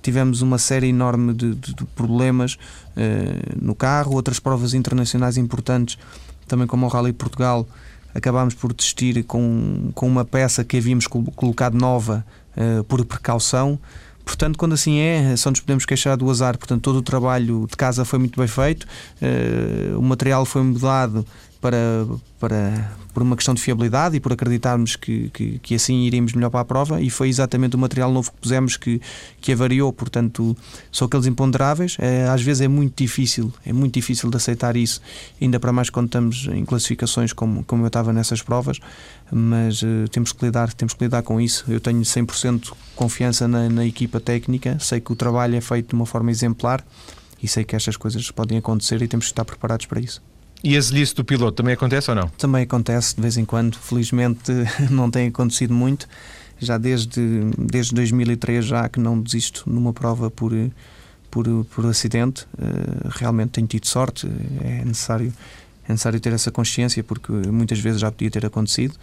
tivemos 0.00 0.42
uma 0.42 0.58
série 0.58 0.88
enorme 0.90 1.32
de, 1.32 1.54
de, 1.54 1.74
de 1.74 1.84
problemas 1.96 2.54
uh, 2.54 3.58
no 3.60 3.74
carro, 3.74 4.12
outras 4.12 4.38
provas 4.38 4.74
internacionais 4.74 5.38
importantes, 5.38 5.96
também 6.46 6.66
como 6.66 6.84
o 6.84 6.88
Rally 6.90 7.14
Portugal, 7.14 7.66
acabámos 8.14 8.52
por 8.52 8.74
desistir 8.74 9.24
com, 9.24 9.90
com 9.94 10.06
uma 10.06 10.22
peça 10.22 10.62
que 10.62 10.76
havíamos 10.76 11.06
colocado 11.06 11.74
nova 11.74 12.24
uh, 12.54 12.84
por 12.84 13.02
precaução. 13.06 13.78
Portanto, 14.24 14.56
quando 14.58 14.72
assim 14.72 14.98
é, 14.98 15.36
só 15.36 15.50
nos 15.50 15.60
podemos 15.60 15.84
queixar 15.84 16.16
do 16.16 16.28
azar. 16.30 16.56
Portanto, 16.56 16.82
todo 16.82 16.96
o 16.96 17.02
trabalho 17.02 17.66
de 17.68 17.76
casa 17.76 18.04
foi 18.04 18.18
muito 18.18 18.38
bem 18.38 18.48
feito, 18.48 18.84
uh, 18.84 19.98
o 19.98 20.02
material 20.02 20.44
foi 20.44 20.62
mudado 20.62 21.26
para, 21.64 22.06
para, 22.38 22.92
por 23.14 23.22
uma 23.22 23.34
questão 23.34 23.54
de 23.54 23.62
fiabilidade 23.62 24.14
e 24.14 24.20
por 24.20 24.34
acreditarmos 24.34 24.96
que, 24.96 25.30
que, 25.30 25.58
que, 25.60 25.74
assim 25.74 26.02
iríamos 26.02 26.34
melhor 26.34 26.50
para 26.50 26.60
a 26.60 26.64
prova. 26.64 27.00
E 27.00 27.08
foi 27.08 27.30
exatamente 27.30 27.74
o 27.74 27.78
material 27.78 28.12
novo 28.12 28.30
que 28.30 28.36
pusemos 28.36 28.76
que, 28.76 29.00
que 29.40 29.50
avariou, 29.50 29.90
portanto 29.90 30.54
são 30.92 31.06
aqueles 31.06 31.24
imponderáveis, 31.24 31.96
é, 31.98 32.28
às 32.28 32.42
vezes 32.42 32.60
é 32.60 32.68
muito 32.68 33.02
difícil, 33.02 33.50
é 33.64 33.72
muito 33.72 33.94
difícil 33.94 34.28
de 34.28 34.36
aceitar 34.36 34.76
isso, 34.76 35.00
ainda 35.40 35.58
para 35.58 35.72
mais 35.72 35.88
quando 35.88 36.04
estamos 36.04 36.48
em 36.52 36.66
classificações 36.66 37.32
como, 37.32 37.64
como 37.64 37.82
eu 37.82 37.86
estava 37.86 38.12
nessas 38.12 38.42
provas, 38.42 38.78
mas 39.32 39.80
uh, 39.80 40.06
temos 40.10 40.32
que 40.32 40.44
lidar, 40.44 40.70
temos 40.74 40.92
que 40.92 41.02
lidar 41.02 41.22
com 41.22 41.40
isso, 41.40 41.64
eu 41.66 41.80
tenho 41.80 42.02
100% 42.02 42.74
confiança 42.94 43.48
na, 43.48 43.70
na 43.70 43.86
equipa 43.86 44.20
técnica, 44.20 44.76
sei 44.78 45.00
que 45.00 45.10
o 45.10 45.16
trabalho 45.16 45.56
é 45.56 45.62
feito 45.62 45.88
de 45.88 45.94
uma 45.94 46.04
forma 46.04 46.30
exemplar 46.30 46.84
e 47.42 47.48
sei 47.48 47.64
que 47.64 47.74
estas 47.74 47.96
coisas 47.96 48.30
podem 48.30 48.58
acontecer 48.58 49.00
e 49.00 49.08
temos 49.08 49.24
que 49.24 49.32
estar 49.32 49.46
preparados 49.46 49.86
para 49.86 49.98
isso. 49.98 50.20
E 50.64 50.78
a 50.78 50.80
zelice 50.80 51.14
do 51.14 51.22
piloto 51.22 51.52
também 51.52 51.74
acontece 51.74 52.10
ou 52.10 52.16
não? 52.16 52.28
Também 52.38 52.62
acontece 52.62 53.14
de 53.14 53.20
vez 53.20 53.36
em 53.36 53.44
quando. 53.44 53.76
Felizmente 53.76 54.50
não 54.90 55.10
tem 55.10 55.28
acontecido 55.28 55.74
muito. 55.74 56.08
Já 56.58 56.78
desde, 56.78 57.20
desde 57.58 57.94
2003 57.94 58.64
já 58.64 58.88
que 58.88 58.98
não 58.98 59.20
desisto 59.20 59.64
numa 59.66 59.92
prova 59.92 60.30
por, 60.30 60.52
por, 61.30 61.46
por 61.66 61.84
acidente. 61.84 62.46
Eh, 62.58 63.08
realmente 63.10 63.50
tenho 63.50 63.66
tido 63.66 63.86
sorte. 63.86 64.26
É 64.62 64.82
necessário, 64.86 65.34
é 65.86 65.92
necessário 65.92 66.18
ter 66.18 66.32
essa 66.32 66.50
consciência 66.50 67.04
porque 67.04 67.30
muitas 67.30 67.78
vezes 67.78 68.00
já 68.00 68.10
podia 68.10 68.30
ter 68.30 68.46
acontecido. 68.46 68.94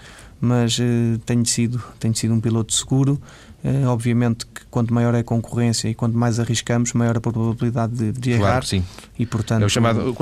Mas 0.41 0.79
eh, 0.79 1.19
tenho 1.27 1.45
sido, 1.45 1.79
tenho 1.99 2.15
sido 2.15 2.33
um 2.33 2.41
piloto 2.41 2.73
seguro 2.73 3.21
Uh, 3.63 3.87
obviamente 3.87 4.45
que 4.47 4.61
quanto 4.71 4.91
maior 4.91 5.13
é 5.13 5.19
a 5.19 5.23
concorrência 5.23 5.87
e 5.87 5.93
quanto 5.93 6.17
mais 6.17 6.39
arriscamos, 6.39 6.93
maior 6.93 7.17
a 7.17 7.21
probabilidade 7.21 7.93
de, 7.93 8.11
de 8.11 8.37
claro, 8.37 8.43
errar. 8.43 8.65
Sim. 8.65 8.83
E, 9.19 9.25
portanto, 9.25 9.61
é 9.61 9.65
o 9.65 9.69
chamado. 9.69 10.15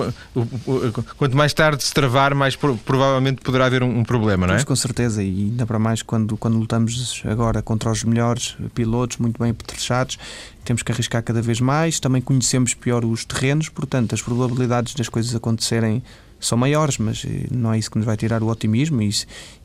Quanto 1.17 1.38
mais 1.38 1.54
tarde 1.54 1.82
se 1.82 1.93
travar, 1.93 2.36
mais 2.36 2.58
provavelmente 2.58 3.41
poderá 3.41 3.67
haver 3.67 3.82
um, 3.82 3.99
um 3.99 4.04
problema, 4.04 4.45
não 4.45 4.56
é? 4.56 4.63
Com 4.63 4.75
certeza, 4.75 5.23
e 5.23 5.28
ainda 5.52 5.65
para 5.65 5.80
mais 5.80 6.02
quando, 6.02 6.36
quando 6.36 6.58
lutamos 6.58 7.23
agora 7.25 7.62
contra 7.62 7.89
os 7.89 8.04
melhores 8.04 8.58
pilotos, 8.75 9.17
muito 9.17 9.41
bem 9.41 9.52
apetrechados, 9.52 10.19
temos 10.65 10.84
que 10.84 10.91
arriscar 10.91 11.23
cada 11.23 11.41
vez 11.41 11.62
mais. 11.62 11.97
Também 11.97 12.21
conhecemos 12.21 12.73
pior 12.73 13.06
os 13.06 13.23
terrenos, 13.23 13.69
portanto, 13.69 14.13
as 14.13 14.21
probabilidades 14.21 14.93
das 14.95 15.08
coisas 15.08 15.34
acontecerem 15.34 16.04
são 16.39 16.58
maiores, 16.58 16.97
mas 16.97 17.25
eh, 17.25 17.47
não 17.52 17.73
é 17.73 17.80
isso 17.80 17.91
que 17.91 17.97
nos 17.97 18.06
vai 18.06 18.15
tirar 18.15 18.41
o 18.41 18.47
otimismo 18.47 19.02
e, 19.02 19.10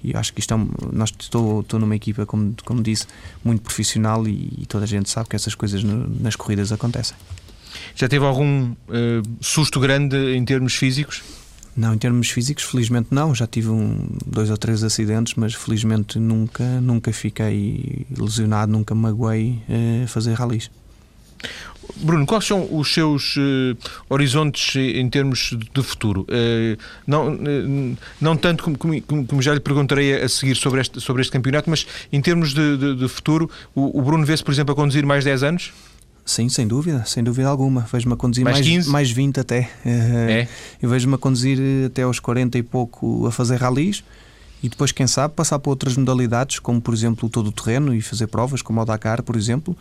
e 0.03 0.17
acho 0.17 0.33
que 0.33 0.41
isto 0.41 0.55
é 0.55 0.57
nós 0.93 1.13
estou, 1.19 1.61
estou 1.61 1.79
numa 1.79 1.95
equipa, 1.95 2.27
como, 2.27 2.55
como 2.65 2.83
disse, 2.83 3.07
muito 3.45 3.63
profissional 3.63 4.27
e, 4.27 4.53
e 4.59 4.67
toda 4.67 4.85
a 4.85 4.89
gente 4.89 5.09
sabe 5.09 5.29
que 5.29 5.37
essas 5.37 5.55
coisas 5.55 5.83
no, 5.85 6.09
nas 6.21 6.37
corridas 6.37 6.73
acontecem. 6.73 7.17
Já 7.95 8.09
teve 8.09 8.25
algum 8.25 8.71
uh, 8.73 8.77
susto 9.41 9.79
grande 9.79 10.17
em 10.35 10.45
termos 10.45 10.75
físicos? 10.75 11.23
Não, 11.77 11.93
em 11.95 11.99
termos 11.99 12.31
físicos, 12.31 12.65
felizmente 12.65 13.09
não. 13.11 13.35
Já 13.35 13.47
tive 13.47 13.69
um, 13.69 14.07
dois 14.25 14.49
ou 14.49 14.57
três 14.57 14.85
acidentes, 14.85 15.35
mas 15.35 15.55
felizmente 15.55 16.19
nunca, 16.19 16.65
nunca 16.81 17.13
fiquei 17.13 18.07
lesionado, 18.17 18.71
nunca 18.71 18.95
me 18.95 19.03
magoei 19.03 19.61
a 19.69 20.05
uh, 20.05 20.09
fazer 20.09 20.35
ralis. 20.35 20.71
Bruno, 21.97 22.27
quais 22.27 22.45
são 22.47 22.69
os 22.71 22.93
seus 22.93 23.37
uh, 23.37 23.77
horizontes 24.09 24.77
em 24.77 25.09
termos 25.09 25.57
de 25.73 25.83
futuro? 25.83 26.23
Uh, 26.23 26.79
não, 27.07 27.35
uh, 27.35 27.97
não 28.21 28.37
tanto 28.37 28.63
como, 28.65 28.79
como, 28.79 29.27
como, 29.27 29.43
já 29.43 29.55
lhe 29.55 29.61
perguntarei 29.61 30.23
a 30.23 30.29
seguir 30.29 30.55
sobre 30.55 30.81
este, 30.81 31.01
sobre 31.01 31.23
este 31.23 31.33
campeonato, 31.33 31.71
mas 31.71 31.87
em 32.13 32.21
termos 32.21 32.53
de, 32.53 32.77
de, 32.77 32.97
de 32.97 33.09
futuro, 33.09 33.51
o, 33.75 33.99
o 33.99 34.03
Bruno 34.03 34.25
vê-se, 34.25 34.43
por 34.43 34.53
exemplo, 34.53 34.73
a 34.73 34.77
conduzir 34.77 35.05
mais 35.07 35.25
10 35.25 35.43
anos? 35.43 35.73
Sim, 36.25 36.49
sem 36.49 36.67
dúvida, 36.67 37.05
sem 37.05 37.23
dúvida 37.23 37.49
alguma. 37.49 37.83
Vejo-me 37.93 38.15
a 38.15 38.17
conduzir 38.17 38.45
mais, 38.45 38.57
mais, 38.57 38.67
15? 38.67 38.91
mais 38.91 39.11
20 39.11 39.41
até. 39.41 39.71
É? 39.85 40.49
Eu 40.81 40.89
vejo-me 40.89 41.17
a 41.17 41.19
conduzir 41.19 41.59
até 41.87 42.03
aos 42.03 42.19
40 42.19 42.57
e 42.57 42.63
pouco 42.63 43.27
a 43.27 43.31
fazer 43.31 43.57
ralis 43.57 44.03
e 44.65 44.69
depois, 44.71 44.93
quem 44.93 45.07
sabe, 45.07 45.35
passar 45.35 45.59
para 45.59 45.69
outras 45.69 45.95
modalidades, 45.95 46.59
como 46.59 46.81
por 46.81 46.95
exemplo 46.95 47.27
o 47.27 47.31
todo 47.31 47.49
o 47.49 47.53
terreno 47.53 47.95
e 47.95 48.01
fazer 48.01 48.29
provas, 48.29 48.63
como 48.63 48.81
o 48.81 48.85
Dakar, 48.87 49.23
por 49.23 49.37
exemplo. 49.37 49.77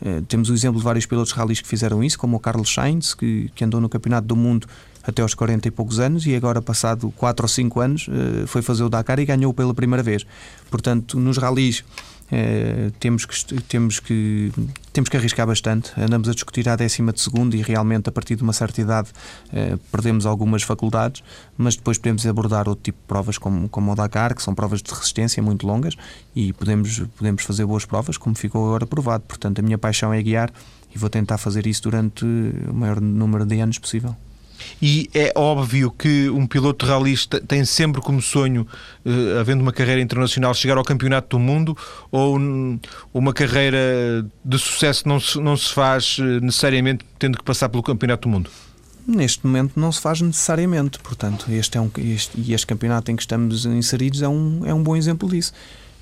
Eh, 0.00 0.22
temos 0.28 0.48
o 0.48 0.54
exemplo 0.54 0.78
de 0.78 0.84
vários 0.84 1.06
pilotos 1.06 1.32
rallies 1.32 1.60
que 1.60 1.66
fizeram 1.66 2.04
isso, 2.04 2.16
como 2.16 2.36
o 2.36 2.38
Carlos 2.38 2.72
Sainz, 2.72 3.14
que, 3.14 3.50
que 3.52 3.64
andou 3.64 3.80
no 3.80 3.88
Campeonato 3.88 4.28
do 4.28 4.36
Mundo 4.36 4.68
até 5.02 5.22
aos 5.22 5.34
40 5.34 5.66
e 5.66 5.70
poucos 5.72 5.98
anos 5.98 6.24
e 6.24 6.36
agora, 6.36 6.62
passado 6.62 7.12
4 7.16 7.44
ou 7.44 7.48
5 7.48 7.80
anos, 7.80 8.06
eh, 8.08 8.46
foi 8.46 8.62
fazer 8.62 8.84
o 8.84 8.88
Dakar 8.88 9.18
e 9.18 9.24
ganhou 9.24 9.52
pela 9.52 9.74
primeira 9.74 10.04
vez. 10.04 10.24
Portanto, 10.70 11.18
nos 11.18 11.36
rallies 11.36 11.82
eh, 12.30 12.90
temos, 13.00 13.24
que, 13.24 13.62
temos, 13.62 14.00
que, 14.00 14.52
temos 14.92 15.08
que 15.08 15.16
arriscar 15.16 15.46
bastante. 15.46 15.92
Andamos 15.96 16.28
a 16.28 16.32
discutir 16.32 16.68
a 16.68 16.76
décima 16.76 17.12
de 17.12 17.20
segundo 17.20 17.54
e 17.54 17.62
realmente 17.62 18.08
a 18.08 18.12
partir 18.12 18.36
de 18.36 18.42
uma 18.42 18.52
certa 18.52 18.80
idade 18.80 19.08
eh, 19.52 19.78
perdemos 19.90 20.26
algumas 20.26 20.62
faculdades, 20.62 21.22
mas 21.56 21.76
depois 21.76 21.96
podemos 21.98 22.26
abordar 22.26 22.68
outro 22.68 22.84
tipo 22.84 22.98
de 22.98 23.06
provas 23.06 23.38
como, 23.38 23.68
como 23.68 23.92
o 23.92 23.94
Dakar, 23.94 24.34
que 24.34 24.42
são 24.42 24.54
provas 24.54 24.82
de 24.82 24.92
resistência 24.92 25.42
muito 25.42 25.66
longas 25.66 25.94
e 26.34 26.52
podemos, 26.52 26.98
podemos 27.16 27.42
fazer 27.44 27.64
boas 27.64 27.84
provas, 27.84 28.18
como 28.18 28.34
ficou 28.34 28.66
agora 28.66 28.86
provado. 28.86 29.24
Portanto, 29.26 29.60
a 29.60 29.62
minha 29.62 29.78
paixão 29.78 30.12
é 30.12 30.22
guiar 30.22 30.52
e 30.94 30.98
vou 30.98 31.08
tentar 31.08 31.38
fazer 31.38 31.66
isso 31.66 31.82
durante 31.82 32.24
o 32.24 32.74
maior 32.74 33.00
número 33.00 33.46
de 33.46 33.60
anos 33.60 33.78
possível. 33.78 34.14
E 34.80 35.08
é 35.14 35.32
óbvio 35.34 35.90
que 35.90 36.28
um 36.30 36.46
piloto 36.46 36.86
ralista 36.86 37.40
tem 37.40 37.64
sempre 37.64 38.00
como 38.00 38.20
sonho, 38.20 38.66
uh, 39.04 39.38
havendo 39.40 39.62
uma 39.62 39.72
carreira 39.72 40.00
internacional, 40.00 40.54
chegar 40.54 40.76
ao 40.76 40.84
campeonato 40.84 41.36
do 41.36 41.38
mundo 41.38 41.76
ou 42.10 42.38
uma 43.12 43.32
carreira 43.32 43.78
de 44.44 44.58
sucesso 44.58 45.08
não 45.08 45.20
se, 45.20 45.38
não 45.38 45.56
se 45.56 45.72
faz 45.72 46.16
eh, 46.20 46.40
necessariamente 46.40 47.04
tendo 47.18 47.38
que 47.38 47.44
passar 47.44 47.68
pelo 47.68 47.82
campeonato 47.82 48.28
do 48.28 48.32
mundo? 48.32 48.50
Neste 49.06 49.46
momento 49.46 49.78
não 49.78 49.90
se 49.90 50.00
faz 50.00 50.20
necessariamente, 50.20 50.98
portanto, 50.98 51.46
este 51.50 51.78
é 51.78 51.80
um 51.80 51.90
este, 51.98 52.38
e 52.38 52.52
este 52.52 52.66
campeonato 52.66 53.10
em 53.10 53.16
que 53.16 53.22
estamos 53.22 53.64
inseridos 53.64 54.22
é 54.22 54.28
um, 54.28 54.62
é 54.66 54.74
um 54.74 54.82
bom 54.82 54.96
exemplo 54.96 55.28
disso. 55.28 55.52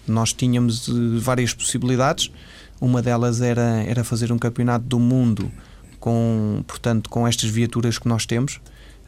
Nós 0.06 0.32
tínhamos 0.32 0.88
uh, 0.88 1.18
várias 1.20 1.54
possibilidades, 1.54 2.30
uma 2.80 3.00
delas 3.00 3.40
era, 3.40 3.82
era 3.84 4.04
fazer 4.04 4.32
um 4.32 4.38
campeonato 4.38 4.84
do 4.84 4.98
mundo 4.98 5.50
com, 6.06 6.62
portanto, 6.68 7.10
com 7.10 7.26
estas 7.26 7.50
viaturas 7.50 7.98
que 7.98 8.06
nós 8.06 8.24
temos, 8.24 8.60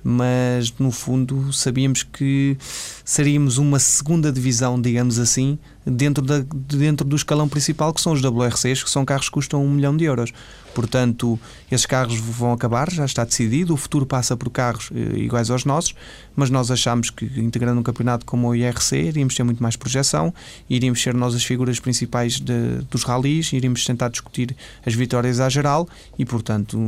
mas 0.02 0.74
no 0.80 0.90
fundo 0.90 1.52
sabíamos 1.52 2.02
que 2.02 2.58
seríamos 3.04 3.56
uma 3.56 3.78
segunda 3.78 4.32
divisão, 4.32 4.82
digamos 4.82 5.16
assim, 5.20 5.60
dentro, 5.90 6.24
da, 6.24 6.44
dentro 6.52 7.06
do 7.06 7.16
escalão 7.16 7.48
principal, 7.48 7.92
que 7.92 8.00
são 8.00 8.12
os 8.12 8.22
WRCs, 8.22 8.82
que 8.82 8.90
são 8.90 9.04
carros 9.04 9.26
que 9.26 9.32
custam 9.32 9.64
um 9.64 9.70
milhão 9.70 9.96
de 9.96 10.04
euros. 10.04 10.32
Portanto, 10.74 11.38
esses 11.72 11.86
carros 11.86 12.18
vão 12.18 12.52
acabar, 12.52 12.90
já 12.90 13.04
está 13.04 13.24
decidido. 13.24 13.74
O 13.74 13.76
futuro 13.76 14.06
passa 14.06 14.36
por 14.36 14.48
carros 14.50 14.90
eh, 14.94 15.18
iguais 15.18 15.50
aos 15.50 15.64
nossos, 15.64 15.94
mas 16.36 16.50
nós 16.50 16.70
achamos 16.70 17.10
que 17.10 17.24
integrando 17.40 17.80
um 17.80 17.82
campeonato 17.82 18.24
como 18.24 18.48
o 18.48 18.54
IRC 18.54 18.96
iríamos 18.96 19.34
ter 19.34 19.42
muito 19.42 19.62
mais 19.62 19.76
projeção, 19.76 20.32
iríamos 20.68 21.02
ser 21.02 21.14
nós 21.14 21.34
as 21.34 21.42
figuras 21.42 21.80
principais 21.80 22.38
de, 22.38 22.78
dos 22.90 23.02
ralis, 23.02 23.52
iríamos 23.52 23.84
tentar 23.84 24.08
discutir 24.08 24.54
as 24.86 24.94
vitórias 24.94 25.40
à 25.40 25.48
geral 25.48 25.88
e, 26.18 26.24
portanto, 26.24 26.78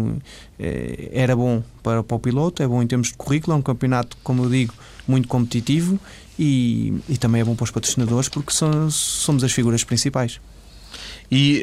eh, 0.59 1.11
era 1.13 1.35
bom 1.35 1.63
para, 1.83 2.03
para 2.03 2.17
o 2.17 2.21
piloto, 2.21 2.63
é 2.63 2.69
bom 2.69 2.83
em 2.83 2.87
termos 2.87 3.09
de 3.09 3.15
currículo, 3.15 3.57
é 3.57 3.59
um 3.59 3.63
campeonato, 3.63 4.17
como 4.23 4.45
eu 4.45 4.51
digo, 4.51 4.75
muito 5.09 5.27
competitivo 5.27 5.99
e, 6.41 6.95
e 7.07 7.18
também 7.18 7.43
é 7.43 7.45
bom 7.45 7.55
para 7.55 7.64
os 7.64 7.70
patrocinadores 7.70 8.30
porque 8.30 8.51
somos 8.51 9.45
as 9.45 9.53
figuras 9.53 9.84
principais. 9.84 10.41
E 11.30 11.62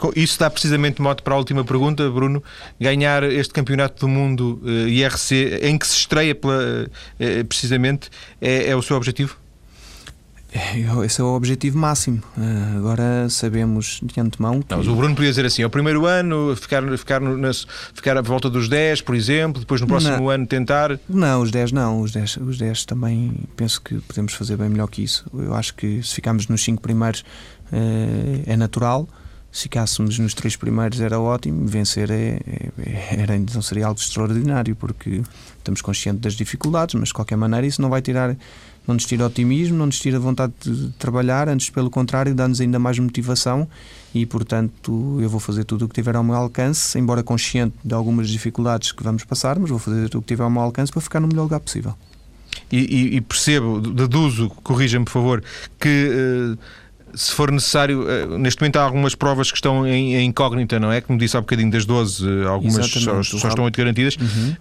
uh, 0.00 0.12
isso 0.16 0.38
dá 0.40 0.50
precisamente 0.50 1.00
modo 1.00 1.22
para 1.22 1.34
a 1.34 1.36
última 1.36 1.62
pergunta, 1.62 2.10
Bruno. 2.10 2.42
Ganhar 2.80 3.22
este 3.24 3.52
campeonato 3.52 4.00
do 4.00 4.08
mundo 4.08 4.60
uh, 4.64 4.88
IRC, 4.88 5.60
em 5.62 5.78
que 5.78 5.86
se 5.86 5.98
estreia 5.98 6.34
pela, 6.34 6.54
uh, 6.58 7.44
precisamente, 7.44 8.10
é, 8.40 8.70
é 8.70 8.74
o 8.76 8.82
seu 8.82 8.96
objetivo? 8.96 9.36
É, 10.54 10.78
esse 11.04 11.20
é 11.20 11.24
o 11.24 11.34
objetivo 11.34 11.76
máximo. 11.76 12.22
Uh, 12.38 12.78
agora 12.78 13.28
sabemos 13.28 13.98
de 14.00 14.20
antemão. 14.20 14.62
Que... 14.62 14.72
Não, 14.72 14.80
o 14.80 14.96
Bruno 14.96 15.16
podia 15.16 15.28
dizer 15.28 15.44
assim: 15.44 15.64
ao 15.64 15.68
primeiro 15.68 16.06
ano 16.06 16.54
ficar, 16.54 16.80
ficar, 16.96 17.20
nas, 17.20 17.66
ficar 17.92 18.16
à 18.16 18.22
volta 18.22 18.48
dos 18.48 18.68
10, 18.68 19.00
por 19.00 19.16
exemplo, 19.16 19.58
depois 19.58 19.80
no 19.80 19.88
próximo 19.88 20.16
não, 20.16 20.30
ano 20.30 20.46
tentar. 20.46 20.96
Não, 21.08 21.42
os 21.42 21.50
10 21.50 21.72
não. 21.72 22.00
Os 22.00 22.12
10, 22.12 22.36
os 22.36 22.56
10 22.56 22.84
também 22.84 23.34
penso 23.56 23.82
que 23.82 23.96
podemos 23.96 24.32
fazer 24.34 24.56
bem 24.56 24.68
melhor 24.68 24.86
que 24.86 25.02
isso. 25.02 25.26
Eu 25.34 25.54
acho 25.54 25.74
que 25.74 26.00
se 26.04 26.14
ficarmos 26.14 26.46
nos 26.46 26.62
5 26.62 26.80
primeiros 26.80 27.22
uh, 27.72 28.44
é 28.46 28.56
natural. 28.56 29.08
Se 29.50 29.62
ficássemos 29.62 30.18
nos 30.18 30.34
três 30.34 30.56
primeiros 30.56 31.00
era 31.00 31.18
ótimo, 31.20 31.64
vencer 31.64 32.10
é, 32.10 32.40
é, 32.76 33.20
era, 33.22 33.38
não 33.38 33.62
seria 33.62 33.86
algo 33.86 34.00
extraordinário, 34.00 34.74
porque 34.74 35.22
estamos 35.58 35.80
conscientes 35.80 36.22
das 36.22 36.34
dificuldades, 36.34 36.96
mas 36.96 37.08
de 37.08 37.14
qualquer 37.14 37.36
maneira 37.36 37.64
isso 37.64 37.80
não 37.80 37.88
vai 37.88 38.02
tirar 38.02 38.36
não 38.86 38.94
nos 38.94 39.04
tira 39.04 39.26
otimismo, 39.26 39.76
não 39.76 39.86
nos 39.86 39.98
tira 39.98 40.18
vontade 40.18 40.52
de 40.62 40.90
trabalhar, 40.98 41.48
antes 41.48 41.70
pelo 41.70 41.90
contrário, 41.90 42.34
dá-nos 42.34 42.60
ainda 42.60 42.78
mais 42.78 42.98
motivação 42.98 43.68
e, 44.14 44.24
portanto, 44.26 45.18
eu 45.20 45.28
vou 45.28 45.40
fazer 45.40 45.64
tudo 45.64 45.86
o 45.86 45.88
que 45.88 45.94
tiver 45.94 46.14
ao 46.14 46.22
meu 46.22 46.34
alcance, 46.34 46.98
embora 46.98 47.22
consciente 47.22 47.74
de 47.84 47.94
algumas 47.94 48.28
dificuldades 48.28 48.92
que 48.92 49.02
vamos 49.02 49.24
passar, 49.24 49.58
mas 49.58 49.70
vou 49.70 49.78
fazer 49.78 50.08
tudo 50.08 50.20
o 50.20 50.22
que 50.22 50.28
tiver 50.28 50.44
ao 50.44 50.50
meu 50.50 50.62
alcance 50.62 50.92
para 50.92 51.00
ficar 51.00 51.20
no 51.20 51.26
melhor 51.26 51.44
lugar 51.44 51.60
possível. 51.60 51.94
E, 52.70 52.78
e, 52.78 53.16
e 53.16 53.20
percebo, 53.20 53.80
deduzo, 53.80 54.48
corrija-me 54.62 55.04
por 55.04 55.12
favor, 55.12 55.44
que 55.78 56.10
uh, 56.10 56.58
se 57.14 57.32
for 57.32 57.50
necessário, 57.50 58.08
eh, 58.08 58.26
neste 58.38 58.60
momento 58.60 58.76
há 58.76 58.82
algumas 58.82 59.14
provas 59.14 59.50
que 59.50 59.56
estão 59.56 59.86
em, 59.86 60.16
em 60.16 60.26
incógnita, 60.26 60.78
não 60.78 60.90
é? 60.90 61.00
Como 61.00 61.18
disse 61.18 61.36
há 61.36 61.40
bocadinho, 61.40 61.70
das 61.70 61.84
12, 61.84 62.26
eh, 62.26 62.46
algumas 62.46 62.86
só, 62.86 63.22
só, 63.22 63.48
estão 63.48 63.64
8 63.64 63.76
garantidas. 63.76 64.16
Uhum. 64.16 64.56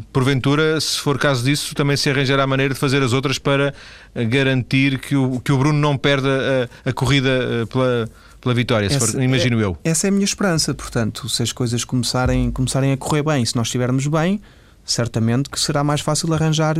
Uh, 0.00 0.02
porventura, 0.12 0.80
se 0.80 0.98
for 0.98 1.18
caso 1.18 1.44
disso, 1.44 1.74
também 1.74 1.96
se 1.96 2.10
arranjará 2.10 2.44
a 2.44 2.46
maneira 2.46 2.74
de 2.74 2.80
fazer 2.80 3.02
as 3.02 3.12
outras 3.12 3.38
para 3.38 3.74
garantir 4.14 4.98
que 4.98 5.16
o, 5.16 5.40
que 5.40 5.52
o 5.52 5.58
Bruno 5.58 5.78
não 5.78 5.96
perda 5.96 6.68
a, 6.84 6.90
a 6.90 6.92
corrida 6.92 7.66
pela 7.70 8.08
pela 8.38 8.54
vitória, 8.54 8.86
essa, 8.86 9.00
for, 9.00 9.20
imagino 9.20 9.58
é, 9.58 9.64
eu. 9.64 9.76
Essa 9.82 10.06
é 10.06 10.08
a 10.08 10.12
minha 10.12 10.24
esperança, 10.24 10.72
portanto, 10.72 11.28
se 11.28 11.42
as 11.42 11.50
coisas 11.50 11.84
começarem, 11.84 12.48
começarem 12.52 12.92
a 12.92 12.96
correr 12.96 13.24
bem, 13.24 13.44
se 13.44 13.56
nós 13.56 13.66
estivermos 13.66 14.06
bem, 14.06 14.40
certamente 14.84 15.50
que 15.50 15.58
será 15.58 15.82
mais 15.82 16.00
fácil 16.00 16.32
arranjar 16.32 16.76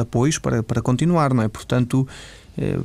apoios 0.00 0.38
para, 0.38 0.62
para 0.62 0.80
continuar, 0.80 1.34
não 1.34 1.42
é? 1.42 1.48
Portanto, 1.48 2.06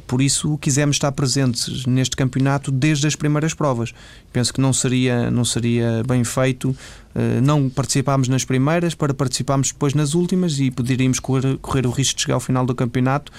por 0.07 0.21
isso 0.21 0.57
quisemos 0.59 0.95
estar 0.95 1.11
presentes 1.11 1.85
neste 1.85 2.15
campeonato 2.15 2.71
desde 2.71 3.05
as 3.05 3.15
primeiras 3.15 3.53
provas. 3.53 3.93
Penso 4.31 4.53
que 4.53 4.61
não 4.61 4.71
seria, 4.71 5.29
não 5.29 5.43
seria 5.43 6.03
bem 6.07 6.23
feito 6.23 6.75
eh, 7.17 7.41
não 7.41 7.67
participarmos 7.67 8.27
nas 8.27 8.45
primeiras 8.45 8.93
para 8.93 9.11
participarmos 9.11 9.71
depois 9.71 9.95
nas 9.95 10.13
últimas 10.13 10.59
e 10.59 10.69
poderíamos 10.69 11.19
correr, 11.19 11.57
correr 11.57 11.87
o 11.87 11.89
risco 11.89 12.15
de 12.15 12.21
chegar 12.21 12.35
ao 12.35 12.39
final 12.39 12.63
do 12.63 12.75
campeonato 12.75 13.31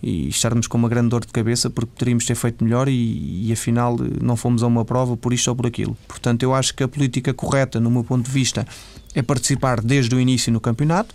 e 0.00 0.28
estarmos 0.28 0.68
com 0.68 0.78
uma 0.78 0.88
grande 0.88 1.08
dor 1.08 1.26
de 1.26 1.32
cabeça 1.32 1.68
porque 1.68 1.90
poderíamos 1.96 2.24
ter 2.26 2.36
feito 2.36 2.62
melhor 2.62 2.88
e, 2.88 3.48
e 3.48 3.52
afinal 3.52 3.96
não 4.22 4.36
fomos 4.36 4.62
a 4.62 4.68
uma 4.68 4.84
prova 4.84 5.16
por 5.16 5.32
isto 5.32 5.48
ou 5.48 5.56
por 5.56 5.66
aquilo. 5.66 5.96
Portanto, 6.06 6.44
eu 6.44 6.54
acho 6.54 6.72
que 6.74 6.84
a 6.84 6.88
política 6.88 7.34
correta, 7.34 7.80
no 7.80 7.90
meu 7.90 8.04
ponto 8.04 8.24
de 8.24 8.30
vista, 8.30 8.64
é 9.16 9.22
participar 9.22 9.80
desde 9.80 10.14
o 10.14 10.20
início 10.20 10.52
no 10.52 10.60
campeonato 10.60 11.12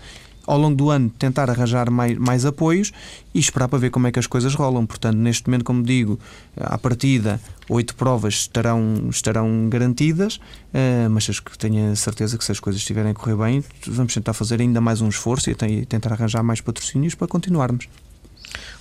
ao 0.50 0.58
longo 0.58 0.76
do 0.76 0.90
ano 0.90 1.12
tentar 1.12 1.48
arranjar 1.48 1.92
mais, 1.92 2.18
mais 2.18 2.44
apoios 2.44 2.92
e 3.34 3.40
esperar 3.40 3.68
para 3.68 3.78
ver 3.78 3.92
como 3.92 4.08
é 4.08 4.12
que 4.12 4.18
as 4.18 4.26
coisas 4.26 4.56
rolam. 4.56 4.86
Portanto, 4.86 5.16
neste 5.16 5.48
momento, 5.48 5.64
como 5.64 5.84
digo, 5.84 6.20
à 6.58 6.76
partida, 6.76 7.40
oito 7.70 7.94
provas 7.96 8.34
estarão, 8.34 9.08
estarão 9.10 9.70
garantidas, 9.70 10.38
uh, 10.38 11.10
mas 11.12 11.30
tenho 11.60 11.92
a 11.92 11.96
certeza 11.96 12.36
que 12.36 12.44
se 12.44 12.52
as 12.52 12.60
coisas 12.60 12.82
estiverem 12.82 13.12
a 13.12 13.14
correr 13.14 13.36
bem, 13.36 13.64
vamos 13.86 14.12
tentar 14.12 14.34
fazer 14.34 14.60
ainda 14.60 14.82
mais 14.82 15.02
um 15.02 15.10
esforço 15.10 15.52
e 15.52 15.86
tentar 15.86 16.14
arranjar 16.14 16.42
mais 16.42 16.62
patrocínios 16.62 17.14
para 17.14 17.28
continuarmos. 17.28 17.88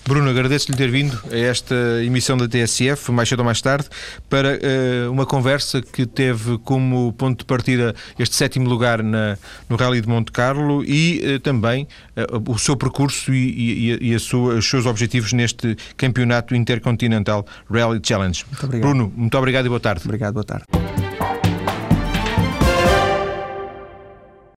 Bruno, 0.08 0.30
agradeço-lhe 0.30 0.74
ter 0.74 0.90
vindo 0.90 1.20
a 1.30 1.36
esta 1.36 1.74
emissão 2.02 2.34
da 2.34 2.48
TSF, 2.48 3.12
mais 3.12 3.28
cedo 3.28 3.40
ou 3.40 3.44
mais 3.44 3.60
tarde, 3.60 3.90
para 4.26 4.58
uh, 4.58 5.12
uma 5.12 5.26
conversa 5.26 5.82
que 5.82 6.06
teve 6.06 6.56
como 6.64 7.12
ponto 7.12 7.40
de 7.40 7.44
partida 7.44 7.94
este 8.18 8.34
sétimo 8.34 8.66
lugar 8.66 9.02
na, 9.02 9.36
no 9.68 9.76
Rally 9.76 10.00
de 10.00 10.08
Monte 10.08 10.32
Carlo 10.32 10.82
e 10.82 11.36
uh, 11.36 11.40
também 11.40 11.86
uh, 12.16 12.50
o 12.50 12.58
seu 12.58 12.74
percurso 12.74 13.34
e, 13.34 13.98
e, 14.00 14.14
e 14.14 14.18
sua, 14.18 14.54
os 14.54 14.66
seus 14.66 14.86
objetivos 14.86 15.34
neste 15.34 15.76
campeonato 15.94 16.54
intercontinental 16.54 17.44
Rally 17.70 18.00
Challenge. 18.02 18.46
Muito 18.50 18.78
Bruno, 18.78 19.12
muito 19.14 19.36
obrigado 19.36 19.66
e 19.66 19.68
boa 19.68 19.80
tarde. 19.80 20.00
Obrigado, 20.06 20.32
boa 20.32 20.44
tarde. 20.44 20.64